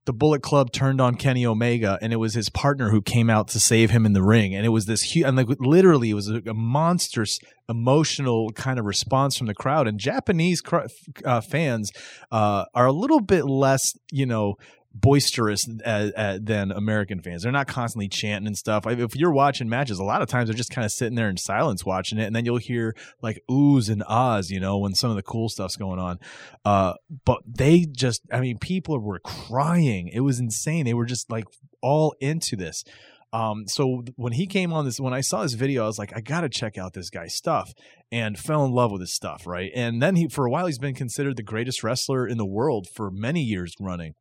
the 0.07 0.13
Bullet 0.13 0.41
Club 0.41 0.73
turned 0.73 1.01
on 1.01 1.17
Kenny 1.17 1.45
Omega, 1.45 1.99
and 2.01 2.13
it 2.13 2.17
was 2.17 2.35
his 2.35 2.49
partner 2.49 2.91
who 2.91 3.03
came 3.03 3.29
out 3.29 3.49
to 3.49 3.61
save 3.61 3.91
him 3.91 4.07
in 4.07 4.13
the 4.13 4.23
ring. 4.23 4.55
And 4.55 4.65
it 4.65 4.71
was 4.71 4.87
this 4.87 5.03
huge, 5.03 5.27
and 5.27 5.37
like 5.37 5.49
literally, 5.59 6.11
it 6.11 6.15
was 6.15 6.31
a, 6.31 6.41
a 6.47 6.55
monstrous 6.55 7.39
emotional 7.69 8.51
kind 8.53 8.79
of 8.79 8.85
response 8.85 9.37
from 9.37 9.49
the 9.49 9.55
crowd. 9.55 9.89
And 9.89 9.99
Japanese 9.99 10.61
cr- 10.61 10.87
uh, 11.25 11.41
fans 11.41 11.91
uh, 12.31 12.67
are 12.73 12.87
a 12.87 12.93
little 12.93 13.21
bit 13.21 13.45
less, 13.45 13.93
you 14.13 14.27
know, 14.27 14.55
boisterous 15.01 15.69
uh, 15.85 16.11
uh, 16.17 16.39
than 16.41 16.73
American 16.73 17.21
fans. 17.21 17.43
They're 17.43 17.53
not 17.53 17.69
constantly 17.69 18.09
chanting 18.09 18.47
and 18.47 18.57
stuff. 18.57 18.87
If 18.87 19.15
you're 19.15 19.33
watching 19.33 19.69
matches, 19.69 19.99
a 19.99 20.05
lot 20.05 20.23
of 20.23 20.29
times 20.29 20.49
they're 20.49 20.57
just 20.57 20.71
kind 20.71 20.85
of 20.85 20.93
sitting 20.93 21.15
there 21.15 21.29
in 21.29 21.37
silence 21.37 21.85
watching 21.85 22.19
it, 22.19 22.25
and 22.25 22.35
then 22.35 22.45
you'll 22.45 22.57
hear 22.59 22.95
like 23.23 23.43
oohs 23.51 23.91
and 23.91 24.03
ahs, 24.09 24.51
you 24.51 24.61
know, 24.61 24.79
when 24.79 24.95
some 24.95 25.11
of 25.11 25.17
the 25.17 25.23
cool 25.23 25.49
stuff's 25.49 25.77
going 25.77 25.99
on. 25.99 26.19
Uh, 26.65 26.95
but 27.25 27.43
they 27.47 27.87
just, 27.91 28.23
I 28.33 28.41
mean, 28.41 28.59
people 28.59 28.99
were 28.99 29.21
crying. 29.21 30.09
It 30.09 30.21
was 30.21 30.41
insane. 30.41 30.85
They 30.85 30.95
were 30.95 31.07
just 31.07 31.31
like 31.31 31.45
all 31.83 32.15
into 32.21 32.57
this. 32.57 32.85
Um, 33.33 33.67
so 33.67 34.05
when 34.15 34.33
he 34.33 34.47
came 34.47 34.73
on 34.73 34.85
this, 34.85 34.99
when 34.99 35.13
I 35.13 35.21
saw 35.21 35.43
this 35.43 35.55
video, 35.55 35.85
I 35.85 35.87
was 35.87 35.99
like, 35.99 36.17
I 36.17 36.21
gotta 36.21 36.49
check 36.49 36.79
out 36.79 36.95
this 36.95 37.11
guy's 37.11 37.35
stuff, 37.35 37.73
and 38.11 38.39
fell 38.39 38.65
in 38.65 38.73
love 38.73 38.93
with 38.93 39.01
his 39.01 39.13
stuff, 39.13 39.47
right? 39.47 39.71
And 39.75 40.01
then 40.01 40.17
he, 40.17 40.29
for 40.29 40.47
a 40.47 40.51
while, 40.51 40.67
he's 40.67 40.79
been 40.79 40.95
considered 40.95 41.37
the 41.37 41.43
greatest 41.43 41.83
wrestler 41.83 42.27
in 42.27 42.39
the 42.39 42.47
world 42.47 42.87
for 42.95 43.11
many 43.11 43.43
years 43.43 43.75
running. 43.79 44.15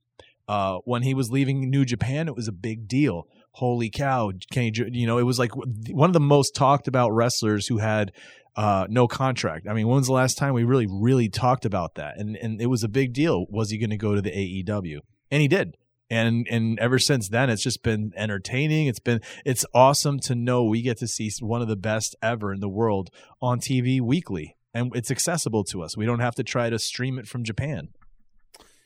Uh, 0.47 0.77
when 0.85 1.01
he 1.01 1.13
was 1.13 1.31
leaving 1.31 1.69
New 1.69 1.85
Japan, 1.85 2.27
it 2.27 2.35
was 2.35 2.47
a 2.47 2.51
big 2.51 2.87
deal. 2.87 3.23
Holy 3.53 3.89
cow! 3.89 4.31
You, 4.53 4.71
you 4.91 5.07
know, 5.07 5.17
it 5.17 5.23
was 5.23 5.39
like 5.39 5.51
one 5.55 6.09
of 6.09 6.13
the 6.13 6.19
most 6.19 6.55
talked 6.55 6.87
about 6.87 7.11
wrestlers 7.11 7.67
who 7.67 7.77
had 7.77 8.11
uh, 8.55 8.87
no 8.89 9.07
contract. 9.07 9.67
I 9.69 9.73
mean, 9.73 9.87
when 9.87 9.97
was 9.97 10.07
the 10.07 10.13
last 10.13 10.37
time 10.37 10.53
we 10.53 10.63
really, 10.63 10.87
really 10.89 11.29
talked 11.29 11.65
about 11.65 11.95
that? 11.95 12.17
And 12.17 12.35
and 12.37 12.61
it 12.61 12.67
was 12.67 12.83
a 12.83 12.87
big 12.87 13.13
deal. 13.13 13.45
Was 13.49 13.69
he 13.69 13.77
going 13.77 13.89
to 13.89 13.97
go 13.97 14.15
to 14.15 14.21
the 14.21 14.31
AEW? 14.31 14.99
And 15.31 15.41
he 15.41 15.47
did. 15.47 15.75
And 16.09 16.47
and 16.49 16.79
ever 16.79 16.99
since 16.99 17.29
then, 17.29 17.49
it's 17.49 17.63
just 17.63 17.81
been 17.81 18.11
entertaining. 18.15 18.87
It's 18.87 18.99
been 18.99 19.21
it's 19.43 19.65
awesome 19.73 20.19
to 20.21 20.35
know 20.35 20.63
we 20.63 20.81
get 20.81 20.97
to 20.99 21.07
see 21.07 21.31
one 21.39 21.61
of 21.61 21.67
the 21.67 21.75
best 21.75 22.15
ever 22.21 22.53
in 22.53 22.59
the 22.59 22.69
world 22.69 23.09
on 23.41 23.59
TV 23.59 23.99
weekly, 23.99 24.55
and 24.73 24.91
it's 24.95 25.09
accessible 25.09 25.63
to 25.65 25.81
us. 25.81 25.97
We 25.97 26.05
don't 26.05 26.19
have 26.19 26.35
to 26.35 26.43
try 26.43 26.69
to 26.69 26.77
stream 26.77 27.17
it 27.17 27.27
from 27.27 27.43
Japan. 27.43 27.89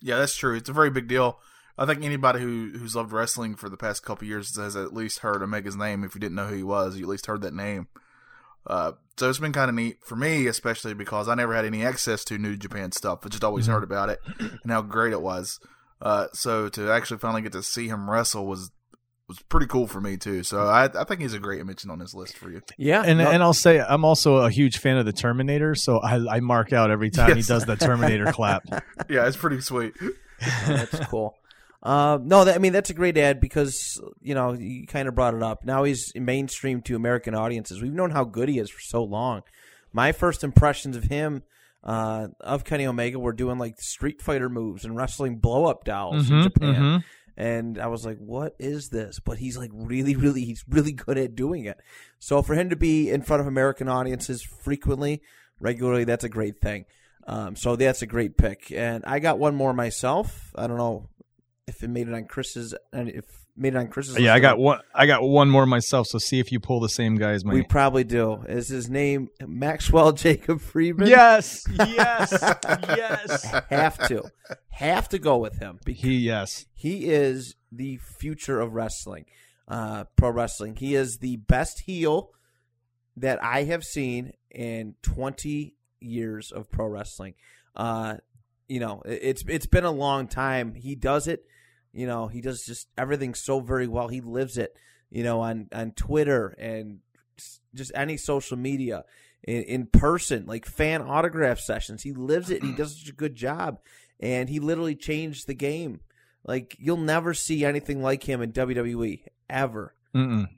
Yeah, 0.01 0.17
that's 0.17 0.37
true. 0.37 0.55
It's 0.55 0.69
a 0.69 0.73
very 0.73 0.89
big 0.89 1.09
deal. 1.09 1.39
I 1.79 1.85
think 1.85 2.03
anybody 2.03 2.41
who 2.41 2.71
who's 2.77 2.95
loved 2.95 3.13
wrestling 3.13 3.55
for 3.55 3.69
the 3.69 3.77
past 3.77 4.03
couple 4.03 4.27
years 4.27 4.55
has 4.57 4.75
at 4.75 4.93
least 4.93 5.19
heard 5.19 5.41
Omega's 5.41 5.77
name. 5.77 6.03
If 6.03 6.13
you 6.13 6.19
didn't 6.19 6.35
know 6.35 6.47
who 6.47 6.55
he 6.55 6.63
was, 6.63 6.97
you 6.97 7.05
at 7.05 7.09
least 7.09 7.27
heard 7.27 7.41
that 7.41 7.53
name. 7.53 7.87
Uh, 8.67 8.91
so 9.17 9.29
it's 9.29 9.39
been 9.39 9.53
kind 9.53 9.69
of 9.69 9.75
neat 9.75 9.97
for 10.03 10.17
me, 10.17 10.45
especially 10.47 10.93
because 10.93 11.29
I 11.29 11.35
never 11.35 11.55
had 11.55 11.65
any 11.65 11.85
access 11.85 12.25
to 12.25 12.37
New 12.37 12.57
Japan 12.57 12.91
stuff. 12.91 13.19
I 13.23 13.29
just 13.29 13.45
always 13.45 13.65
mm-hmm. 13.65 13.75
heard 13.75 13.83
about 13.83 14.09
it 14.09 14.19
and 14.39 14.71
how 14.71 14.81
great 14.81 15.13
it 15.13 15.21
was. 15.21 15.59
Uh, 16.01 16.27
so 16.33 16.69
to 16.69 16.91
actually 16.91 17.17
finally 17.17 17.41
get 17.41 17.53
to 17.53 17.63
see 17.63 17.87
him 17.87 18.09
wrestle 18.09 18.45
was 18.45 18.71
was 19.29 19.39
pretty 19.43 19.67
cool 19.67 19.87
for 19.87 20.01
me 20.01 20.17
too. 20.17 20.43
So 20.43 20.67
I, 20.67 20.85
I 20.85 21.03
think 21.05 21.21
he's 21.21 21.33
a 21.33 21.39
great 21.39 21.63
mention 21.65 21.91
on 21.91 21.99
this 21.99 22.13
list 22.13 22.35
for 22.35 22.49
you. 22.49 22.61
Yeah, 22.77 23.03
and 23.05 23.19
no. 23.19 23.29
and 23.29 23.41
I'll 23.41 23.53
say 23.53 23.79
I'm 23.79 24.03
also 24.03 24.37
a 24.37 24.49
huge 24.49 24.79
fan 24.79 24.97
of 24.97 25.05
the 25.05 25.13
Terminator, 25.13 25.75
so 25.75 25.99
I, 25.99 26.37
I 26.37 26.39
mark 26.41 26.73
out 26.73 26.89
every 26.91 27.11
time 27.11 27.29
yes. 27.29 27.37
he 27.37 27.53
does 27.53 27.65
the 27.65 27.77
Terminator 27.77 28.33
clap. 28.33 28.65
Yeah, 29.09 29.27
it's 29.27 29.37
pretty 29.37 29.61
sweet. 29.61 29.93
oh, 30.01 30.11
that's 30.67 30.99
cool. 31.07 31.35
Uh, 31.81 32.19
no, 32.21 32.43
that, 32.43 32.55
I 32.55 32.57
mean 32.57 32.73
that's 32.73 32.89
a 32.89 32.93
great 32.93 33.17
ad 33.17 33.39
because 33.39 34.01
you 34.21 34.35
know 34.35 34.53
you 34.53 34.85
kind 34.85 35.07
of 35.07 35.15
brought 35.15 35.33
it 35.33 35.43
up. 35.43 35.63
Now 35.63 35.83
he's 35.83 36.11
mainstream 36.15 36.81
to 36.83 36.95
American 36.95 37.33
audiences. 37.33 37.81
We've 37.81 37.93
known 37.93 38.11
how 38.11 38.25
good 38.25 38.49
he 38.49 38.59
is 38.59 38.69
for 38.69 38.81
so 38.81 39.03
long. 39.03 39.43
My 39.93 40.11
first 40.11 40.43
impressions 40.43 40.97
of 40.97 41.05
him, 41.05 41.43
uh, 41.83 42.27
of 42.41 42.65
Kenny 42.65 42.85
Omega, 42.85 43.17
were 43.17 43.33
doing 43.33 43.57
like 43.57 43.79
Street 43.79 44.21
Fighter 44.21 44.49
moves 44.49 44.83
and 44.83 44.95
wrestling 44.95 45.37
blow 45.37 45.65
up 45.65 45.85
dolls 45.85 46.25
mm-hmm, 46.25 46.35
in 46.35 46.43
Japan. 46.43 46.75
Mm-hmm. 46.75 46.97
And 47.37 47.79
I 47.79 47.87
was 47.87 48.05
like, 48.05 48.17
"What 48.17 48.55
is 48.59 48.89
this?" 48.89 49.21
But 49.21 49.37
he's 49.37 49.57
like 49.57 49.71
really, 49.73 50.17
really, 50.17 50.43
he's 50.43 50.65
really 50.67 50.91
good 50.91 51.17
at 51.17 51.35
doing 51.35 51.63
it. 51.63 51.79
So 52.19 52.41
for 52.41 52.55
him 52.55 52.71
to 52.71 52.75
be 52.75 53.09
in 53.09 53.21
front 53.21 53.39
of 53.39 53.47
American 53.47 53.87
audiences 53.87 54.41
frequently, 54.41 55.21
regularly, 55.61 56.03
that's 56.03 56.25
a 56.25 56.29
great 56.29 56.59
thing. 56.59 56.85
Um, 57.25 57.55
so 57.55 57.77
that's 57.77 58.01
a 58.01 58.07
great 58.07 58.37
pick. 58.37 58.69
And 58.73 59.05
I 59.05 59.19
got 59.19 59.39
one 59.39 59.55
more 59.55 59.73
myself. 59.73 60.51
I 60.55 60.67
don't 60.67 60.77
know 60.77 61.07
if 61.69 61.83
it 61.83 61.89
made 61.89 62.07
it 62.07 62.13
on 62.13 62.25
Chris's 62.25 62.73
and 62.91 63.09
if 63.09 63.25
made 63.55 63.75
it 63.75 63.77
on 63.77 63.87
Chris's. 63.87 64.19
Yeah, 64.19 64.33
I 64.33 64.39
got 64.39 64.57
one. 64.57 64.79
I 64.93 65.05
got 65.05 65.21
one 65.21 65.49
more 65.49 65.65
myself. 65.65 66.07
So 66.07 66.17
see 66.17 66.39
if 66.39 66.51
you 66.51 66.59
pull 66.59 66.79
the 66.79 66.89
same 66.89 67.15
guy 67.15 67.31
as 67.31 67.45
me. 67.45 67.53
We 67.53 67.63
probably 67.63 68.03
do. 68.03 68.41
Is 68.47 68.69
his 68.69 68.89
name 68.89 69.29
Maxwell 69.45 70.11
Jacob 70.13 70.59
Friedman? 70.59 71.07
Yes, 71.07 71.63
yes, 71.71 72.31
yes. 72.31 73.51
Have 73.69 74.07
to, 74.07 74.23
have 74.69 75.09
to 75.09 75.19
go 75.19 75.37
with 75.37 75.59
him. 75.59 75.79
He 75.85 76.17
yes, 76.17 76.65
he 76.73 77.05
is 77.05 77.55
the 77.71 77.97
future 77.97 78.59
of 78.59 78.73
wrestling, 78.73 79.25
uh, 79.67 80.05
pro 80.15 80.31
wrestling. 80.31 80.75
He 80.75 80.95
is 80.95 81.19
the 81.19 81.37
best 81.37 81.81
heel 81.81 82.31
that 83.15 83.43
I 83.43 83.63
have 83.65 83.83
seen 83.83 84.33
in 84.49 84.95
twenty 85.03 85.75
years 85.99 86.51
of 86.51 86.71
pro 86.71 86.87
wrestling. 86.87 87.35
Uh, 87.75 88.17
you 88.67 88.79
know, 88.79 89.01
it's 89.05 89.43
it's 89.47 89.67
been 89.67 89.85
a 89.85 89.91
long 89.91 90.27
time. 90.27 90.75
He 90.75 90.95
does 90.95 91.27
it 91.27 91.43
you 91.93 92.07
know, 92.07 92.27
he 92.27 92.41
does 92.41 92.65
just 92.65 92.87
everything 92.97 93.33
so 93.33 93.59
very 93.59 93.87
well. 93.87 94.07
He 94.07 94.21
lives 94.21 94.57
it, 94.57 94.77
you 95.09 95.23
know, 95.23 95.41
on 95.41 95.67
on 95.73 95.91
Twitter 95.91 96.55
and 96.59 96.99
just 97.73 97.91
any 97.95 98.17
social 98.17 98.57
media 98.57 99.05
in, 99.43 99.63
in 99.63 99.85
person, 99.87 100.45
like 100.45 100.65
fan 100.65 101.01
autograph 101.01 101.59
sessions. 101.59 102.03
He 102.03 102.13
lives 102.13 102.49
it. 102.49 102.63
he 102.63 102.73
does 102.73 102.99
such 102.99 103.09
a 103.09 103.13
good 103.13 103.35
job, 103.35 103.79
and 104.19 104.49
he 104.49 104.59
literally 104.59 104.95
changed 104.95 105.47
the 105.47 105.53
game. 105.53 106.01
Like 106.45 106.75
you'll 106.79 106.97
never 106.97 107.33
see 107.33 107.65
anything 107.65 108.01
like 108.01 108.23
him 108.27 108.41
in 108.41 108.51
WWE 108.53 109.21
ever, 109.49 109.93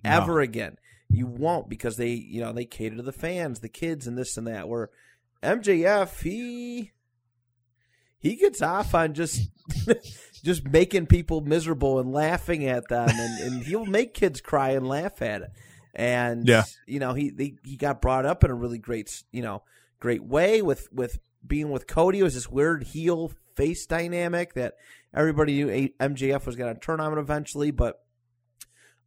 ever 0.04 0.40
again. 0.40 0.78
You 1.10 1.28
won't 1.28 1.68
because 1.70 1.98
they, 1.98 2.12
you 2.12 2.40
know, 2.42 2.54
they 2.54 2.66
cater 2.66 2.96
to 2.96 3.02
the 3.02 3.12
fans, 3.12 3.60
the 3.60 3.68
kids, 3.70 4.08
and 4.08 4.18
this 4.18 4.38
and 4.38 4.48
that. 4.48 4.70
Where 4.70 4.90
MJF, 5.44 6.22
he 6.22 6.92
he 8.20 8.36
gets 8.36 8.62
off 8.62 8.94
on 8.96 9.14
just 9.14 9.50
just 10.42 10.68
making 10.68 11.08
people 11.08 11.42
miserable 11.42 12.00
and 12.00 12.12
laughing 12.12 12.66
at 12.66 12.88
them, 12.88 13.10
and, 13.10 13.40
and 13.42 13.64
he'll 13.66 13.86
make 13.86 14.14
kids 14.14 14.42
cry 14.42 14.72
and 14.72 14.88
laugh 14.88 15.22
at 15.22 15.42
it. 15.42 15.52
And 15.94 16.48
yeah. 16.48 16.64
you 16.88 17.00
know, 17.00 17.14
he, 17.14 17.32
he 17.38 17.58
he 17.64 17.78
got 17.78 18.02
brought 18.02 18.26
up 18.26 18.44
in 18.44 18.52
a 18.52 18.56
really 18.56 18.80
great 18.80 19.24
you 19.32 19.42
know 19.42 19.64
great 20.00 20.24
way 20.24 20.62
with 20.62 20.88
with 20.92 21.20
being 21.46 21.70
with 21.70 21.88
Cody. 21.88 22.20
It 22.20 22.24
was 22.24 22.34
this 22.34 22.50
weird 22.50 22.84
heel 22.84 23.32
face 23.56 23.86
dynamic 23.86 24.54
that 24.54 24.76
everybody 25.14 25.64
knew 25.64 25.90
MJF 26.00 26.46
was 26.46 26.56
going 26.56 26.74
to 26.74 26.80
turn 26.80 27.00
on 27.00 27.18
eventually, 27.18 27.72
but 27.72 28.00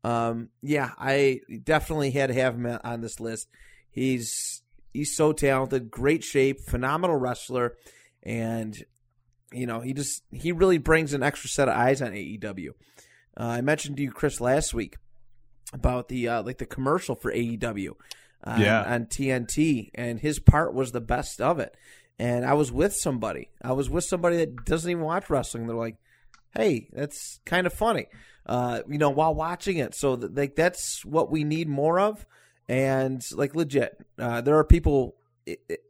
um, 0.03 0.51
yeah, 0.62 0.90
I 0.99 1.40
definitely 1.62 2.11
had 2.11 2.27
to 2.29 2.35
have 2.35 2.55
him 2.55 2.79
on 2.85 3.01
this 3.01 3.20
list. 3.20 3.49
He's 3.90 4.62
he's 4.92 5.16
so 5.16 5.33
talented, 5.33 5.90
great 5.90 6.23
shape, 6.23 6.61
phenomenal 6.61 7.16
wrestler, 7.16 7.75
and 8.23 8.77
you 9.55 9.67
know, 9.67 9.81
he 9.81 9.93
just 9.93 10.23
he 10.33 10.53
really 10.53 10.79
brings 10.79 11.14
an 11.14 11.23
extra 11.23 11.49
set 11.49 11.69
of 11.69 11.77
eyes 11.77 12.03
on 12.03 12.12
AEW. 12.12 12.71
Uh, 13.38 13.43
I 13.43 13.61
mentioned 13.61 13.97
to 13.97 14.03
you, 14.03 14.12
Chris, 14.12 14.40
last 14.40 14.75
week 14.75 14.97
about 15.73 16.09
the 16.09 16.29
uh, 16.29 16.43
like 16.43 16.59
the 16.59 16.67
commercial 16.67 17.14
for 17.14 17.33
AEW 17.33 17.90
uh, 18.45 18.57
yeah. 18.59 18.83
on 18.83 19.07
TNT, 19.07 19.90
and 19.95 20.21
his 20.21 20.38
part 20.38 20.75
was 20.75 20.93
the 20.93 21.01
best 21.01 21.40
of 21.40 21.59
it. 21.59 21.75
And 22.19 22.45
I 22.45 22.53
was 22.53 22.71
with 22.71 22.95
somebody. 22.95 23.51
I 23.61 23.73
was 23.73 23.90
with 23.90 24.05
somebody 24.05 24.37
that 24.37 24.64
doesn't 24.64 24.90
even 24.90 25.03
watch 25.03 25.29
wrestling. 25.29 25.67
They're 25.67 25.77
like, 25.77 25.97
"Hey, 26.57 26.88
that's 26.93 27.40
kind 27.45 27.67
of 27.67 27.73
funny," 27.73 28.07
uh, 28.47 28.83
you 28.88 28.99
know, 28.99 29.11
while 29.11 29.35
watching 29.35 29.79
it. 29.79 29.95
So 29.97 30.17
that, 30.17 30.35
like 30.35 30.55
that's 30.55 31.05
what 31.05 31.31
we 31.31 31.43
need 31.43 31.69
more 31.69 31.99
of. 31.99 32.25
And 32.69 33.23
like 33.33 33.55
legit, 33.55 33.99
uh, 34.19 34.40
there 34.43 34.57
are 34.59 34.64
people. 34.64 35.17
It, 35.45 35.61
it, 35.69 35.81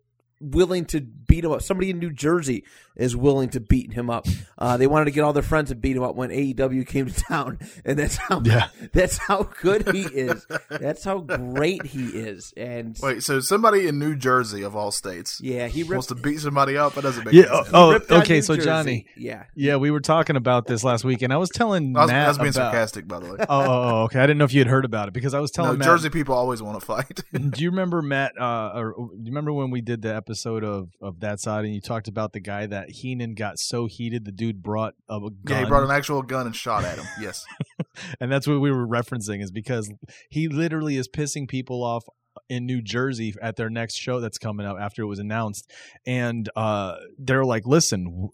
willing 0.40 0.84
to 0.86 1.00
beat 1.00 1.44
him 1.44 1.52
up. 1.52 1.62
Somebody 1.62 1.90
in 1.90 1.98
New 1.98 2.12
Jersey 2.12 2.64
is 2.96 3.16
willing 3.16 3.48
to 3.50 3.60
beat 3.60 3.92
him 3.92 4.10
up. 4.10 4.26
Uh, 4.58 4.76
they 4.76 4.86
wanted 4.86 5.06
to 5.06 5.10
get 5.10 5.22
all 5.22 5.32
their 5.32 5.42
friends 5.42 5.70
to 5.70 5.74
beat 5.74 5.96
him 5.96 6.02
up 6.02 6.14
when 6.14 6.30
AEW 6.30 6.86
came 6.86 7.06
to 7.06 7.12
town, 7.12 7.58
and 7.84 7.98
that's 7.98 8.16
how 8.16 8.40
yeah. 8.44 8.68
that's 8.92 9.18
how 9.18 9.44
good 9.60 9.88
he 9.94 10.02
is. 10.02 10.46
That's 10.70 11.04
how 11.04 11.18
great 11.18 11.86
he 11.86 12.04
is. 12.04 12.52
And 12.56 12.96
wait, 13.02 13.22
so 13.22 13.40
somebody 13.40 13.86
in 13.86 13.98
New 13.98 14.16
Jersey 14.16 14.62
of 14.62 14.76
all 14.76 14.90
states, 14.90 15.40
yeah, 15.42 15.66
he 15.66 15.82
ripped, 15.82 15.92
wants 15.92 16.06
to 16.08 16.14
beat 16.14 16.40
somebody 16.40 16.76
up. 16.76 16.96
It 16.96 17.02
doesn't 17.02 17.24
make 17.24 17.34
yeah. 17.34 17.62
Sense. 17.64 17.70
Oh, 17.72 18.00
okay. 18.10 18.40
So 18.40 18.56
Johnny, 18.56 19.06
yeah, 19.16 19.44
yeah, 19.54 19.76
we 19.76 19.90
were 19.90 20.00
talking 20.00 20.36
about 20.36 20.66
this 20.66 20.84
last 20.84 21.04
week, 21.04 21.22
and 21.22 21.32
I 21.32 21.36
was 21.36 21.50
telling 21.50 21.96
I 21.96 22.02
was, 22.02 22.10
Matt 22.10 22.24
I 22.24 22.28
was 22.28 22.38
being 22.38 22.48
about, 22.50 22.72
sarcastic, 22.72 23.08
by 23.08 23.20
the 23.20 23.26
way. 23.26 23.34
Oh, 23.46 23.60
oh, 23.60 23.66
oh, 23.66 24.02
okay. 24.04 24.20
I 24.20 24.22
didn't 24.22 24.38
know 24.38 24.46
if 24.46 24.54
you 24.54 24.60
had 24.60 24.68
heard 24.68 24.84
about 24.84 25.06
it 25.08 25.14
because 25.14 25.34
I 25.34 25.38
was 25.38 25.50
telling 25.50 25.72
no, 25.72 25.78
Matt, 25.78 25.86
Jersey 25.86 26.08
people 26.08 26.34
always 26.34 26.62
want 26.62 26.80
to 26.80 26.84
fight. 26.84 27.20
do 27.32 27.62
you 27.62 27.70
remember 27.70 28.00
Matt? 28.00 28.32
Uh, 28.40 28.72
or 28.74 28.94
do 28.96 29.18
you 29.18 29.26
remember 29.26 29.52
when 29.52 29.70
we 29.70 29.80
did 29.80 30.02
the 30.02 30.14
episode 30.14 30.33
of 30.36 30.90
of 31.00 31.20
that 31.20 31.40
side, 31.40 31.64
and 31.64 31.74
you 31.74 31.80
talked 31.80 32.08
about 32.08 32.32
the 32.32 32.40
guy 32.40 32.66
that 32.66 32.90
Heenan 32.90 33.34
got 33.34 33.58
so 33.58 33.86
heated, 33.86 34.24
the 34.24 34.32
dude 34.32 34.62
brought 34.62 34.94
a 35.08 35.20
gun. 35.20 35.32
Yeah, 35.48 35.60
he 35.60 35.66
brought 35.66 35.84
an 35.84 35.90
actual 35.90 36.22
gun 36.22 36.46
and 36.46 36.56
shot 36.56 36.84
at 36.84 36.98
him. 36.98 37.06
Yes, 37.20 37.44
and 38.20 38.30
that's 38.30 38.46
what 38.46 38.60
we 38.60 38.70
were 38.70 38.86
referencing 38.86 39.42
is 39.42 39.50
because 39.50 39.92
he 40.30 40.48
literally 40.48 40.96
is 40.96 41.08
pissing 41.08 41.48
people 41.48 41.82
off 41.82 42.04
in 42.48 42.66
New 42.66 42.82
Jersey 42.82 43.34
at 43.40 43.56
their 43.56 43.70
next 43.70 43.96
show 43.96 44.20
that's 44.20 44.38
coming 44.38 44.66
up 44.66 44.76
after 44.80 45.02
it 45.02 45.06
was 45.06 45.18
announced, 45.18 45.70
and 46.06 46.48
uh, 46.56 46.96
they're 47.18 47.44
like, 47.44 47.66
"Listen, 47.66 48.28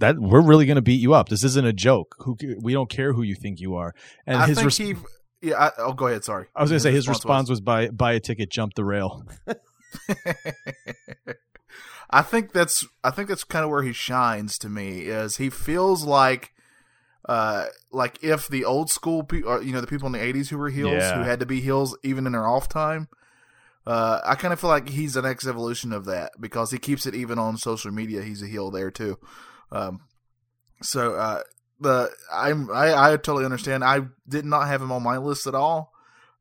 that 0.00 0.18
we're 0.18 0.42
really 0.42 0.66
going 0.66 0.76
to 0.76 0.82
beat 0.82 1.00
you 1.00 1.14
up. 1.14 1.28
This 1.28 1.44
isn't 1.44 1.66
a 1.66 1.72
joke. 1.72 2.14
Who 2.20 2.36
we 2.60 2.72
don't 2.72 2.90
care 2.90 3.12
who 3.12 3.22
you 3.22 3.34
think 3.34 3.60
you 3.60 3.76
are." 3.76 3.94
And 4.26 4.36
I 4.36 4.46
his 4.46 4.58
think 4.58 4.66
res- 4.66 4.76
he. 4.76 4.94
Yeah, 5.40 5.54
I, 5.66 5.70
oh, 5.78 5.92
go 5.92 6.08
ahead. 6.08 6.24
Sorry. 6.24 6.46
I 6.54 6.62
was 6.62 6.70
going 6.70 6.78
to 6.78 6.82
say 6.82 6.90
his 6.90 7.08
response 7.08 7.48
was, 7.48 7.58
was 7.58 7.60
buy 7.60 7.88
buy 7.90 8.12
a 8.14 8.20
ticket, 8.20 8.50
jump 8.50 8.74
the 8.74 8.84
rail. 8.84 9.24
I 12.10 12.22
think 12.22 12.52
that's 12.52 12.86
I 13.04 13.10
think 13.10 13.28
that's 13.28 13.44
kind 13.44 13.64
of 13.64 13.70
where 13.70 13.82
he 13.82 13.92
shines 13.92 14.58
to 14.58 14.68
me 14.68 15.02
is 15.02 15.36
he 15.36 15.50
feels 15.50 16.04
like 16.04 16.52
uh 17.28 17.66
like 17.92 18.22
if 18.22 18.48
the 18.48 18.64
old 18.64 18.90
school 18.90 19.22
people 19.22 19.62
you 19.62 19.72
know 19.72 19.80
the 19.80 19.86
people 19.86 20.06
in 20.06 20.12
the 20.12 20.18
80s 20.18 20.48
who 20.48 20.56
were 20.56 20.70
heels 20.70 20.92
yeah. 20.92 21.18
who 21.18 21.22
had 21.22 21.40
to 21.40 21.46
be 21.46 21.60
heels 21.60 21.96
even 22.02 22.26
in 22.26 22.32
their 22.32 22.46
off 22.46 22.68
time 22.68 23.08
uh 23.86 24.20
I 24.24 24.34
kind 24.34 24.54
of 24.54 24.60
feel 24.60 24.70
like 24.70 24.88
he's 24.88 25.14
the 25.14 25.22
next 25.22 25.46
evolution 25.46 25.92
of 25.92 26.06
that 26.06 26.32
because 26.40 26.70
he 26.70 26.78
keeps 26.78 27.04
it 27.04 27.14
even 27.14 27.38
on 27.38 27.58
social 27.58 27.90
media 27.90 28.22
he's 28.22 28.42
a 28.42 28.46
heel 28.46 28.70
there 28.70 28.90
too 28.90 29.18
um 29.70 30.00
so 30.80 31.16
uh 31.16 31.42
the 31.80 32.10
I'm 32.32 32.70
I, 32.70 33.12
I 33.12 33.16
totally 33.16 33.44
understand. 33.44 33.84
I 33.84 34.02
did 34.28 34.44
not 34.44 34.68
have 34.68 34.82
him 34.82 34.92
on 34.92 35.02
my 35.02 35.18
list 35.18 35.46
at 35.46 35.54
all, 35.54 35.92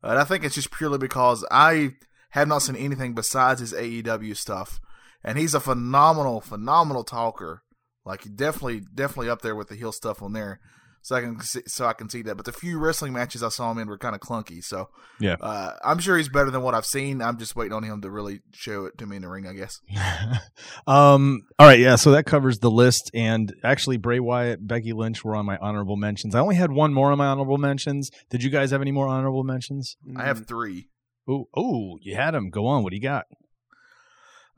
and 0.02 0.18
I 0.18 0.24
think 0.24 0.44
it's 0.44 0.56
just 0.56 0.72
purely 0.72 0.98
because 0.98 1.46
I 1.52 1.96
have 2.32 2.48
not 2.48 2.60
seen 2.64 2.76
anything 2.76 3.14
besides 3.14 3.60
his 3.62 3.74
AEW 3.74 4.36
stuff, 4.36 4.80
and 5.24 5.38
he's 5.38 5.54
a 5.54 5.60
phenomenal, 5.60 6.42
phenomenal 6.42 7.04
talker. 7.04 7.64
Like 8.06 8.24
definitely, 8.36 8.82
definitely 8.94 9.30
up 9.30 9.42
there 9.42 9.56
with 9.56 9.68
the 9.68 9.76
heel 9.76 9.92
stuff 9.92 10.22
on 10.22 10.34
there. 10.34 10.60
So 11.04 11.16
I 11.16 11.22
can 11.22 11.40
see, 11.40 11.62
so 11.68 11.86
I 11.86 11.94
can 11.94 12.10
see 12.10 12.22
that. 12.24 12.36
But 12.36 12.46
the 12.46 12.52
few 12.52 12.80
wrestling 12.80 13.14
matches 13.14 13.42
I 13.42 13.48
saw 13.48 13.72
him 13.72 13.78
in 13.78 13.88
were 13.88 13.98
kind 13.98 14.14
of 14.14 14.20
clunky. 14.20 14.62
So 14.62 14.90
Yeah. 15.22 15.36
uh, 15.40 15.74
I'm 15.84 16.00
sure 16.00 16.18
he's 16.18 16.28
better 16.28 16.52
than 16.52 16.64
what 16.64 16.74
I've 16.74 16.86
seen. 16.86 17.22
I'm 17.22 17.38
just 17.38 17.56
waiting 17.56 17.72
on 17.72 17.84
him 17.84 18.02
to 18.02 18.10
really 18.10 18.42
show 18.54 18.86
it 18.86 18.98
to 18.98 19.06
me 19.06 19.16
in 19.18 19.22
the 19.22 19.30
ring. 19.30 19.48
I 19.48 19.54
guess. 19.54 19.80
um. 20.88 21.42
All 21.60 21.68
right. 21.68 21.80
Yeah. 21.80 21.96
So 21.96 22.12
that 22.12 22.26
covers 22.26 22.60
the 22.60 22.72
list. 22.72 23.10
And 23.14 23.54
actually, 23.64 23.98
Bray 23.98 24.20
Wyatt, 24.20 24.66
Becky 24.68 24.94
Lynch 24.94 25.24
were 25.24 25.36
on 25.36 25.46
my 25.46 25.58
honorable 25.58 25.96
mentions. 25.98 26.36
I 26.36 26.40
only 26.40 26.56
had 26.56 26.72
one 26.72 26.94
more 26.94 27.12
on 27.12 27.18
my 27.18 27.28
honorable 27.28 27.58
mentions. 27.58 28.10
Did 28.30 28.44
you 28.44 28.50
guys 28.50 28.72
have 28.72 28.82
any 28.82 28.92
more 28.92 29.08
honorable 29.08 29.44
mentions? 29.44 29.96
I 30.18 30.26
have 30.26 30.46
three. 30.48 30.90
Oh, 31.28 31.48
oh, 31.56 31.98
you 32.02 32.16
had 32.16 32.36
him. 32.36 32.50
Go 32.50 32.68
on. 32.68 32.84
What 32.84 32.92
do 32.92 32.96
you 32.96 33.02
got? 33.02 33.26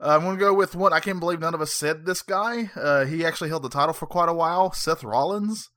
Uh, 0.00 0.16
I'm 0.16 0.22
going 0.22 0.36
to 0.36 0.40
go 0.40 0.54
with 0.54 0.74
one. 0.74 0.92
I 0.92 1.00
can't 1.00 1.20
believe 1.20 1.40
none 1.40 1.54
of 1.54 1.60
us 1.60 1.72
said 1.72 2.06
this 2.06 2.22
guy. 2.22 2.70
Uh, 2.74 3.04
he 3.04 3.24
actually 3.24 3.50
held 3.50 3.62
the 3.62 3.68
title 3.68 3.92
for 3.92 4.06
quite 4.06 4.28
a 4.28 4.34
while. 4.34 4.72
Seth 4.72 5.04
Rollins. 5.04 5.68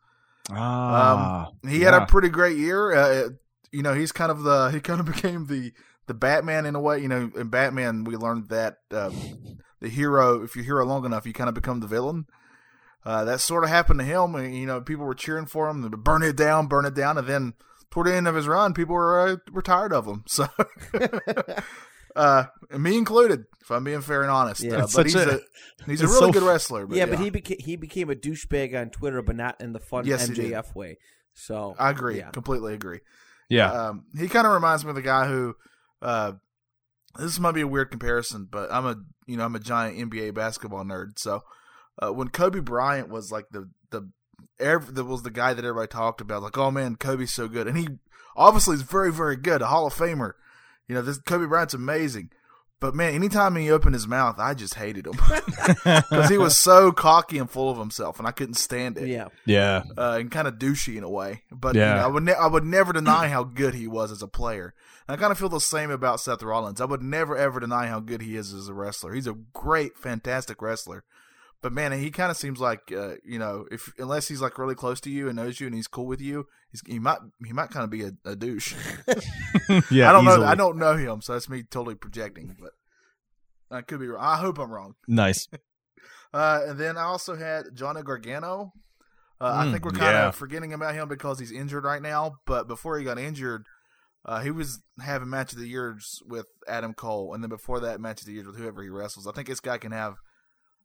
Ah, 0.52 1.50
He 1.68 1.82
had 1.82 1.94
a 1.94 2.06
pretty 2.06 2.30
great 2.30 2.58
year. 2.58 2.94
Uh, 2.94 3.30
you 3.72 3.82
know, 3.82 3.94
he's 3.94 4.12
kind 4.12 4.32
of 4.32 4.44
the 4.44 4.70
he 4.72 4.80
kind 4.80 5.00
of 5.00 5.06
became 5.14 5.48
the 5.48 5.72
the 6.08 6.14
Batman 6.14 6.66
in 6.66 6.76
a 6.76 6.80
way. 6.80 7.00
You 7.00 7.08
know, 7.08 7.32
in 7.36 7.50
Batman 7.50 8.04
we 8.04 8.16
learned 8.16 8.50
that 8.50 8.78
uh, 8.92 9.10
the 9.82 9.90
hero, 9.90 10.44
if 10.44 10.56
you're 10.56 10.66
hero 10.66 10.86
long 10.86 11.06
enough, 11.06 11.26
you 11.26 11.34
kind 11.34 11.50
of 11.50 11.56
become 11.56 11.80
the 11.80 11.88
villain. 11.88 12.26
Uh, 13.06 13.26
that 13.26 13.42
sort 13.42 13.64
of 13.66 13.70
happened 13.70 14.00
to 14.00 14.06
him. 14.06 14.36
You 14.54 14.66
know, 14.66 14.80
people 14.80 15.06
were 15.06 15.16
cheering 15.16 15.46
for 15.46 15.68
him 15.70 15.90
burn 15.90 16.24
it 16.24 16.38
down, 16.38 16.68
burn 16.68 16.86
it 16.86 16.94
down, 16.94 17.18
and 17.18 17.28
then 17.28 17.54
toward 17.94 18.08
the 18.08 18.16
end 18.16 18.28
of 18.28 18.34
his 18.34 18.48
run, 18.48 18.74
people 18.74 18.96
were 18.96 19.28
uh, 19.28 19.36
were 19.52 19.62
tired 19.62 19.94
of 19.94 20.08
him. 20.08 20.24
So, 20.26 20.48
uh, 22.16 22.46
me 22.78 22.98
included, 22.98 23.46
if 23.62 23.70
I'm 23.72 23.84
being 23.84 24.02
fair 24.02 24.22
and 24.22 24.32
honest. 24.32 24.62
Yeah. 24.64 24.84
uh, 24.84 24.88
but 24.96 25.06
he's 25.06 25.16
a- 25.16 25.36
a, 25.36 25.40
he's 25.86 26.02
a 26.02 26.08
really 26.08 26.20
so 26.20 26.32
good 26.32 26.44
wrestler. 26.44 26.86
But 26.88 26.98
yeah, 26.98 27.06
but 27.06 27.20
he 27.20 27.30
became 27.30 27.58
he 27.60 27.76
became 27.76 28.10
a 28.10 28.16
douchebag 28.16 28.80
on 28.80 28.90
Twitter, 28.90 29.22
but 29.22 29.36
not 29.36 29.62
in 29.62 29.74
the 29.74 29.80
fun 29.80 30.06
Yes. 30.06 30.28
MJF 30.30 30.74
way. 30.76 30.98
So 31.34 31.76
I 31.80 31.90
agree, 31.92 32.18
Yeah. 32.18 32.30
completely 32.32 32.74
agree. 32.74 33.00
yeah. 33.50 33.72
Um, 33.72 34.06
he 34.18 34.28
kind 34.28 34.46
of 34.48 34.54
reminds 34.54 34.84
me 34.84 34.90
of 34.90 34.96
the 34.96 35.02
guy 35.02 35.28
who, 35.28 35.56
uh, 36.02 36.34
this 37.20 37.40
might 37.40 37.54
be 37.54 37.62
a 37.62 37.68
weird 37.68 37.92
comparison, 37.92 38.48
but 38.52 38.72
I'm 38.72 38.86
a 38.86 38.98
you 39.28 39.38
know 39.38 39.46
I'm 39.46 39.56
a 39.56 39.60
giant 39.60 39.98
NBA 40.12 40.34
basketball 40.34 40.84
nerd. 40.84 41.18
So 41.20 41.44
uh, 42.02 42.12
when 42.12 42.30
Kobe 42.30 42.60
Bryant 42.60 43.10
was 43.10 43.32
like 43.32 43.46
the 43.52 43.70
the 43.92 44.10
ev- 44.60 44.94
that 44.96 45.06
was 45.06 45.24
the 45.24 45.32
guy 45.32 45.54
that 45.54 45.64
everybody 45.66 45.88
talked 45.88 46.22
about, 46.22 46.42
like 46.44 46.58
oh 46.58 46.72
man, 46.72 46.96
Kobe's 46.96 47.32
so 47.34 47.48
good, 47.48 47.68
and 47.68 47.78
he 47.78 47.88
obviously 48.36 48.76
is 48.76 48.82
very 48.82 49.12
very 49.12 49.36
good, 49.36 49.62
a 49.62 49.68
Hall 49.68 49.88
of 49.88 49.94
Famer. 49.94 50.34
You 50.88 50.96
know 50.96 51.02
this 51.02 51.18
Kobe 51.20 51.46
Bryant's 51.46 51.74
amazing. 51.74 52.30
But 52.80 52.96
man, 52.96 53.14
anytime 53.14 53.56
he 53.56 53.72
opened 53.72 53.94
his 53.96 54.10
mouth, 54.10 54.36
I 54.40 54.54
just 54.54 54.74
hated 54.76 55.08
him 55.08 55.14
because 55.86 56.30
he 56.30 56.38
was 56.38 56.58
so 56.58 56.92
cocky 56.92 57.38
and 57.38 57.50
full 57.50 57.70
of 57.70 57.78
himself, 57.78 58.20
and 58.20 58.28
I 58.28 58.32
couldn't 58.32 58.56
stand 58.56 58.98
it 58.98 59.08
yeah, 59.08 59.30
yeah. 59.46 59.84
uh, 59.98 60.18
and 60.20 60.30
kind 60.30 60.50
of 60.50 60.56
douchey 60.56 60.98
in 60.98 61.04
a 61.06 61.10
way. 61.10 61.44
But 61.50 61.76
Yeah. 61.76 61.92
you 61.94 62.00
know, 62.02 62.04
I 62.04 62.08
would 62.08 62.24
ne- 62.24 62.34
I 62.34 62.48
would 62.48 62.66
never 62.66 62.92
deny 62.92 63.30
how 63.30 63.46
good 63.46 63.74
he 63.74 63.88
was 63.88 64.12
as 64.12 64.22
a 64.22 64.28
player. 64.28 64.74
And 65.08 65.16
I 65.16 65.18
kind 65.20 65.32
of 65.32 65.40
feel 65.40 65.48
the 65.48 65.60
same 65.62 65.92
about 65.92 66.20
Seth 66.20 66.44
Rollins. 66.44 66.82
I 66.82 66.86
would 66.86 67.02
never 67.02 67.38
ever 67.38 67.62
deny 67.62 67.88
how 67.88 68.02
good 68.02 68.22
he 68.22 68.36
is 68.36 68.54
as 68.54 68.68
a 68.68 68.74
wrestler. 68.74 69.14
He's 69.14 69.28
a 69.28 69.38
great, 69.54 69.98
fantastic 69.98 70.62
wrestler. 70.62 71.06
But 71.64 71.74
man, 71.74 71.94
he 71.94 72.12
kind 72.12 72.30
of 72.30 72.38
seems 72.38 72.60
like 72.60 72.92
uh, 72.96 73.16
you 73.26 73.40
know, 73.40 73.66
if 73.72 73.92
unless 73.98 74.28
he's 74.28 74.42
like 74.42 74.60
really 74.60 74.76
close 74.76 75.00
to 75.02 75.10
you 75.10 75.28
and 75.30 75.36
knows 75.38 75.60
you 75.60 75.66
and 75.66 75.76
he's 75.76 75.88
cool 75.88 76.06
with 76.06 76.22
you, 76.22 76.46
he's, 76.72 76.82
he 76.86 77.00
might 77.00 77.20
he 77.44 77.54
might 77.54 77.72
kind 77.72 77.86
of 77.86 77.90
be 77.90 78.04
a, 78.04 78.12
a 78.26 78.36
douche. 78.36 78.76
yeah. 79.90 80.10
I 80.10 80.12
don't 80.14 80.26
easily. 80.26 80.46
know. 80.46 80.46
I 80.46 80.56
don't 80.56 80.78
know 80.78 80.96
him, 80.98 81.22
so 81.22 81.34
that's 81.34 81.50
me 81.50 81.64
totally 81.64 81.96
projecting. 81.96 82.56
But 82.60 82.72
I 83.76 83.82
could 83.82 84.00
be 84.00 84.08
wrong. 84.08 84.24
I 84.24 84.36
hope 84.38 84.60
I'm 84.60 84.72
wrong. 84.72 84.94
Nice. 85.08 85.48
Uh, 86.34 86.62
and 86.68 86.80
then 86.80 86.98
I 86.98 87.04
also 87.04 87.36
had 87.36 87.66
Johnny 87.76 88.02
Gargano. 88.02 88.72
Uh, 89.40 89.54
I 89.56 89.66
Mm, 89.66 89.72
think 89.72 89.86
we're 89.86 89.92
kind 89.92 90.16
yeah. 90.16 90.28
of 90.30 90.36
forgetting 90.36 90.74
about 90.74 90.96
him 90.96 91.08
because 91.08 91.38
he's 91.38 91.52
injured 91.52 91.84
right 91.84 92.02
now. 92.02 92.38
But 92.48 92.68
before 92.68 92.98
he 92.98 93.06
got 93.06 93.20
injured, 93.20 93.66
uh, 94.26 94.40
he 94.42 94.50
was 94.50 94.80
having 95.00 95.30
match 95.30 95.54
of 95.54 95.60
the 95.60 95.68
years 95.68 96.24
with 96.26 96.48
Adam 96.68 96.96
Cole, 96.96 97.36
and 97.36 97.44
then 97.44 97.50
before 97.50 97.80
that, 97.82 98.02
match 98.02 98.22
of 98.22 98.26
the 98.26 98.34
years 98.34 98.48
with 98.48 98.58
whoever 98.58 98.82
he 98.82 98.90
wrestles. 98.90 99.28
I 99.28 99.32
think 99.32 99.48
this 99.48 99.60
guy 99.60 99.78
can 99.78 99.92
have. 99.92 100.16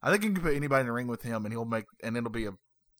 I 0.01 0.11
think 0.11 0.23
you 0.23 0.31
can 0.31 0.41
put 0.43 0.55
anybody 0.55 0.81
in 0.81 0.85
the 0.87 0.93
ring 0.93 1.07
with 1.07 1.23
him, 1.23 1.45
and 1.45 1.53
he'll 1.53 1.65
make, 1.65 1.85
and 2.03 2.15
it'll 2.17 2.29
be 2.29 2.45
a. 2.45 2.51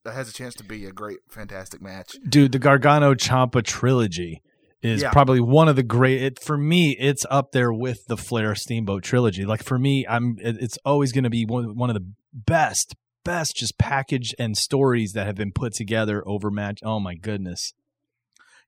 Has 0.06 0.30
a 0.30 0.34
chance 0.34 0.56
to 0.56 0.64
be 0.64 0.86
a 0.86 0.92
great, 0.92 1.20
fantastic 1.30 1.82
match. 1.82 2.16
Dude, 2.28 2.52
the 2.54 2.58
Gargano 2.58 3.14
Ciampa 3.14 3.62
trilogy 3.64 4.42
is 4.82 5.02
Yeah. 5.04 5.12
probably 5.12 5.40
one 5.42 5.68
of 5.68 5.76
the 5.76 5.84
great. 5.84 6.24
It, 6.24 6.42
for 6.42 6.58
me, 6.58 6.96
it's 6.98 7.26
up 7.30 7.52
there 7.52 7.72
with 7.72 8.00
the 8.08 8.18
Flair 8.18 8.56
Steamboat 8.56 9.04
trilogy. 9.04 9.46
Like 9.46 9.62
for 9.64 9.78
me, 9.78 10.06
I'm. 10.08 10.38
It, 10.42 10.56
it's 10.62 10.78
always 10.86 11.12
going 11.12 11.26
to 11.26 11.30
be 11.30 11.46
one, 11.46 11.76
one 11.76 11.90
of 11.90 11.96
the 11.96 12.12
best, 12.34 12.96
best 13.24 13.58
just 13.58 13.78
package 13.78 14.34
and 14.40 14.58
stories 14.58 15.12
that 15.14 15.28
have 15.28 15.36
been 15.36 15.52
put 15.52 15.74
together 15.74 16.24
over 16.28 16.50
match. 16.50 16.80
Oh 16.82 17.00
my 17.00 17.14
goodness. 17.16 17.74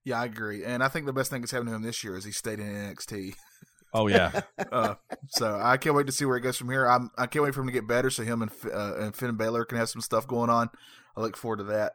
Yeah, 0.04 0.20
I 0.20 0.26
agree, 0.26 0.64
and 0.64 0.82
I 0.82 0.88
think 0.88 1.06
the 1.06 1.12
best 1.12 1.30
thing 1.30 1.40
that's 1.40 1.52
happened 1.52 1.70
to 1.70 1.74
him 1.76 1.82
this 1.82 2.04
year 2.04 2.16
is 2.16 2.24
he 2.24 2.32
stayed 2.32 2.60
in 2.60 2.66
NXT. 2.66 3.34
Oh 3.92 4.06
yeah. 4.06 4.40
uh, 4.72 4.94
so 5.28 5.58
I 5.60 5.76
can't 5.76 5.94
wait 5.94 6.06
to 6.06 6.12
see 6.12 6.24
where 6.24 6.36
it 6.36 6.42
goes 6.42 6.56
from 6.56 6.70
here. 6.70 6.86
I'm 6.86 7.10
I 7.18 7.26
can't 7.26 7.44
wait 7.44 7.54
for 7.54 7.60
him 7.60 7.66
to 7.66 7.72
get 7.72 7.86
better, 7.86 8.10
so 8.10 8.22
him 8.22 8.42
and 8.42 8.50
uh, 8.72 8.96
and 8.98 9.14
Finn 9.14 9.36
Balor 9.36 9.64
can 9.66 9.78
have 9.78 9.88
some 9.90 10.02
stuff 10.02 10.26
going 10.26 10.50
on. 10.50 10.70
I 11.16 11.20
look 11.20 11.36
forward 11.36 11.58
to 11.58 11.64
that. 11.64 11.92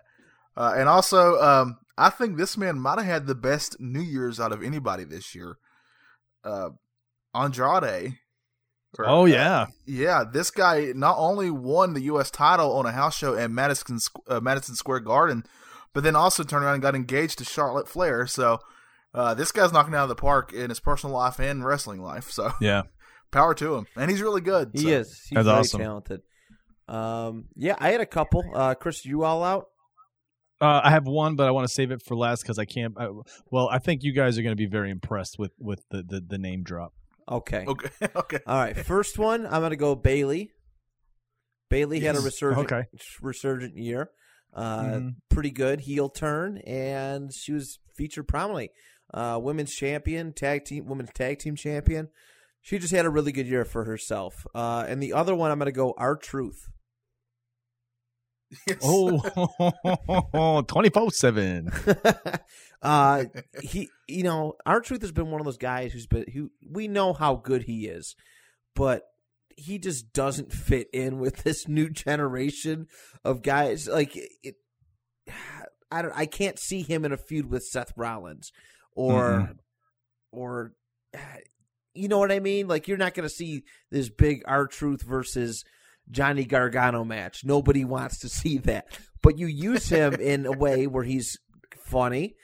Uh, 0.55 0.73
and 0.75 0.89
also, 0.89 1.39
um, 1.41 1.77
I 1.97 2.09
think 2.09 2.37
this 2.37 2.57
man 2.57 2.79
might 2.79 2.97
have 2.97 3.05
had 3.05 3.27
the 3.27 3.35
best 3.35 3.79
New 3.79 4.01
Year's 4.01 4.39
out 4.39 4.51
of 4.51 4.63
anybody 4.63 5.03
this 5.03 5.35
year. 5.35 5.57
Uh, 6.43 6.69
Andrade. 7.33 8.17
or- 8.97 9.07
oh 9.07 9.25
yeah. 9.25 9.67
yeah. 9.85 10.23
This 10.31 10.49
guy 10.49 10.91
not 10.95 11.15
only 11.19 11.51
won 11.51 11.93
the 11.93 12.01
U.S. 12.03 12.31
title 12.31 12.73
on 12.73 12.85
a 12.85 12.91
house 12.91 13.15
show 13.17 13.35
at 13.35 13.51
Madison 13.51 13.99
uh, 14.27 14.39
Madison 14.39 14.75
Square 14.75 15.01
Garden, 15.01 15.43
but 15.93 16.03
then 16.03 16.15
also 16.15 16.43
turned 16.43 16.63
around 16.63 16.75
and 16.75 16.83
got 16.83 16.95
engaged 16.95 17.37
to 17.39 17.45
Charlotte 17.45 17.87
Flair. 17.87 18.27
So. 18.27 18.59
Uh, 19.17 19.33
this 19.33 19.51
guy's 19.51 19.73
knocking 19.73 19.93
it 19.93 19.97
out 19.97 20.03
of 20.03 20.09
the 20.09 20.15
park 20.15 20.53
in 20.53 20.69
his 20.69 20.79
personal 20.79 21.15
life 21.15 21.39
and 21.39 21.65
wrestling 21.65 22.01
life. 22.01 22.29
So 22.29 22.51
Yeah. 22.61 22.83
power 23.31 23.53
to 23.55 23.75
him, 23.75 23.87
and 23.95 24.11
he's 24.11 24.21
really 24.21 24.41
good. 24.41 24.69
he 24.73 24.79
so. 24.83 24.87
is. 24.89 25.21
He's 25.29 25.35
That's 25.35 25.47
very 25.47 25.59
awesome. 25.59 25.81
talented. 25.81 26.21
Um, 26.87 27.45
yeah, 27.55 27.75
I 27.79 27.89
had 27.89 27.99
a 28.01 28.05
couple. 28.05 28.43
Uh, 28.53 28.75
Chris, 28.75 29.03
you 29.05 29.23
all 29.23 29.43
out? 29.43 29.65
Uh, 30.61 30.81
I 30.83 30.89
have 30.91 31.05
one, 31.05 31.35
but 31.35 31.47
I 31.47 31.51
want 31.51 31.67
to 31.67 31.73
save 31.73 31.91
it 31.91 32.01
for 32.05 32.15
last 32.15 32.41
because 32.43 32.57
I 32.59 32.65
can't. 32.65 32.93
I, 32.97 33.09
well, 33.51 33.67
I 33.69 33.79
think 33.79 34.03
you 34.03 34.13
guys 34.13 34.37
are 34.37 34.41
going 34.43 34.55
to 34.55 34.57
be 34.57 34.65
very 34.67 34.89
impressed 34.91 35.37
with 35.39 35.51
with 35.59 35.83
the 35.89 36.03
the, 36.03 36.21
the 36.25 36.37
name 36.37 36.63
drop. 36.63 36.93
Okay. 37.29 37.65
Okay, 37.67 37.89
okay. 38.15 38.39
All 38.47 38.57
right. 38.57 38.77
First 38.85 39.17
one, 39.19 39.45
I'm 39.45 39.61
gonna 39.61 39.75
go 39.75 39.95
Bayley. 39.95 40.51
Bayley 41.69 41.99
had 41.99 42.15
a 42.15 42.21
resurgent 42.21 42.71
Okay. 42.71 42.87
resurgent 43.21 43.75
year. 43.77 44.09
Uh, 44.53 44.83
Mhm. 44.83 45.15
pretty 45.29 45.51
good 45.51 45.81
heel 45.81 46.07
turn, 46.09 46.59
and 46.59 47.33
she 47.33 47.51
was 47.51 47.79
featured 47.95 48.27
prominently. 48.27 48.69
Uh, 49.13 49.39
women's 49.41 49.73
champion, 49.73 50.33
tag 50.33 50.65
team, 50.65 50.85
women's 50.85 51.11
tag 51.13 51.39
team 51.39 51.55
champion. 51.55 52.09
She 52.61 52.79
just 52.79 52.93
had 52.93 53.05
a 53.05 53.09
really 53.09 53.31
good 53.31 53.47
year 53.47 53.63
for 53.63 53.85
herself. 53.85 54.45
Uh, 54.53 54.85
and 54.87 55.01
the 55.01 55.13
other 55.13 55.33
one, 55.33 55.51
I'm 55.51 55.59
gonna 55.59 55.71
go 55.71 55.93
R-Truth. 55.97 56.69
Yes. 58.67 58.77
Oh, 58.83 60.61
24 60.67 61.11
7. 61.11 61.69
uh, 62.81 63.23
he, 63.61 63.89
you 64.07 64.23
know, 64.23 64.55
R-Truth 64.65 65.01
has 65.01 65.11
been 65.11 65.31
one 65.31 65.41
of 65.41 65.45
those 65.45 65.57
guys 65.57 65.91
who's 65.91 66.07
been 66.07 66.25
who 66.33 66.51
we 66.69 66.87
know 66.87 67.13
how 67.13 67.35
good 67.35 67.63
he 67.63 67.87
is, 67.87 68.15
but 68.75 69.03
he 69.57 69.79
just 69.79 70.13
doesn't 70.13 70.53
fit 70.53 70.87
in 70.93 71.19
with 71.19 71.37
this 71.43 71.67
new 71.67 71.89
generation 71.89 72.87
of 73.25 73.41
guys. 73.41 73.87
Like 73.87 74.15
it, 74.15 74.55
I 75.89 76.01
don't, 76.01 76.13
I 76.13 76.25
can't 76.25 76.59
see 76.59 76.81
him 76.81 77.05
in 77.05 77.13
a 77.13 77.17
feud 77.17 77.49
with 77.49 77.63
Seth 77.63 77.93
Rollins, 77.95 78.51
or, 78.97 79.51
or, 80.31 80.73
you 81.93 82.07
know 82.07 82.19
what 82.19 82.31
I 82.31 82.39
mean? 82.39 82.67
Like 82.67 82.87
you're 82.87 82.97
not 82.97 83.13
going 83.13 83.27
to 83.27 83.33
see 83.33 83.63
this 83.91 84.09
big 84.09 84.43
R-Truth 84.45 85.01
versus. 85.03 85.63
Johnny 86.09 86.45
Gargano 86.45 87.03
match. 87.03 87.43
Nobody 87.43 87.83
wants 87.83 88.19
to 88.19 88.29
see 88.29 88.59
that. 88.59 88.85
But 89.21 89.37
you 89.37 89.45
use 89.45 89.89
him 89.89 90.13
in 90.21 90.45
a 90.45 90.53
way 90.53 90.87
where 90.87 91.03
he's 91.03 91.37
funny 91.83 92.35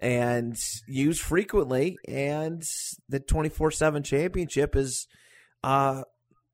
and 0.00 0.58
used 0.88 1.20
frequently 1.20 1.98
and 2.08 2.64
the 3.08 3.20
24/7 3.20 4.04
championship 4.04 4.74
is 4.74 5.06
uh 5.62 6.02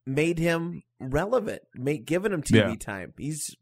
made 0.04 0.38
him 0.38 0.82
relevant, 1.00 1.62
made 1.74 2.04
given 2.04 2.34
him 2.34 2.42
TV 2.42 2.56
Yeah. 2.72 2.74
time. 2.74 3.14
He's 3.16 3.56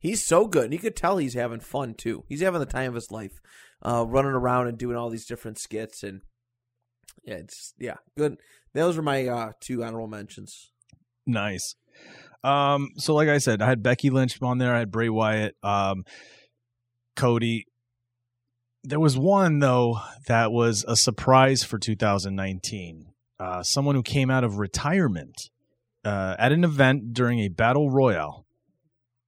he's 0.00 0.26
so 0.26 0.48
good. 0.48 0.64
And 0.64 0.72
you 0.72 0.80
could 0.80 0.96
tell 0.96 1.18
he's 1.18 1.34
having 1.34 1.60
fun 1.60 1.94
too. 1.94 2.24
He's 2.28 2.40
having 2.40 2.58
the 2.58 2.66
time 2.66 2.88
of 2.88 2.94
his 2.96 3.12
life. 3.12 3.40
Uh 3.82 4.04
running 4.06 4.32
around 4.32 4.68
and 4.68 4.78
doing 4.78 4.96
all 4.96 5.10
these 5.10 5.26
different 5.26 5.58
skits 5.58 6.02
and 6.02 6.22
yeah, 7.24 7.34
it's 7.34 7.74
yeah, 7.78 7.96
good. 8.16 8.38
Those 8.74 8.98
are 8.98 9.02
my 9.02 9.26
uh 9.26 9.52
two 9.60 9.84
honorable 9.84 10.08
mentions. 10.08 10.70
Nice. 11.26 11.74
Um, 12.44 12.90
so 12.96 13.14
like 13.14 13.28
I 13.28 13.38
said, 13.38 13.60
I 13.60 13.66
had 13.66 13.82
Becky 13.82 14.10
Lynch 14.10 14.40
on 14.40 14.58
there. 14.58 14.74
I 14.74 14.78
had 14.80 14.90
Bray 14.90 15.08
Wyatt. 15.08 15.56
Um, 15.62 16.04
Cody. 17.16 17.66
There 18.84 19.00
was 19.00 19.18
one 19.18 19.58
though 19.58 20.00
that 20.28 20.52
was 20.52 20.84
a 20.86 20.96
surprise 20.96 21.64
for 21.64 21.78
2019. 21.78 23.06
Uh, 23.40 23.62
someone 23.62 23.94
who 23.94 24.02
came 24.02 24.30
out 24.30 24.44
of 24.44 24.58
retirement 24.58 25.50
uh, 26.04 26.36
at 26.38 26.52
an 26.52 26.64
event 26.64 27.12
during 27.12 27.40
a 27.40 27.48
battle 27.48 27.90
royale. 27.90 28.46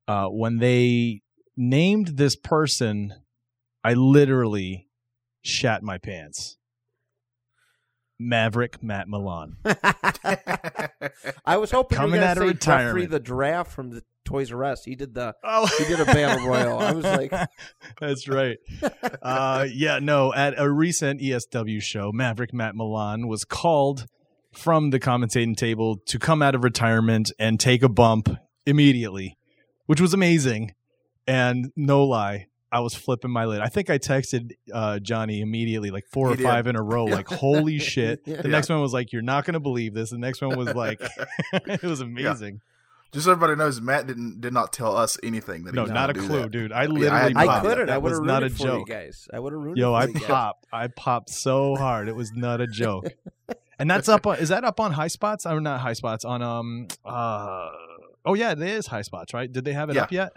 Uh, 0.08 0.26
when 0.26 0.58
they 0.58 1.20
named 1.56 2.16
this 2.16 2.34
person, 2.36 3.14
I 3.82 3.94
literally 3.94 4.88
shat 5.42 5.82
my 5.82 5.98
pants. 5.98 6.56
Maverick 8.18 8.82
Matt 8.82 9.08
Milan. 9.08 9.56
I 11.44 11.56
was 11.56 11.70
hoping 11.70 11.96
Coming 11.96 12.16
you 12.16 12.20
were 12.20 12.26
out 12.26 12.36
of 12.36 12.42
say 12.42 12.52
Geoffrey 12.52 12.52
retirement. 12.52 13.10
the 13.10 13.20
draft 13.20 13.72
from 13.72 13.90
the 13.90 14.02
Toys 14.26 14.52
R 14.52 14.62
Us. 14.64 14.84
He 14.84 14.94
did 14.94 15.14
the 15.14 15.34
Oh, 15.44 15.66
he 15.78 15.84
did 15.84 16.00
a 16.00 16.04
battle 16.04 16.46
royal. 16.46 16.78
I 16.78 16.92
was 16.92 17.04
like, 17.04 17.32
That's 18.00 18.28
right. 18.28 18.58
Uh, 19.22 19.66
yeah, 19.72 19.98
no. 20.00 20.34
At 20.34 20.54
a 20.58 20.70
recent 20.70 21.22
ESW 21.22 21.80
show, 21.80 22.12
Maverick 22.12 22.52
Matt 22.52 22.74
Milan 22.76 23.26
was 23.26 23.44
called 23.44 24.06
from 24.52 24.90
the 24.90 25.00
commentating 25.00 25.56
table 25.56 25.96
to 26.06 26.18
come 26.18 26.42
out 26.42 26.54
of 26.54 26.62
retirement 26.62 27.32
and 27.38 27.58
take 27.58 27.82
a 27.82 27.88
bump 27.88 28.28
immediately, 28.66 29.38
which 29.86 30.00
was 30.00 30.12
amazing. 30.12 30.74
And 31.26 31.72
no 31.74 32.04
lie, 32.04 32.48
I 32.72 32.80
was 32.80 32.94
flipping 32.94 33.30
my 33.32 33.46
lid. 33.46 33.60
I 33.60 33.66
think 33.68 33.90
I 33.90 33.98
texted 33.98 34.52
uh, 34.72 34.98
Johnny 35.00 35.40
immediately, 35.40 35.90
like 35.90 36.06
four 36.06 36.28
He 36.28 36.34
or 36.34 36.36
did. 36.36 36.42
five 36.44 36.66
in 36.68 36.76
a 36.76 36.82
row, 36.82 37.08
Yeah. 37.08 37.14
like 37.16 37.28
"Holy 37.28 37.78
shit!" 37.78 38.24
The 38.24 38.32
Yeah. 38.32 38.40
next 38.42 38.68
one 38.68 38.80
was 38.80 38.92
like, 38.92 39.12
"You're 39.12 39.22
not 39.22 39.44
going 39.44 39.54
to 39.54 39.60
believe 39.60 39.92
this." 39.94 40.10
The 40.10 40.18
next 40.18 40.40
one 40.40 40.56
was 40.56 40.74
like, 40.74 41.00
"It 41.52 41.82
was 41.82 42.00
amazing." 42.00 42.60
Just 43.12 43.24
so 43.24 43.32
everybody 43.32 43.56
knows, 43.58 43.80
Matt 43.80 44.06
didn't 44.06 44.40
did 44.40 44.52
not 44.52 44.72
tell 44.72 44.96
us 44.96 45.18
anything 45.24 45.64
that 45.64 45.72
he 45.74 45.76
No, 45.76 45.84
not 45.86 46.10
a 46.10 46.14
clue, 46.14 46.42
that. 46.42 46.52
dude. 46.52 46.70
I 46.72 46.82
I 46.82 46.86
literally, 46.86 47.08
had 47.22 47.36
I 47.36 47.46
Bob, 47.46 47.62
couldn't. 47.62 47.86
That 47.86 47.92
I 47.94 47.98
would 47.98 48.10
was 48.10 48.18
have 48.20 48.26
not 48.26 48.42
rooted 48.42 48.52
a 48.52 48.58
for 48.58 48.62
joke. 48.68 48.88
you 48.88 48.94
guys. 48.94 49.28
I 49.34 49.40
would 49.40 49.52
have 49.52 49.60
rooted 49.60 49.78
Yo, 49.78 49.90
for 49.92 49.96
I 49.96 50.04
you 50.06 50.12
guys. 50.14 50.22
popped. 50.24 50.66
I 50.72 50.86
popped 50.86 51.30
so 51.30 51.74
hard. 51.74 52.08
It 52.08 52.14
was 52.14 52.30
not 52.32 52.60
a 52.60 52.68
joke. 52.68 53.06
and 53.80 53.90
that's 53.90 54.08
up 54.08 54.28
on 54.28 54.38
is 54.38 54.50
that 54.50 54.62
up 54.62 54.78
on 54.78 54.92
high 54.92 55.08
spots? 55.08 55.44
Or 55.44 55.60
not 55.60 55.80
high 55.80 55.94
spots 55.94 56.24
on 56.24 56.40
um 56.40 56.86
uh 57.04 57.70
oh 58.24 58.34
yeah, 58.34 58.52
it 58.52 58.60
is 58.62 58.86
high 58.86 59.02
spots, 59.02 59.34
right? 59.34 59.50
Did 59.50 59.64
they 59.64 59.72
have 59.72 59.90
it 59.90 59.96
Yeah. 59.96 60.02
up 60.02 60.12
yet? 60.12 60.32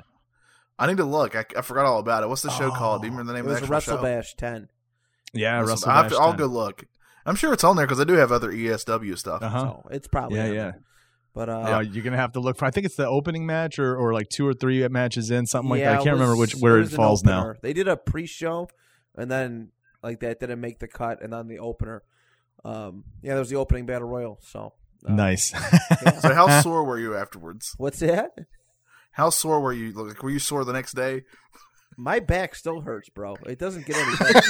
I 0.79 0.87
need 0.87 0.97
to 0.97 1.05
look. 1.05 1.35
I, 1.35 1.45
I 1.57 1.61
forgot 1.61 1.85
all 1.85 1.99
about 1.99 2.23
it. 2.23 2.29
What's 2.29 2.41
the 2.41 2.49
show 2.49 2.67
Oh. 2.71 2.75
called? 2.75 3.01
Do 3.01 3.07
you 3.07 3.11
remember 3.11 3.31
the 3.33 3.39
It 3.39 3.41
name 3.43 3.49
was 3.49 3.57
of 3.61 3.63
a 3.63 3.67
the 3.67 3.75
actual 3.75 3.93
Wrestle 3.93 3.97
show? 3.97 4.03
Bash 4.21 4.33
ten. 4.35 4.69
Yeah, 5.33 5.59
Wrestle- 5.59 5.69
Russell 5.69 5.89
I 5.91 5.95
have 5.95 6.11
to, 6.11 6.17
I'll 6.17 6.31
Bash 6.31 6.39
go 6.39 6.45
look. 6.47 6.83
I'm 7.25 7.35
sure 7.35 7.53
it's 7.53 7.63
on 7.63 7.75
there 7.77 7.85
because 7.85 7.99
I 8.01 8.03
do 8.03 8.13
have 8.13 8.31
other 8.31 8.51
ESW 8.51 9.17
stuff. 9.17 9.41
Uh-huh. 9.41 9.59
So 9.59 9.87
it's 9.91 10.07
probably 10.07 10.37
Yeah, 10.39 10.45
yeah. 10.47 10.51
there. 10.53 10.81
But 11.35 11.49
uh, 11.49 11.59
Uh, 11.77 11.79
you're 11.79 12.03
gonna 12.03 12.17
have 12.17 12.33
to 12.33 12.39
look 12.39 12.57
for. 12.57 12.65
I 12.65 12.71
think 12.71 12.85
it's 12.85 12.95
the 12.95 13.07
opening 13.07 13.45
match, 13.45 13.79
or, 13.79 13.95
or 13.95 14.13
like 14.13 14.29
two 14.29 14.47
or 14.47 14.53
three 14.53 14.87
matches 14.89 15.31
in, 15.31 15.45
something 15.47 15.69
like 15.69 15.79
yeah, 15.79 15.93
that. 15.93 16.01
I 16.01 16.03
can't 16.03 16.13
remember 16.15 16.35
which 16.37 16.53
where 16.53 16.77
it, 16.77 16.81
was 16.81 16.91
an 16.91 16.97
falls 16.97 17.23
now. 17.23 17.53
They 17.61 17.73
did 17.73 17.87
a 17.87 17.97
pre-show, 17.97 18.69
and 19.15 19.31
then 19.31 19.69
like 20.03 20.19
that 20.19 20.39
didn't 20.39 20.59
make 20.61 20.77
the 20.79 20.87
cut, 20.87 21.23
and 21.23 21.33
then 21.33 21.47
the 21.47 21.57
opener. 21.59 22.03
Um, 22.65 23.05
yeah, 23.23 23.31
there 23.31 23.39
was 23.39 23.49
the 23.49 23.55
opening 23.55 23.85
battle 23.87 24.07
royal. 24.07 24.37
So 24.43 24.73
uh, 25.07 25.13
Nice. 25.13 25.53
yeah. 26.03 26.19
So 26.19 26.33
how 26.35 26.61
sore 26.61 26.83
were 26.83 26.99
you 26.99 27.15
afterwards? 27.15 27.73
What's 27.77 27.99
that? 27.99 28.31
How 29.13 29.29
sore 29.29 29.61
were 29.61 29.73
you? 29.73 29.91
Like, 29.93 30.21
were 30.21 30.29
you 30.31 30.39
sore 30.39 30.65
the 30.65 30.73
next 30.73 30.93
day? 30.93 31.23
My 31.95 32.19
back 32.19 32.55
still 32.55 32.81
hurts, 32.81 33.09
bro. 33.09 33.35
It 33.45 33.59
doesn't 33.59 33.85
get 33.85 33.95
any 33.95 34.15
better. 34.17 34.41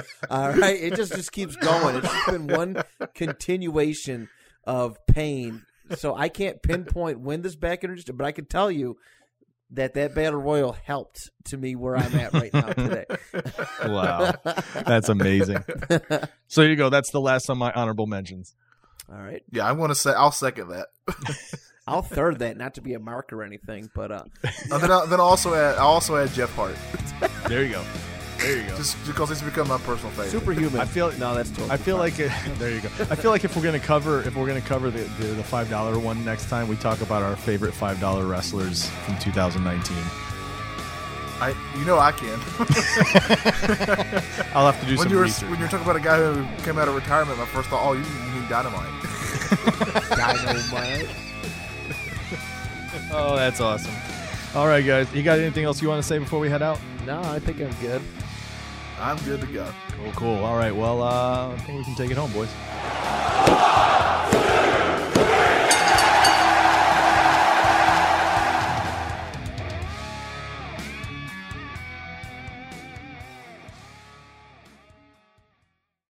All 0.30 0.52
right, 0.52 0.80
it 0.80 0.94
just 0.94 1.14
just 1.14 1.32
keeps 1.32 1.56
going. 1.56 1.96
It's 1.96 2.06
just 2.08 2.26
been 2.26 2.46
one 2.46 2.82
continuation 3.14 4.28
of 4.64 4.96
pain. 5.06 5.62
So 5.96 6.14
I 6.14 6.28
can't 6.28 6.62
pinpoint 6.62 7.20
when 7.20 7.42
this 7.42 7.56
back 7.56 7.82
injury, 7.82 8.04
but 8.14 8.24
I 8.24 8.30
can 8.30 8.46
tell 8.46 8.70
you 8.70 8.96
that 9.70 9.94
that 9.94 10.14
battle 10.14 10.40
royal 10.40 10.72
helped 10.72 11.30
to 11.46 11.56
me 11.56 11.74
where 11.74 11.96
I'm 11.96 12.14
at 12.14 12.32
right 12.32 12.54
now 12.54 12.68
today. 12.68 13.06
wow, 13.86 14.32
that's 14.86 15.08
amazing. 15.08 15.64
So 16.46 16.62
you 16.62 16.76
go. 16.76 16.88
That's 16.88 17.10
the 17.10 17.20
last 17.20 17.50
of 17.50 17.56
my 17.56 17.72
honorable 17.72 18.06
mentions. 18.06 18.54
All 19.10 19.18
right, 19.18 19.42
Yeah, 19.50 19.68
I'm 19.68 19.76
going 19.76 19.90
to 19.90 19.94
say 19.94 20.12
I'll 20.12 20.32
second 20.32 20.68
that. 20.68 20.86
I'll 21.86 22.02
third 22.02 22.38
that, 22.38 22.56
not 22.56 22.74
to 22.74 22.80
be 22.80 22.94
a 22.94 22.98
mark 22.98 23.32
or 23.32 23.42
anything, 23.42 23.90
but 23.94 24.10
uh, 24.10 24.24
And 24.72 24.82
then, 24.82 24.90
I, 24.90 25.04
then 25.06 25.20
I 25.20 25.22
also 25.22 25.54
add 25.54 25.76
I 25.76 25.82
also 25.82 26.16
add 26.16 26.32
Jeff 26.32 26.52
Hart 26.54 26.76
There 27.48 27.62
you 27.64 27.72
go. 27.72 27.84
There 28.38 28.56
you 28.56 28.62
go. 28.68 28.76
just 28.76 28.96
because 29.06 29.28
he's 29.28 29.42
become 29.42 29.68
my 29.68 29.78
personal 29.78 30.10
favorite. 30.12 30.30
superhuman. 30.30 30.80
I 30.80 30.86
feel 30.86 31.12
no, 31.12 31.34
that's 31.34 31.50
totally 31.50 31.70
I 31.70 31.76
feel 31.76 31.96
fine. 31.96 32.10
like 32.10 32.18
it, 32.18 32.32
there 32.58 32.70
you 32.70 32.80
go. 32.80 32.88
I 33.10 33.14
feel 33.16 33.30
like 33.30 33.44
if 33.44 33.54
we're 33.56 33.62
gonna 33.62 33.78
cover 33.78 34.22
if 34.22 34.34
we're 34.34 34.46
gonna 34.46 34.60
cover 34.62 34.90
the, 34.90 35.02
the, 35.20 35.26
the 35.34 35.44
five 35.44 35.68
dollar 35.70 35.98
one 35.98 36.24
next 36.24 36.48
time, 36.48 36.68
we 36.68 36.76
talk 36.76 37.00
about 37.02 37.22
our 37.22 37.36
favorite 37.36 37.72
five 37.74 38.00
dollar 38.00 38.26
wrestlers 38.26 38.88
from 39.04 39.18
2019. 39.18 39.96
I 41.40 41.54
you 41.78 41.84
know 41.84 41.98
I 41.98 42.12
can. 42.12 42.28
I'll 44.54 44.70
have 44.70 44.80
to 44.80 44.86
do 44.86 44.96
when 44.96 45.04
some 45.04 45.08
you 45.10 45.16
were 45.16 45.22
research. 45.24 45.50
when 45.50 45.58
you're 45.58 45.68
talking 45.68 45.84
about 45.84 45.96
a 45.96 46.00
guy 46.00 46.16
who 46.18 46.46
came 46.64 46.78
out 46.78 46.88
of 46.88 46.94
retirement, 46.94 47.38
my 47.38 47.46
first 47.46 47.68
thought, 47.68 47.84
oh, 47.86 47.92
you, 47.92 48.00
you 48.00 48.40
mean 48.40 48.48
Dynamite? 48.48 48.88
dynamite. 50.10 51.08
oh, 53.12 53.36
that's 53.36 53.60
awesome. 53.60 53.94
All 54.54 54.66
right, 54.66 54.84
guys, 54.84 55.12
you 55.12 55.22
got 55.22 55.38
anything 55.38 55.64
else 55.64 55.82
you 55.82 55.88
want 55.88 56.00
to 56.02 56.06
say 56.06 56.18
before 56.18 56.38
we 56.38 56.48
head 56.48 56.62
out? 56.62 56.78
No, 57.06 57.20
I 57.22 57.38
think 57.40 57.60
I'm 57.60 57.72
good. 57.80 58.00
I'm 59.00 59.18
good 59.24 59.40
to 59.40 59.46
go. 59.48 59.66
Cool, 59.90 60.12
cool. 60.12 60.44
All 60.44 60.56
right, 60.56 60.74
well, 60.74 61.02
uh, 61.02 61.52
I 61.52 61.56
think 61.58 61.78
we 61.78 61.84
can 61.84 61.94
take 61.96 62.10
it 62.10 62.16
home, 62.16 62.32
boys. 62.32 62.50